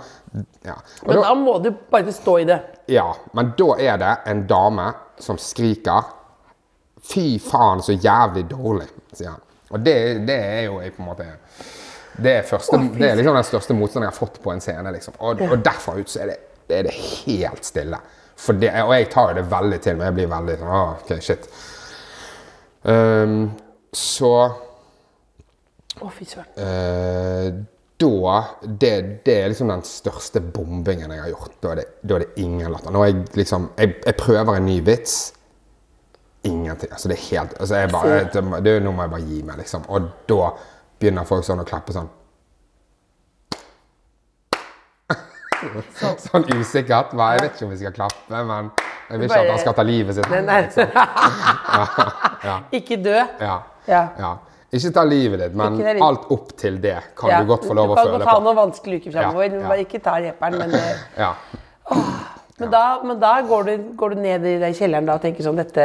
Ja. 0.65 0.75
Men 1.05 1.17
da, 1.17 1.21
da 1.23 1.31
må 1.39 1.57
du 1.63 1.71
bare 1.91 2.13
stå 2.13 2.37
i 2.43 2.45
det. 2.49 2.59
ja, 2.91 3.07
men 3.33 3.53
da 3.57 3.69
er 3.81 3.97
det 4.01 4.11
en 4.29 4.45
dame 4.49 4.91
som 5.21 5.39
skriker 5.41 6.13
Fy 7.05 7.35
faen, 7.37 7.83
så 7.85 7.93
jævlig 7.93 8.47
dårlig, 8.49 8.87
sier 9.13 9.29
han. 9.29 9.41
Og 9.69 9.81
det, 9.85 9.93
det 10.25 10.37
er 10.41 10.63
jo 10.65 10.79
jeg 10.81 10.95
på 10.95 11.03
en 11.03 11.09
måte 11.11 11.27
det 12.15 12.31
er, 12.31 12.45
første, 12.47 12.79
det 12.95 13.09
er 13.09 13.17
liksom 13.19 13.35
den 13.35 13.45
største 13.45 13.75
motstanden 13.75 14.07
jeg 14.07 14.13
har 14.13 14.17
fått 14.17 14.39
på 14.41 14.53
en 14.53 14.61
scene. 14.63 14.91
Liksom. 14.95 15.17
Og, 15.19 15.41
og 15.45 15.57
derfra 15.61 15.97
ut 15.99 16.09
så 16.09 16.23
er 16.23 16.31
det, 16.31 16.37
det 16.65 16.77
er 16.79 16.87
det 16.87 16.93
helt 16.95 17.67
stille. 17.67 17.99
Det, 18.35 18.71
og 18.81 18.93
jeg 18.95 19.09
tar 19.11 19.31
jo 19.31 19.37
det 19.37 19.45
veldig 19.51 19.79
til 19.83 19.99
meg. 19.99 20.07
Jeg 20.07 20.17
blir 20.17 20.31
veldig 20.31 20.55
sånn 20.61 20.73
OK, 20.79 21.11
shit. 21.23 21.49
Um, 22.87 23.35
så 23.95 24.31
Å, 26.01 26.09
fy 26.11 26.25
søren. 26.27 26.51
eh, 26.57 27.53
da 27.95 28.39
det, 28.65 28.89
det 29.23 29.35
er 29.39 29.47
liksom 29.53 29.69
den 29.71 29.83
største 29.87 30.41
bombingen 30.41 31.11
jeg 31.15 31.21
har 31.21 31.29
gjort. 31.31 31.53
Da 31.63 31.69
er 31.71 31.75
det, 31.79 31.85
da 32.03 32.17
er 32.17 32.25
det 32.25 32.43
ingen 32.43 32.71
latter. 32.73 32.91
Når 32.91 33.05
jeg 33.05 33.15
liksom 33.39 33.69
jeg, 33.79 33.93
jeg 34.05 34.15
prøver 34.19 34.57
en 34.59 34.65
ny 34.67 34.81
vits 34.83 35.31
Ingenting. 36.45 36.91
Altså, 36.91 37.07
det 37.09 37.15
er 37.17 37.23
helt 37.31 37.53
altså, 37.59 37.75
jeg 37.79 37.89
bare, 37.89 38.17
det, 38.33 38.41
det, 38.65 38.73
Nå 38.85 38.91
må 38.93 39.01
jeg 39.07 39.11
bare 39.15 39.21
gi 39.25 39.39
meg, 39.47 39.55
liksom. 39.63 39.87
Og 39.89 40.11
da 40.29 40.51
begynner 41.01 41.25
folk 41.25 41.41
sånn 41.47 41.63
å 41.63 41.65
klappe 41.65 41.95
sånn. 41.95 42.05
sånn 46.27 46.45
usikkert. 46.53 47.15
Bare, 47.17 47.37
jeg 47.37 47.45
vet 47.47 47.55
ikke 47.55 47.65
om 47.65 47.71
vi 47.73 47.79
skal 47.79 47.95
klappe, 47.95 48.41
men 48.51 48.69
jeg 49.09 49.21
vil 49.21 49.25
ikke 49.29 49.39
at 49.41 49.49
han 49.53 49.63
skal 49.63 49.77
ta 49.79 49.85
livet 49.87 50.19
sitt. 50.19 50.29
Nei, 50.29 50.41
nei. 50.45 50.61
Ja. 52.45 52.59
Ikke 52.77 52.99
dø. 53.01 53.17
Ja. 53.41 53.55
Ja. 53.89 54.03
Ja. 54.75 54.79
Ikke 54.79 54.93
ta 54.93 55.03
livet 55.07 55.39
ditt, 55.45 55.55
men 55.55 55.79
alt 56.03 56.25
opp 56.35 56.55
til 56.59 56.77
det 56.83 56.97
kan 57.17 57.29
Ja. 57.31 57.41
du 57.41 57.47
godt 57.53 57.65
få 57.65 57.73
lov 57.77 57.93
å 57.93 57.95
føle 57.97 58.11
på. 58.11 58.17
Du 58.19 58.25
kan 58.25 58.25
godt 58.25 58.29
ha 58.33 58.39
noen 58.43 58.57
vanskelige 58.63 59.01
uker 59.05 59.15
framover. 59.19 59.53
Ja, 59.59 59.75
ja. 59.75 59.85
ikke 59.85 60.01
ta 60.03 60.17
reperen. 60.19 60.57
Men, 60.59 60.73
eh, 60.75 61.05
Ja. 61.25 61.33
men 62.59 62.69
da, 62.71 62.83
men 63.03 63.19
da 63.19 63.37
går, 63.47 63.63
du, 63.69 63.87
går 63.95 64.15
du 64.15 64.21
ned 64.21 64.45
i 64.45 64.57
den 64.59 64.73
kjelleren 64.73 65.05
da 65.07 65.15
og 65.19 65.21
tenker 65.25 65.43
sånn 65.45 65.57
Dette 65.59 65.83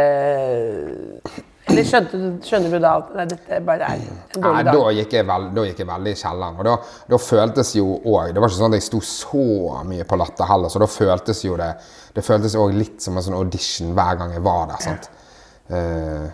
Eller 1.70 1.84
skjønte 1.86 2.18
du, 2.18 2.26
skjønner 2.42 2.72
du 2.72 2.78
da 2.82 2.92
at 2.98 3.10
nei, 3.14 3.24
dette 3.30 3.58
bare 3.66 3.86
er 3.92 4.00
en 4.00 4.00
Nei, 4.10 4.40
dårlig 4.42 4.64
da 4.66 4.72
dag? 4.72 4.88
gikk, 4.96 5.12
jeg 5.18 5.26
veld, 5.28 5.50
da 5.54 5.64
gikk 5.68 5.82
jeg 5.84 5.88
veldig 5.90 6.12
i 6.14 6.18
kjelleren. 6.22 6.56
Og 6.58 6.66
da, 6.66 6.74
da 7.12 7.18
føltes 7.22 7.72
jo 7.76 7.84
òg 8.10 8.32
Det 8.34 8.42
var 8.42 8.48
ikke 8.50 8.58
sånn 8.58 8.72
at 8.74 8.78
jeg 8.80 8.86
sto 8.88 9.00
så 9.06 9.44
mye 9.86 10.06
på 10.08 10.18
latter 10.18 10.48
heller, 10.50 10.72
så 10.72 10.82
da 10.82 10.88
føltes 10.90 11.44
jo 11.46 11.56
det 11.60 11.70
Det 12.16 12.24
føltes 12.26 12.56
òg 12.58 12.74
litt 12.74 12.98
som 13.04 13.18
en 13.20 13.22
sånn 13.28 13.38
audition 13.38 13.92
hver 13.94 14.18
gang 14.18 14.32
jeg 14.34 14.42
var 14.46 14.66
der. 14.72 14.82
sant? 14.88 15.10
Eh, 15.70 16.26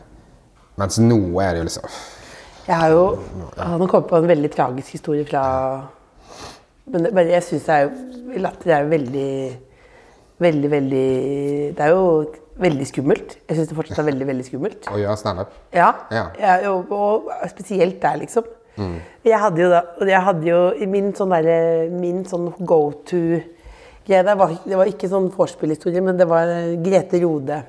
mens 0.80 0.98
nå 1.00 1.18
er 1.44 1.52
det 1.56 1.60
jo 1.64 1.66
liksom 1.68 1.90
Jeg 2.66 2.76
har 2.80 2.90
jo 2.90 3.04
han 3.56 3.80
har 3.80 3.86
kommet 3.90 4.08
på 4.10 4.18
en 4.18 4.28
veldig 4.28 4.50
tragisk 4.50 4.96
historie 4.96 5.26
fra 5.28 5.44
Men 6.90 7.08
bare 7.14 7.36
jeg 7.36 7.46
syns 7.46 7.68
er 7.70 7.92
Latter 8.42 8.74
er 8.74 8.84
jo 8.84 8.90
veldig 8.90 9.30
Veldig, 10.42 10.70
veldig 10.70 11.06
Det 11.76 11.84
er 11.84 11.94
jo 11.94 12.02
veldig 12.56 12.86
skummelt. 12.88 13.34
Jeg 13.48 13.56
syns 13.58 13.68
det 13.68 13.76
fortsatt 13.76 13.98
er 14.00 14.06
veldig, 14.06 14.26
veldig 14.30 14.44
skummelt. 14.46 14.86
Å 14.88 14.96
gjøre 14.96 15.16
standup? 15.20 15.50
Ja. 15.76 15.90
Ja. 16.08 16.22
ja 16.40 16.54
og, 16.70 16.92
og 16.92 17.26
spesielt 17.52 17.98
der, 18.00 18.16
liksom. 18.22 18.46
Jeg 19.24 19.40
hadde 19.40 19.62
jo 19.62 19.68
da 19.72 19.80
jeg 20.04 20.22
hadde 20.24 20.48
jo 20.48 20.60
i 20.76 20.88
min 20.90 21.12
sånn 21.16 21.32
derre 21.32 21.86
Min 21.88 22.24
sånn 22.28 22.50
go 22.68 22.80
to 23.08 23.20
greie 24.06 24.22
der 24.22 24.36
var, 24.36 24.52
Det 24.64 24.76
var 24.78 24.90
ikke 24.90 25.08
sånn 25.10 25.30
vorspiel-historie, 25.32 26.02
men 26.04 26.18
det 26.20 26.28
var 26.28 26.52
Grete 26.84 27.20
Rode. 27.24 27.62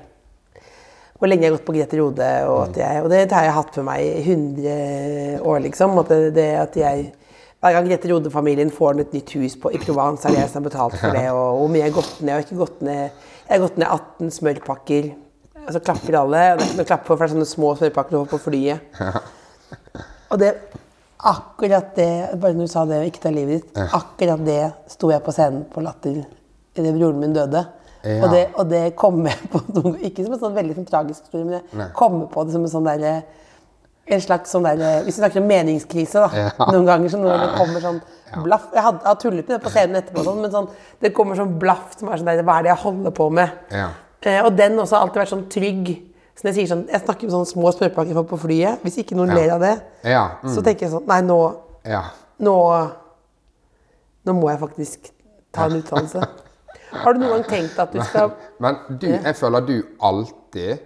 Hvor 1.18 1.30
lenge 1.30 1.42
jeg 1.44 1.50
har 1.50 1.56
gått 1.56 1.66
på 1.66 1.74
Grete 1.74 1.98
Rode. 1.98 2.26
Og, 2.46 2.58
at 2.68 2.76
jeg, 2.78 3.02
og 3.02 3.08
det 3.10 3.24
har 3.34 3.46
jeg 3.48 3.54
hatt 3.56 3.78
med 3.80 3.86
meg 3.88 4.02
i 4.06 4.20
100 4.22 5.40
år, 5.42 5.62
liksom. 5.64 5.96
At 6.02 6.12
det, 6.36 6.50
at 6.62 6.78
jeg 6.78 7.08
hver 7.58 7.74
gang 7.74 7.88
Grete 7.88 8.10
Rode-familien 8.12 8.68
får 8.70 9.00
et 9.02 9.14
nytt 9.16 9.32
hus 9.34 9.56
på, 9.58 9.72
i 9.74 9.80
Provence, 9.82 10.22
er 10.28 10.36
det 10.36 10.44
jeg 10.44 10.50
som 10.52 10.60
har 10.62 10.68
betalt 10.68 10.98
for 11.00 11.16
det. 11.16 11.24
Og 11.34 11.62
hvor 11.62 11.72
mye 11.72 11.82
jeg 11.82 11.90
har 11.90 11.96
gått 11.96 12.20
ned. 12.20 12.28
Jeg 12.30 12.36
har 12.36 12.46
ikke 12.46 12.60
gått 12.60 12.84
ned 12.86 13.00
Jeg 13.02 13.50
har 13.50 13.64
gått 13.64 13.80
ned 13.82 13.88
18 13.88 14.34
smørpakker. 14.38 15.08
Og 15.64 15.72
så 15.74 15.82
klapper 15.82 16.20
alle. 16.20 16.44
Og 16.52 16.60
det 16.60 16.64
er 16.64 16.70
ikke 16.70 16.78
noe 16.78 16.86
å 16.86 16.92
klappe 16.92 17.10
for, 17.10 17.16
for 17.16 17.24
det 17.24 17.28
er 17.28 17.34
sånne 17.34 17.50
små 17.50 17.72
smørpakker 17.80 18.14
du 18.14 18.20
får 18.20 18.30
på 18.36 18.44
flyet. 18.46 19.00
Og 20.32 20.38
det 20.40 20.52
Akkurat 21.18 21.96
det 21.96 22.38
Bare 22.38 22.54
når 22.54 22.68
du 22.68 22.70
sa 22.70 22.84
det, 22.86 23.00
ikke 23.08 23.24
ta 23.24 23.32
livet 23.34 23.64
ditt. 23.64 23.78
Akkurat 23.96 24.42
det 24.46 24.60
sto 24.92 25.10
jeg 25.10 25.24
på 25.24 25.34
scenen 25.34 25.64
på 25.72 25.82
Latter 25.82 26.20
idet 26.78 26.94
broren 26.94 27.18
min 27.18 27.34
døde. 27.34 27.64
Ja. 28.08 28.22
Og, 28.24 28.30
det, 28.32 28.42
og 28.56 28.68
det 28.70 28.82
kom 28.96 29.18
jeg 29.26 29.48
på 29.52 29.60
noen- 29.76 29.98
Ikke 30.08 30.24
som 30.24 30.32
en 30.32 30.40
sånn 30.40 30.54
veldig 30.56 30.76
sånn 30.78 30.86
tragisk 30.88 31.26
historie, 31.26 31.44
men 31.44 31.58
jeg 31.60 31.92
kommer 31.92 31.92
kom 31.98 32.28
på 32.32 32.44
det 32.48 32.54
som 32.56 32.64
en 32.64 32.72
sånn 32.72 32.86
derre 32.88 33.12
en 34.08 34.20
slags 34.24 34.48
sånn 34.54 34.64
der, 34.64 35.02
Hvis 35.04 35.18
vi 35.18 35.20
snakker 35.20 35.42
om 35.42 35.48
meningskrise, 35.50 36.14
da. 36.22 36.28
Ja. 36.32 36.66
Noen 36.72 36.86
ganger 36.88 37.10
så 37.12 37.18
når 37.20 37.42
det 37.42 37.48
kommer 37.58 37.82
sånn 37.84 37.98
blaff 38.46 38.68
Jeg 38.72 38.82
hadde, 38.86 39.02
har 39.04 39.18
tullet 39.20 39.48
med 39.48 39.58
det 39.58 39.62
på 39.66 39.72
scenen 39.74 39.98
etterpå, 40.00 40.24
sånn, 40.24 40.40
men 40.40 40.50
sånn, 40.54 40.68
det 41.04 41.10
kommer 41.12 41.36
sånn 41.36 41.58
blaff 41.60 41.92
som 41.98 42.08
er 42.08 42.16
sånn 42.22 42.30
der 42.30 42.42
Hva 42.48 42.56
er 42.58 42.62
det 42.68 42.72
jeg 42.72 42.82
holder 42.86 43.10
på 43.18 43.26
med? 43.36 43.50
Ja. 43.70 43.90
Eh, 44.22 44.40
og 44.46 44.56
den 44.56 44.78
også 44.80 44.96
har 44.96 45.04
alltid 45.04 45.20
vært 45.22 45.30
sånn 45.34 45.44
trygg. 45.52 45.90
Så 46.38 46.42
når 46.46 46.54
jeg 46.54 46.56
sier 46.62 46.70
sånn 46.72 46.86
Jeg 46.88 47.02
snakker 47.04 47.28
om 47.28 47.34
sånne 47.36 47.50
små 47.52 47.70
spørrepakker 47.76 48.24
på 48.32 48.38
flyet. 48.46 48.80
Hvis 48.86 48.96
ikke 49.02 49.14
noen 49.18 49.28
Ja. 49.34 49.34
ler 49.42 49.52
av 49.58 49.60
det, 49.60 49.74
Ja. 50.04 50.24
Mm. 50.42 50.54
så 50.54 50.62
tenker 50.64 50.86
jeg 50.86 50.90
sånn 50.96 51.06
Nei, 51.06 51.20
nå, 51.20 51.38
ja. 51.84 52.02
nå 52.40 52.56
Nå 54.24 54.32
må 54.40 54.48
jeg 54.50 54.58
faktisk 54.60 55.10
ta 55.52 55.64
en 55.68 55.76
utdannelse. 55.82 56.24
Har 56.92 57.14
du 57.14 57.20
noen 57.20 57.34
gang 57.36 57.46
tenkt 57.50 57.78
at 57.78 57.92
du 57.92 58.00
skal 58.02 58.30
Men 58.64 58.78
du, 58.88 59.06
jeg 59.12 59.36
føler 59.36 59.64
du 59.66 59.74
alltid 60.00 60.84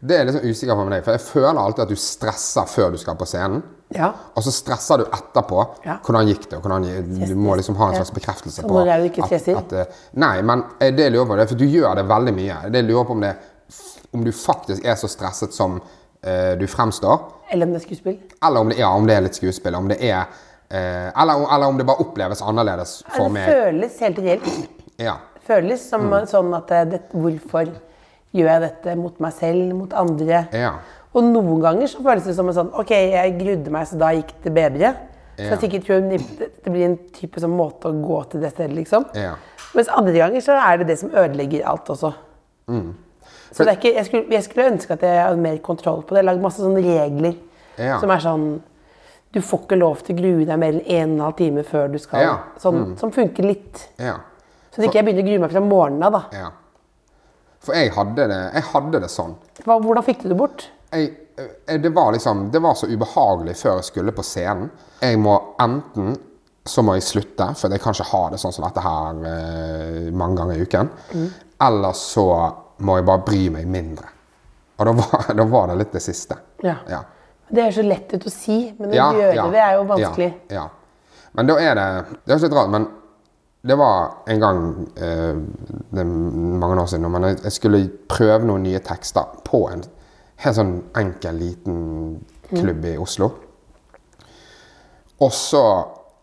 Det 0.00 0.16
er 0.16 0.30
sånn 0.34 0.46
usikker 0.46 0.74
på 0.78 0.84
med 0.86 0.96
deg, 0.96 1.04
for 1.06 1.16
jeg 1.16 1.24
føler 1.26 1.60
alltid 1.62 1.84
at 1.84 1.92
du 1.92 1.98
stresser 1.98 2.68
før 2.70 2.92
du 2.94 2.98
skal 3.02 3.16
på 3.18 3.26
scenen. 3.26 3.62
Ja. 3.96 4.12
Og 4.38 4.44
så 4.46 4.52
stresser 4.54 5.00
du 5.00 5.06
etterpå. 5.06 5.62
Ja. 5.82 5.96
Hvordan 6.06 6.28
gikk 6.28 6.44
det? 6.50 6.60
Hvordan, 6.62 6.86
du 7.24 7.34
må 7.34 7.56
liksom 7.58 7.78
ha 7.80 7.88
en 7.88 7.96
slags 7.96 8.12
bekreftelse 8.14 8.62
på 8.62 8.82
at, 8.84 9.48
at, 9.48 9.72
eh, 9.72 10.02
Nei, 10.22 10.36
men 10.46 10.62
det 10.78 11.08
lurer 11.10 11.26
på, 11.26 11.38
det 11.40 11.48
for 11.50 11.58
du 11.58 11.66
gjør 11.66 11.98
det 11.98 12.06
veldig 12.10 12.34
mye. 12.36 12.60
Det 12.74 12.84
lurer 12.86 13.08
på 13.08 13.16
om 13.16 13.24
det 13.26 13.32
om 14.12 14.24
du 14.24 14.32
faktisk 14.32 14.84
er 14.84 14.96
så 14.96 15.08
stresset 15.10 15.52
som 15.54 15.80
eh, 16.22 16.54
du 16.58 16.66
fremstår, 16.66 17.18
Eller 17.50 17.66
om 17.66 17.72
det 17.72 17.82
er 17.82 17.86
skuespill? 17.86 18.18
eller 18.44 18.60
om 18.60 18.68
det, 18.68 18.78
ja, 18.78 18.88
om 18.94 19.06
det 19.06 19.16
er 19.16 19.24
litt 19.26 19.36
skuespill. 19.36 19.74
Om 19.74 19.88
det 19.88 19.98
er 20.04 20.22
eh, 20.70 21.08
eller, 21.12 21.44
eller 21.54 21.66
om 21.66 21.78
det 21.78 21.86
bare 21.88 22.04
oppleves 22.04 22.42
annerledes 22.42 23.02
for 23.08 23.28
Det 23.28 23.34
meg. 23.36 23.50
føles 23.52 24.00
helt 24.00 24.18
reelt. 24.24 24.48
Ja. 24.98 25.18
Føles 25.48 25.80
som 25.88 26.02
Mm. 26.10 26.26
sånn 26.28 26.54
at 26.56 26.70
eh, 26.76 26.84
det, 26.84 27.00
Hvorfor 27.12 27.66
gjør 28.34 28.48
jeg 28.52 28.60
dette 28.60 28.96
mot 29.00 29.18
meg 29.20 29.32
selv, 29.32 29.74
mot 29.74 29.92
andre? 29.96 30.46
Ja. 30.52 30.74
Og 31.14 31.24
noen 31.24 31.60
ganger 31.64 31.86
så 31.88 32.02
føles 32.04 32.24
det 32.28 32.34
som 32.36 32.48
en 32.48 32.54
sånn 32.54 32.72
Ok, 32.76 32.90
jeg 32.90 33.38
grudde 33.40 33.70
meg, 33.72 33.86
så 33.88 33.96
da 33.98 34.10
gikk 34.12 34.34
det 34.44 34.52
bedre. 34.54 34.94
Så 35.38 35.44
Ja. 35.44 35.50
jeg 35.56 35.60
sikkert 35.60 35.84
tror 35.86 36.00
det 36.10 36.72
blir 36.72 36.84
en 36.84 36.96
type 37.14 37.40
sånn 37.40 37.54
måte 37.56 37.88
å 37.88 37.94
gå 38.04 38.28
til 38.30 38.40
det 38.40 38.50
stedet, 38.52 38.74
liksom. 38.76 39.06
Ja. 39.14 39.36
Mens 39.74 39.88
andre 39.88 40.12
ganger 40.18 40.40
så 40.40 40.52
er 40.58 40.78
det 40.78 40.86
det 40.88 40.98
som 40.98 41.10
ødelegger 41.10 41.64
alt 41.64 41.86
også. 41.88 42.12
Mm. 42.68 42.94
Så 43.52 43.64
det 43.64 43.68
er 43.68 43.76
ikke, 43.78 43.94
jeg, 43.94 44.04
skulle, 44.06 44.26
jeg 44.30 44.42
skulle 44.44 44.70
ønske 44.72 44.90
at 44.92 45.00
jeg 45.00 45.22
hadde 45.22 45.38
mer 45.40 45.56
kontroll 45.58 46.02
på 46.02 46.14
det. 46.16 46.24
Lagd 46.24 46.40
masse 46.42 46.58
sånne 46.60 46.82
regler 46.84 47.34
Ja. 47.78 47.98
som 48.00 48.10
er 48.10 48.18
sånn 48.18 48.60
Du 49.32 49.40
får 49.40 49.60
ikke 49.66 49.78
lov 49.78 50.02
til 50.02 50.16
å 50.16 50.18
grue 50.22 50.44
deg 50.46 50.58
mer 50.58 50.72
enn 50.72 50.80
en 50.86 51.10
og 51.10 51.14
en 51.14 51.20
halv 51.20 51.36
time 51.36 51.62
før 51.62 51.92
du 51.92 51.98
skal. 51.98 52.20
Ja. 52.20 52.32
Mm. 52.32 52.58
Sånn, 52.58 52.98
Som 52.98 53.10
funker 53.12 53.42
litt. 53.44 53.88
ja. 53.98 54.14
Så 54.72 54.80
at 54.80 54.88
ikke 54.88 55.00
jeg 55.00 55.08
begynner 55.08 55.24
å 55.24 55.28
grue 55.28 55.42
meg 55.44 55.54
fra 55.54 55.62
morgenen 55.64 56.08
av, 56.08 56.18
da. 56.18 56.40
ja. 56.44 56.48
For 57.64 57.74
jeg 57.74 57.90
hadde 57.96 58.28
det, 58.30 58.42
jeg 58.54 58.64
hadde 58.70 59.00
det 59.02 59.08
sånn. 59.10 59.32
Hva, 59.64 59.80
hvordan 59.82 60.04
fikk 60.06 60.22
du 60.22 60.28
det 60.30 60.36
bort? 60.38 60.68
jeg, 60.90 61.10
eh, 61.66 61.80
det, 61.80 61.88
var 61.88 62.12
liksom, 62.12 62.50
det 62.50 62.58
var 62.58 62.74
så 62.74 62.86
ubehagelig 62.86 63.56
før 63.56 63.78
jeg 63.80 63.88
skulle 63.90 64.14
på 64.16 64.24
scenen. 64.26 64.70
Jeg 65.02 65.18
må 65.20 65.36
enten 65.60 66.16
så 66.68 66.82
må 66.84 66.98
jeg 66.98 67.06
slutte, 67.06 67.46
for 67.56 67.72
jeg 67.72 67.80
kan 67.80 67.96
ikke 67.96 68.10
ha 68.10 68.22
det 68.32 68.38
sånn 68.42 68.52
som 68.52 68.66
dette 68.66 68.82
her 68.84 69.20
eh, 69.30 70.08
mange 70.12 70.36
ganger 70.36 70.58
i 70.58 70.66
uken. 70.68 70.90
Eller 71.64 71.94
så 71.96 72.26
må 72.84 72.98
jeg 72.98 73.06
bare 73.08 73.24
bry 73.24 73.44
meg 73.54 73.70
mindre. 73.72 74.10
Og 74.78 74.90
da 74.90 74.92
var, 74.98 75.30
da 75.40 75.46
var 75.48 75.70
det 75.72 75.78
litt 75.82 75.96
det 75.96 76.04
siste. 76.04 76.36
Ja. 76.64 76.76
Ja. 76.90 77.02
Det 77.48 77.64
er 77.64 77.72
så 77.72 77.84
lett 77.86 78.12
ut 78.12 78.26
å 78.28 78.32
si, 78.32 78.58
men 78.76 78.92
å 78.92 78.98
Ja, 78.98 79.08
gjøre 79.16 79.36
ja, 79.38 79.46
det 79.54 79.62
er 79.64 79.78
jo 79.78 79.86
vanskelig. 79.88 80.28
Ja, 80.52 80.66
ja. 80.66 80.66
Men 81.38 81.48
da 81.48 81.54
er 81.60 81.76
det 81.76 81.86
Det 82.24 82.32
er 82.32 82.36
også 82.36 82.48
litt 82.48 82.56
rart, 82.56 82.70
men 82.72 82.86
det 83.62 83.74
var 83.74 84.10
en 84.26 84.40
gang 84.40 84.86
eh, 84.96 85.36
mange 86.04 86.80
år 86.80 86.86
siden, 86.86 87.10
men 87.10 87.24
jeg, 87.24 87.52
skulle 87.52 87.82
prøve 88.08 88.46
noen 88.46 88.62
nye 88.62 88.80
tekster 88.84 89.40
på 89.44 89.64
en 89.72 89.82
helt 90.44 90.58
sånn 90.58 90.74
enkel, 90.96 91.40
liten 91.42 91.80
klubb 92.52 92.86
i 92.86 92.94
Oslo. 93.02 93.32
Og 95.18 95.34
så 95.34 95.64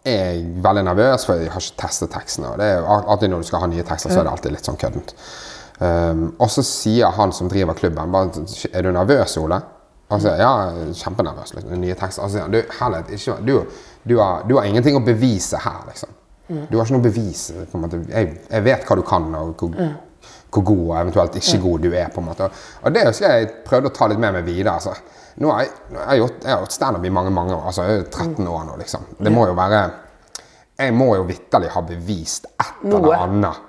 er 0.06 0.32
jeg 0.38 0.48
veldig 0.64 0.86
nervøs, 0.88 1.26
for 1.28 1.42
jeg 1.42 1.52
har 1.52 1.64
ikke 1.64 1.82
testet 1.82 2.14
tekstene. 2.14 2.54
Og 2.54 2.62
det 2.62 2.72
er 2.72 2.80
jo 2.80 2.98
alltid 3.04 3.34
når 3.34 3.44
du 3.44 3.50
skal 3.50 3.66
ha 3.66 3.70
nye 3.70 3.86
tekster, 3.86 4.14
så 4.14 4.22
er 4.22 4.28
det 4.28 4.36
alltid 4.36 4.56
litt 4.56 4.70
sånn 4.70 4.80
køddent. 4.80 5.16
Um, 5.76 6.28
og 6.40 6.48
så 6.54 6.64
sier 6.64 7.12
han 7.18 7.34
som 7.36 7.50
driver 7.52 7.76
klubben, 7.76 8.12
bare, 8.12 8.46
'Er 8.72 8.82
du 8.82 8.92
nervøs, 8.92 9.38
Ole?' 9.38 9.62
Og 10.10 10.22
så 10.22 10.30
jeg 10.30 10.40
ja, 10.40 10.70
er 10.70 10.94
kjempenervøs. 10.94 11.54
Liksom, 11.56 11.80
nye 11.82 11.96
tekster. 11.98 12.24
Og 12.24 12.30
så 12.30 12.38
sier 12.38 12.46
han 12.46 12.54
du, 12.54 12.62
herlighet, 12.80 13.10
ikke, 13.10 13.38
du, 13.48 13.66
du, 14.10 14.20
har, 14.20 14.46
du 14.50 14.56
har 14.56 14.64
ingenting 14.70 14.96
å 14.96 15.02
bevise 15.04 15.58
her, 15.58 15.82
liksom. 15.90 16.10
Du 16.48 16.78
har 16.78 16.86
ikke 16.86 16.98
noe 16.98 17.06
bevis. 17.06 17.48
På 17.72 17.80
en 17.80 17.86
måte. 17.86 18.02
Jeg, 18.10 18.34
jeg 18.50 18.66
vet 18.66 18.86
hva 18.86 18.98
du 19.00 19.04
kan, 19.08 19.28
og 19.40 19.56
hvor, 19.60 19.92
hvor 20.54 20.66
god 20.70 20.84
og 20.86 20.96
eventuelt 21.00 21.38
ikke 21.42 21.62
god 21.64 21.86
du 21.88 21.92
er. 21.92 22.10
på 22.14 22.22
en 22.22 22.30
måte. 22.30 22.50
Og, 22.84 22.90
det 22.94 23.06
husker 23.08 23.30
jeg 23.30 23.46
jeg 23.46 23.54
prøvde 23.66 23.92
å 23.92 23.96
ta 23.96 24.10
litt 24.12 24.22
med 24.22 24.38
meg 24.38 24.48
videre. 24.48 24.76
altså. 24.78 24.94
Nå 25.42 25.52
har 25.52 25.66
jeg, 25.66 25.72
jeg, 25.92 26.02
har 26.08 26.20
gjort, 26.22 26.44
jeg 26.44 26.54
har 26.54 26.62
gjort 26.64 26.78
standup 26.78 27.06
i 27.06 27.14
mange 27.18 27.32
mange 27.36 27.56
år. 27.56 27.66
altså 27.72 27.88
jeg 27.90 28.04
er 28.04 28.10
13 28.12 28.48
år 28.48 28.68
nå, 28.70 28.78
liksom. 28.84 29.08
Det 29.20 29.34
må 29.34 29.48
jo 29.50 29.58
være 29.58 29.82
Jeg 30.78 30.94
må 30.94 31.10
jo 31.16 31.26
vitterlig 31.28 31.70
ha 31.72 31.82
bevist 31.88 32.48
et 32.52 32.86
eller 32.86 33.18
annet 33.18 33.64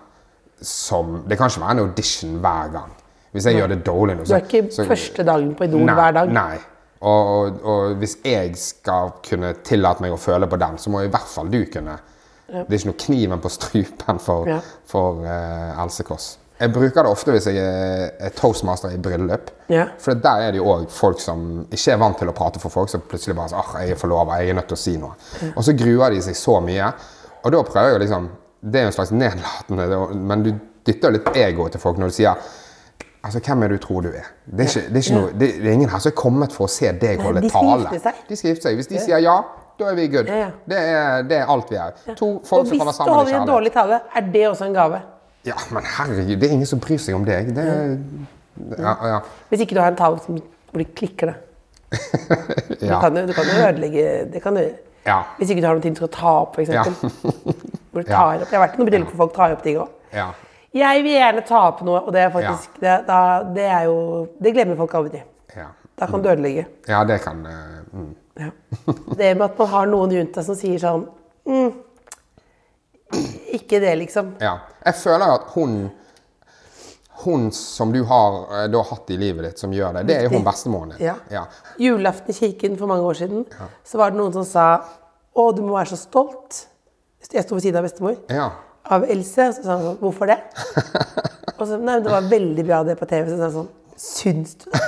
som 0.62 1.22
Det 1.28 1.36
kan 1.36 1.50
ikke 1.50 1.60
være 1.60 1.74
en 1.76 1.82
audition 1.82 2.38
hver 2.40 2.70
gang. 2.72 2.94
Hvis 3.32 3.46
jeg 3.46 3.58
gjør 3.58 3.68
det 3.74 3.82
dårlig 3.84 4.14
nå, 4.16 4.24
Du 4.24 4.32
er 4.32 4.46
ikke 4.46 4.86
første 4.88 5.24
dagen 5.26 5.54
på 5.54 5.66
Idol 5.66 5.84
nei, 5.84 5.94
hver 5.98 6.14
dag. 6.16 6.30
Nei. 6.32 6.56
Og, 7.00 7.32
og, 7.32 7.58
og 7.68 7.96
hvis 8.00 8.16
jeg 8.24 8.54
skal 8.56 9.10
kunne 9.26 9.52
tillate 9.66 10.00
meg 10.02 10.14
å 10.14 10.20
føle 10.20 10.48
på 10.48 10.56
den, 10.56 10.78
så 10.80 10.90
må 10.90 11.02
i 11.04 11.10
hvert 11.12 11.28
fall 11.28 11.50
du 11.52 11.58
kunne. 11.72 11.98
Det 12.46 12.66
er 12.68 12.78
ikke 12.78 12.90
noe 12.92 13.00
kniven 13.02 13.40
på 13.42 13.50
strupen 13.50 14.18
for, 14.22 14.48
Ja. 14.48 14.59
for 14.87 15.22
uh, 15.24 15.82
Else 15.82 16.04
Kåss. 16.06 16.26
Jeg 16.56 16.72
bruker 16.72 17.04
det 17.04 17.11
ofte 17.12 17.35
hvis 17.35 17.46
jeg 17.50 17.59
er, 17.61 18.12
er 18.28 18.30
toastmaster 18.32 18.94
i 18.94 19.00
bryllup. 19.02 19.50
Ja. 19.68 19.88
For 20.00 20.16
der 20.16 20.46
er 20.46 20.54
det 20.54 20.61
jo 20.62 20.70
òg 20.72 20.87
folk 20.88 21.20
som 21.20 21.66
ikke 21.68 21.92
er 21.92 21.98
vant 22.00 22.16
til 22.22 22.30
å 22.32 22.35
prate 22.37 22.62
for 22.62 22.72
folk, 22.72 22.88
som 22.88 23.02
plutselig 23.04 23.37
bare 23.37 23.59
ah, 23.61 23.74
jeg 23.82 23.92
er 23.92 24.00
forlova, 24.00 24.38
jeg 24.40 24.54
er 24.54 24.56
nødt 24.61 24.70
til 24.70 24.78
å 24.78 24.80
si 24.80 24.94
noe. 24.96 25.18
Og 25.52 25.66
så 25.66 25.74
gruer 25.76 26.14
de 26.14 26.22
seg 26.24 26.38
så 26.38 26.56
mye. 26.64 26.88
Og 27.44 27.52
da 27.52 27.61
prøver 27.66 27.96
jeg 27.96 28.06
liksom 28.06 28.30
Det 28.66 28.80
er 28.80 28.87
jo 28.87 28.88
en 28.88 28.94
slags 28.96 29.12
nedlatende, 29.12 29.98
men 30.16 30.42
du 30.42 30.48
dytter 30.87 31.12
litt 31.12 31.28
egoet 31.37 31.76
til 31.76 31.80
folk 31.82 31.98
når 32.00 32.09
du 32.11 32.16
sier 32.16 32.46
Altså, 33.26 33.40
Hvem 33.42 33.62
er 33.62 33.68
du 33.68 33.76
tror 33.82 34.00
du 34.06 34.09
er? 34.09 34.26
Det 34.46 34.64
er, 34.64 34.70
ikke, 34.70 34.94
det 34.94 35.00
er, 35.02 35.14
noe, 35.14 35.30
det 35.35 35.48
er 35.59 35.72
ingen 35.74 35.90
her 35.90 35.98
som 35.98 36.12
er 36.12 36.16
kommet 36.16 36.52
for 36.54 36.68
å 36.68 36.70
se 36.70 36.92
deg 36.94 37.20
holde 37.20 37.42
tale. 37.50 37.90
De 38.28 38.37
skal 38.38 38.52
gifte 38.52 38.68
seg. 38.68 38.76
Hvis 38.78 38.87
de 38.90 39.00
sier 39.02 39.18
ja, 39.18 39.35
da 39.78 39.90
er 39.90 39.98
vi 39.98 40.06
good. 40.12 40.30
Ja, 40.30 40.38
ja. 40.46 40.48
Det, 40.64 40.78
er, 40.78 41.26
det 41.28 41.36
er 41.40 41.50
alt 41.52 41.70
vi 41.70 41.76
er. 41.80 41.98
To 42.16 42.30
Og 42.38 42.46
folk 42.48 42.66
som 42.66 42.72
hvis 42.72 42.80
kommer 42.80 42.92
du 42.92 42.96
sammen 42.96 43.12
i 43.12 43.16
holder 43.16 43.40
en 43.40 43.50
dårlig 43.50 43.72
tale, 43.74 44.00
er 44.14 44.30
det 44.32 44.48
også 44.48 44.68
en 44.68 44.76
gave. 44.76 45.02
Ja, 45.46 45.56
men 45.70 45.84
herregud, 45.96 46.36
det 46.40 46.48
er 46.48 46.54
ingen 46.56 46.70
som 46.70 46.80
bryr 46.82 46.98
seg 47.02 47.18
om 47.18 47.26
deg. 47.26 47.53
Det 47.57 47.66
ja, 48.78 48.94
ja, 49.05 49.18
Hvis 49.51 49.66
ikke 49.66 49.76
du 49.76 49.82
har 49.82 49.92
en 49.92 49.98
tale 49.98 50.18
som 50.24 50.38
det 50.76 50.88
klikker, 50.96 51.32
da. 51.32 51.36
Du, 52.80 52.88
kan 53.01 53.14
du 53.14 53.32
kan 53.32 53.46
jo 53.46 53.61
ødelegge 53.62 54.03
det 54.32 54.40
kan 54.42 54.57
du. 54.57 54.64
ja, 55.07 55.20
Hvis 55.38 55.51
ikke 55.53 55.62
du 55.62 55.66
har 55.68 55.76
noe 55.76 55.84
til 55.84 56.07
å 56.07 56.11
ta 56.12 56.32
opp, 56.42 56.57
f.eks. 56.57 56.72
Hvor 57.92 58.03
du 58.03 58.09
tar 58.09 58.42
opp. 58.42 58.51
Jeg 58.51 58.59
har 58.59 58.64
vært 58.64 58.74
i 58.76 58.82
noen 58.82 59.07
hvor 59.07 59.20
folk 59.22 59.36
tar 59.36 59.55
opp 59.55 59.62
ting 59.64 59.78
òg. 59.80 59.94
ja. 60.16 60.32
Jeg 60.76 61.05
vil 61.07 61.14
gjerne 61.14 61.40
ta 61.48 61.61
opp 61.70 61.78
noe, 61.86 62.03
og 62.05 62.12
det 62.12 62.20
er 62.20 62.32
faktisk 62.34 62.74
det, 62.82 62.98
da, 63.07 63.18
det 63.48 63.64
er 63.64 63.86
jo 63.86 64.26
Det 64.42 64.51
glemmer 64.53 64.76
folk 64.76 64.94
aldri. 64.98 65.22
ja. 65.57 65.70
Da 65.96 66.05
kan 66.11 66.20
du 66.20 66.28
ødelegge. 66.28 66.66
Ja, 66.88 67.05
det 67.09 67.22
kan 67.24 67.38
uh, 67.46 67.78
mm. 67.96 68.11
Ja. 68.37 68.51
Det 69.16 69.34
med 69.34 69.45
at 69.47 69.59
man 69.59 69.68
har 69.72 69.87
noen 69.89 70.12
rundt 70.12 70.34
deg 70.37 70.45
som 70.45 70.57
sier 70.59 70.80
sånn 70.80 71.07
mm, 71.49 71.70
Ikke 73.57 73.80
det, 73.80 73.95
liksom. 74.03 74.34
Ja. 74.43 74.59
Jeg 74.84 74.99
føler 75.01 75.32
at 75.39 75.47
hun 75.55 75.78
Hun 77.22 77.49
som 77.57 77.95
du 77.95 78.03
har 78.05 78.37
eh, 78.59 78.66
da 78.68 78.82
hatt 78.91 79.09
i 79.11 79.16
livet 79.16 79.47
ditt, 79.47 79.62
som 79.62 79.72
gjør 79.72 79.97
det, 79.97 80.03
det 80.11 80.18
er 80.18 80.26
jo 80.26 80.34
hun 80.34 80.45
bestemoren 80.45 80.93
din. 80.93 81.07
Ja. 81.07 81.14
Ja. 81.32 81.47
Julaften 81.80 82.34
i 82.34 82.37
kirken 82.37 82.76
for 82.76 82.91
mange 82.91 83.09
år 83.09 83.16
siden, 83.22 83.47
så 83.84 83.99
var 83.99 84.12
det 84.12 84.20
noen 84.20 84.37
som 84.37 84.45
sa 84.45 84.66
Å, 85.37 85.47
du 85.53 85.62
må 85.64 85.74
være 85.74 85.95
så 85.95 85.99
stolt. 86.01 86.62
Jeg 87.32 87.45
sto 87.45 87.57
ved 87.57 87.64
siden 87.64 87.80
av 87.80 87.89
bestemor. 87.89 88.14
Ja. 88.32 88.51
Av 88.89 89.05
Else. 89.05 89.51
Så 89.57 89.64
sa 89.64 89.74
hun 89.76 89.89
sånn 89.91 89.99
Hvorfor 90.05 90.30
det? 90.30 90.39
Og 91.59 91.64
så 91.64 91.76
Nei, 91.80 91.97
men 91.97 92.05
det 92.05 92.12
var 92.12 92.28
veldig 92.30 92.64
bra 92.68 92.84
det 92.87 92.97
på 93.01 93.09
TV. 93.11 93.32
Så 93.32 93.41
sa 93.41 93.49
hun 93.51 93.57
sånn 93.59 93.74
Syns 93.97 94.55
du 94.61 94.68
det? 94.70 94.84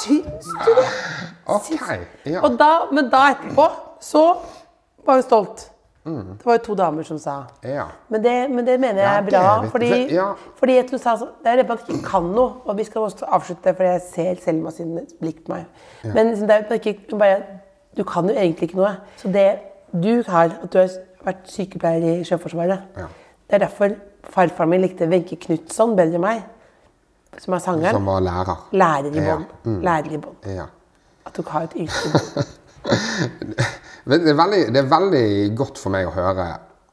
Syns 0.00 0.48
du 0.64 0.70
det? 0.78 0.86
OK. 1.50 1.70
Ja. 2.26 2.40
Og 2.46 2.56
da, 2.60 2.70
men 2.92 3.10
da 3.12 3.24
etterpå 3.34 3.66
så 4.00 4.24
var 5.06 5.14
hun 5.20 5.22
stolt. 5.26 5.66
Det 6.10 6.46
var 6.46 6.56
jo 6.56 6.62
to 6.64 6.74
damer 6.78 7.04
som 7.04 7.18
sa 7.20 7.34
ja. 7.62 7.84
Men 8.08 8.22
det, 8.24 8.32
men 8.50 8.64
det 8.66 8.78
mener 8.80 9.02
jeg 9.02 9.16
er 9.18 9.20
det 9.26 9.32
bra. 9.34 9.50
viktig. 9.60 9.70
fordi, 9.72 9.88
For- 9.90 10.14
ja. 10.14 10.28
fordi 10.58 10.76
du 10.88 10.94
sa 10.98 11.12
sånn 11.20 11.34
Det 11.44 11.50
er 11.52 11.56
det 11.60 11.64
at 11.66 11.68
man 11.68 11.82
ikke 11.84 12.06
kan 12.08 12.30
noe. 12.34 12.52
Og 12.64 12.78
vi 12.78 12.84
skal 12.88 13.04
også 13.04 13.28
avslutte, 13.28 13.74
for 13.76 13.84
jeg 13.84 14.00
ser 14.06 14.40
Selma 14.40 14.70
sin 14.72 14.94
blikk 15.20 15.42
på 15.46 15.52
meg. 15.52 15.66
Men 16.14 16.30
liksom, 16.32 16.48
det 16.48 16.56
er 16.56 16.78
ikke, 16.80 17.18
bare, 17.18 17.42
du 17.96 18.02
kan 18.08 18.28
jo 18.28 18.34
egentlig 18.34 18.70
ikke 18.70 18.80
noe. 18.80 18.94
Så 19.20 19.28
det 19.32 19.58
du 19.92 20.22
har, 20.28 20.54
at 20.62 20.72
du 20.72 20.78
har 20.78 20.88
vært 21.26 21.44
sykepleier 21.52 22.20
i 22.20 22.24
Sjøforsvaret 22.24 22.80
Ja. 22.96 23.06
Det 23.50 23.58
er 23.58 23.66
derfor 23.66 23.92
farfaren 24.30 24.70
min 24.70 24.80
likte 24.80 25.08
Wenche 25.10 25.36
Knutson 25.36 25.96
bedre 25.98 26.14
enn 26.16 26.24
meg. 26.24 26.42
Som 27.38 27.54
er 27.54 27.58
sangeren. 27.58 27.94
Som 27.94 28.06
var 28.10 28.20
lærer. 28.20 28.56
Lærer 28.72 29.14
i 29.14 29.26
Ja. 29.26 29.36
Mm. 29.64 29.80
Lærer 29.86 30.12
i 30.12 30.18
bånn. 30.18 30.36
Ja. 30.56 30.66
At 31.26 31.36
du 31.36 31.42
har 31.46 31.62
et 31.68 31.76
yrke 31.76 32.44
Det 34.10 34.16
er, 34.16 34.34
veldig, 34.34 34.60
det 34.72 34.80
er 34.80 34.86
veldig 34.88 35.56
godt 35.56 35.78
for 35.78 35.92
meg 35.92 36.08
å 36.08 36.12
høre 36.14 36.46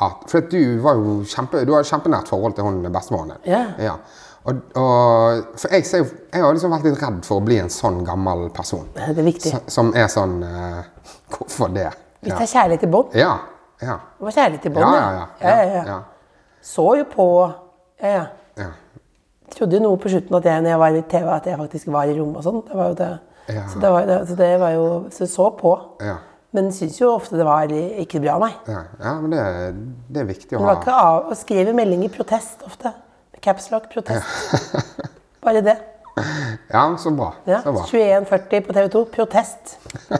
at 0.03 0.25
For 0.29 0.45
du, 0.51 0.77
var 0.83 0.99
jo 0.99 1.23
kjempe, 1.25 1.63
du 1.65 1.71
har 1.73 1.81
et 1.81 1.89
kjempenært 1.89 2.27
forhold 2.29 2.53
til 2.53 2.67
hun 2.67 2.83
bestemoren 2.93 3.31
din. 3.33 3.53
Ja. 3.81 3.95
Og, 4.47 4.59
og, 4.79 5.55
for 5.57 5.73
jeg, 5.73 5.85
ser, 5.87 6.03
jeg 6.31 6.43
har 6.43 6.53
liksom 6.53 6.71
vært 6.75 6.85
litt 6.85 7.01
redd 7.01 7.23
for 7.25 7.41
å 7.41 7.45
bli 7.47 7.57
en 7.59 7.71
sånn 7.73 8.03
gammel 8.05 8.45
person. 8.55 8.85
Det 8.93 9.07
er 9.09 9.25
viktig. 9.25 9.51
Som, 9.51 9.63
Som 9.73 9.89
er 9.97 10.11
sånn 10.11 10.37
uh, 10.43 10.83
Hvorfor 11.33 11.73
det? 11.73 11.89
Det 12.23 12.35
er 12.35 12.45
kjærlighet 12.45 12.85
i 12.87 12.91
bånd 12.91 13.15
Ja. 13.17 13.33
ja. 13.81 13.97
Det 14.19 14.27
var 14.27 14.37
kjærlighet 14.37 14.69
i 14.69 14.73
bånd, 14.75 14.85
Ja, 14.85 15.01
ja, 15.01 15.09
ja. 15.17 15.25
ja, 15.41 15.55
ja, 15.57 15.73
ja. 15.73 15.83
ja. 15.95 15.97
Så 16.61 16.87
jo 16.99 17.07
på 17.09 17.27
Ja, 18.03 18.13
ja. 18.13 18.25
ja. 18.61 18.69
Trodde 19.55 19.77
jo 19.77 19.83
noe 19.83 19.99
på 20.01 20.11
slutten 20.11 20.37
at 20.39 20.47
jeg, 20.49 20.63
når 20.63 20.73
jeg 20.73 20.79
var 20.83 20.95
i 20.97 21.03
TV, 21.11 21.27
at 21.33 21.49
jeg 21.49 21.59
faktisk 21.59 21.91
var 21.93 22.09
i 22.09 22.15
rommet 22.17 22.39
og 22.41 22.47
sånn. 22.47 22.63
Det 22.67 22.77
var 22.79 22.89
jo 22.91 22.97
det. 22.99 23.11
Ja. 23.47 23.63
Så 23.71 23.79
det 23.79 23.91
var, 23.93 24.07
det, 24.09 24.17
så 24.27 24.35
det 24.35 24.49
var 24.59 24.73
jo 24.75 24.87
Så 25.13 25.23
jeg 25.23 25.29
så 25.31 25.49
på. 25.55 25.73
Ja. 26.03 26.17
Men 26.57 26.71
syns 26.75 26.97
jo 26.99 27.11
ofte 27.13 27.37
det 27.39 27.45
var 27.47 27.71
ikke 27.71 28.19
bra, 28.23 28.37
nei. 28.43 28.51
Ja, 28.67 28.81
ja 29.03 29.13
men 29.21 29.31
det, 29.31 29.43
det 30.11 30.23
er 30.23 30.29
viktig 30.31 30.57
å 30.57 30.61
ha 30.61 30.63
Det 30.63 30.69
var 30.71 30.81
ikke 30.81 30.95
av, 31.07 31.29
å 31.31 31.37
skrive 31.37 31.75
melding 31.75 32.05
i 32.07 32.11
protest 32.11 32.63
ofte. 32.67 32.91
Capslock 33.43 33.89
protest. 33.91 34.73
Bare 35.45 35.61
det. 35.63 35.77
Ja, 36.71 36.87
så 36.97 37.11
bra. 37.13 37.33
Ja. 37.45 37.61
21.40 37.61 38.63
på 38.65 38.73
TV 38.73 38.87
2. 38.95 39.03
Protest. 39.13 39.77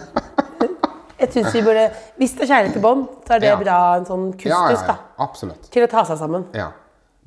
Jeg 1.18 1.32
synes 1.34 1.56
vi 1.56 1.64
burde, 1.66 1.88
Hvis 2.22 2.36
det 2.38 2.46
er 2.46 2.52
kjærlighet 2.52 2.78
i 2.78 2.82
bånd, 2.82 3.08
så 3.26 3.34
er 3.34 3.40
det 3.42 3.48
Ja. 3.50 3.56
bra 3.58 3.78
en 3.98 4.06
sånn 4.06 4.28
kustus 4.34 4.52
Ja, 4.52 4.60
ja, 4.70 4.78
ja. 4.78 4.88
da, 4.88 4.96
Absolutt. 5.26 5.72
til 5.74 5.84
å 5.84 5.88
ta 5.90 6.04
seg 6.06 6.20
sammen. 6.20 6.46
Ja. 6.54 6.68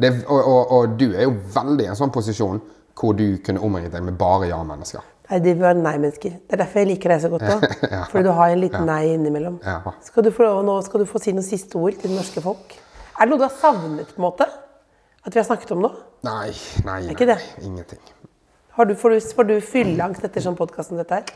Det, 0.01 0.11
og, 0.27 0.41
og, 0.41 0.75
og 0.77 0.99
du 1.01 1.11
er 1.11 1.27
jo 1.27 1.35
veldig 1.55 1.87
i 1.87 1.91
en 1.93 1.99
sånn 1.99 2.13
posisjon 2.15 2.61
hvor 3.01 3.17
du 3.17 3.39
kunne 3.45 3.63
omringet 3.65 3.95
deg 3.95 4.05
med 4.05 4.17
bare 4.21 4.51
ja-mennesker. 4.51 5.05
Nei, 5.31 5.39
de 5.45 5.53
var 5.61 5.77
nei-mennesker. 5.79 6.33
Det 6.43 6.57
er 6.57 6.63
derfor 6.65 6.83
jeg 6.83 6.89
liker 6.91 7.13
deg 7.15 7.21
så 7.23 7.31
godt 7.33 7.47
òg. 7.47 7.67
Ja. 7.95 8.03
Fordi 8.11 8.25
du 8.27 8.31
har 8.35 8.53
en 8.53 8.61
liten 8.61 8.87
nei 8.89 9.03
innimellom. 9.13 9.61
Ja. 9.65 9.95
Skal 10.05 10.27
du 10.27 10.33
få, 10.35 10.49
nå 10.67 10.75
skal 10.87 11.05
du 11.05 11.09
få 11.09 11.21
si 11.23 11.35
noen 11.37 11.47
siste 11.47 11.79
ord 11.79 11.97
til 12.01 12.11
det 12.11 12.19
norske 12.19 12.43
folk. 12.45 12.75
Er 13.15 13.29
det 13.29 13.33
noe 13.33 13.41
du 13.41 13.47
har 13.47 13.55
savnet, 13.55 14.11
på 14.11 14.21
en 14.21 14.27
måte? 14.27 14.49
At 15.21 15.35
vi 15.35 15.41
har 15.41 15.47
snakket 15.47 15.75
om 15.77 15.85
nå? 15.85 15.91
Nei, 16.27 16.51
nei, 16.85 17.01
nei, 17.07 17.17
det? 17.31 17.39
ingenting. 17.63 18.01
Har 18.77 18.89
du, 18.89 18.95
får, 18.99 19.17
du, 19.17 19.33
får 19.37 19.49
du 19.49 19.55
fylleangst 19.65 20.25
etter 20.25 20.45
sånn 20.45 20.57
podkast 20.59 20.93
som 20.93 21.01
dette 21.01 21.21
her? 21.21 21.35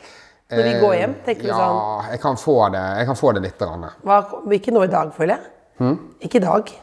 Når 0.54 0.66
vi 0.68 0.72
går 0.80 0.94
hjem, 0.98 1.14
tenker 1.24 1.46
du 1.46 1.52
sånn 1.52 1.76
ja, 1.78 1.92
jeg 2.12 2.20
kan 2.22 2.36
få 2.40 2.56
det, 2.74 2.82
jeg 2.98 3.08
kan 3.08 3.18
få 3.18 3.32
det 3.36 3.44
litt. 3.46 3.62
Hva, 4.04 4.18
Ikke 4.58 4.74
nå 4.74 4.84
i 4.84 4.90
dag, 4.92 5.12
føler 5.16 5.36
jeg. 5.36 5.52
Hmm? 5.80 5.96
Ikke 6.24 6.40
i 6.40 6.44
dag. 6.44 6.74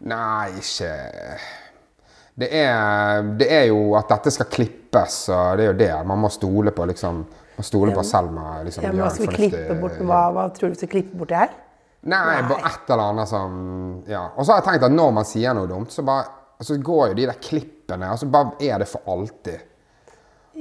Nei, 0.00 0.52
ikke 0.60 0.92
det 2.40 2.48
er, 2.56 3.26
det 3.36 3.48
er 3.52 3.66
jo 3.68 3.94
at 3.98 4.08
dette 4.08 4.32
skal 4.32 4.48
klippes, 4.48 5.16
og 5.34 5.58
det 5.58 5.66
er 5.66 5.72
jo 5.72 5.78
det. 5.80 5.90
Man 6.08 6.22
må 6.22 6.30
stole 6.32 6.72
på 6.72 6.86
liksom 6.88 7.24
man 7.60 7.66
stole 7.66 7.92
på 7.92 8.04
Selma. 8.06 8.62
Liksom, 8.64 8.84
Ja, 8.86 8.92
men 8.94 9.02
hva 9.04 9.10
skal 9.12 9.28
vi 9.28 9.36
klippe 9.36 9.74
bort? 9.82 9.98
Hva, 10.00 10.20
hva 10.32 10.46
tror 10.56 10.70
du 10.70 10.76
vi 10.76 10.80
skal 10.80 10.92
klippe 10.94 11.18
bort 11.20 11.28
det 11.28 11.42
her? 11.42 11.50
Nei, 12.08 12.20
Nei. 12.30 12.36
bare 12.48 12.70
et 12.70 12.92
eller 12.94 13.02
annet 13.10 13.28
som 13.28 13.58
Ja. 14.08 14.22
Og 14.36 14.46
så 14.46 14.54
har 14.54 14.62
jeg 14.62 14.68
tenkt 14.70 14.86
at 14.88 14.94
når 14.96 15.10
man 15.18 15.26
sier 15.28 15.56
noe 15.58 15.68
dumt, 15.68 15.92
så 15.92 16.04
bare 16.06 16.38
så 16.64 16.76
går 16.76 17.10
jo 17.10 17.14
de 17.16 17.24
der 17.24 17.38
klippene 17.40 18.10
Og 18.12 18.18
så 18.20 18.26
bare 18.28 18.52
er 18.60 18.82
det 18.82 18.88
for 18.88 19.04
alltid. 19.08 19.60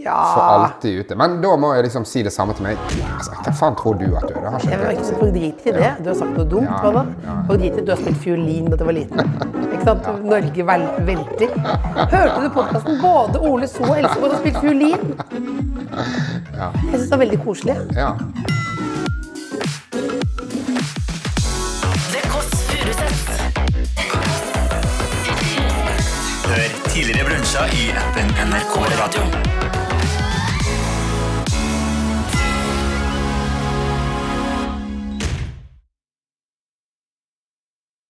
For 0.04 0.42
alltid 0.42 1.00
ute. 1.04 1.16
Men 1.20 1.42
da 1.44 1.56
må 1.60 1.74
jeg 1.76 1.84
liksom 1.90 2.06
si 2.08 2.22
det 2.24 2.32
samme 2.34 2.54
til 2.56 2.64
meg. 2.70 2.80
Altså, 3.18 3.34
Hva 3.44 3.54
faen 3.62 3.76
tror 3.80 3.98
du 4.00 4.06
at 4.16 4.28
du 4.30 4.34
er? 4.36 4.40
Det 4.40 4.52
har 4.54 4.60
ikke 4.60 4.72
Jeg 4.72 4.80
var 4.80 4.90
å 4.90 4.94
ikke 4.96 5.32
drit 5.38 5.66
i 5.68 5.74
det. 5.76 5.90
Du 6.00 6.10
har 6.12 6.18
sagt 6.22 6.38
noe 6.38 6.48
dumt. 6.54 6.70
Ja, 6.70 6.80
hva 6.86 6.92
da? 6.96 7.04
ja. 7.26 7.36
Drit 7.50 7.80
i 7.82 7.86
du 7.86 7.92
har 7.94 8.00
spilt 8.02 8.22
fiolin 8.24 8.70
da 8.72 8.80
du 8.80 8.86
var 8.88 8.96
liten. 8.96 9.34
Ikke 9.70 9.82
sant? 9.90 10.10
Norge 10.24 10.68
vel, 10.72 10.86
velter. 11.10 11.56
Hørte 12.16 12.38
du 12.46 12.50
podkasten? 12.56 13.02
Både 13.04 13.44
Ole 13.52 13.68
So 13.72 13.84
og 13.90 13.98
Else 13.98 14.16
Kåss 14.20 14.36
har 14.36 14.40
spilt 14.44 14.62
fiolin. 14.64 15.14
Jeg 16.60 16.96
syns 16.96 17.10
det 17.10 17.18
er 17.20 17.24
veldig 17.26 17.42
koselig. 17.44 17.78
Ja. 17.98 18.14
Hør 26.50 26.70
tidligere 26.90 27.26
brunsja 27.30 27.68
i 27.68 27.90
appen 28.02 28.32
NRK 28.50 28.76
Radio. 29.00 29.69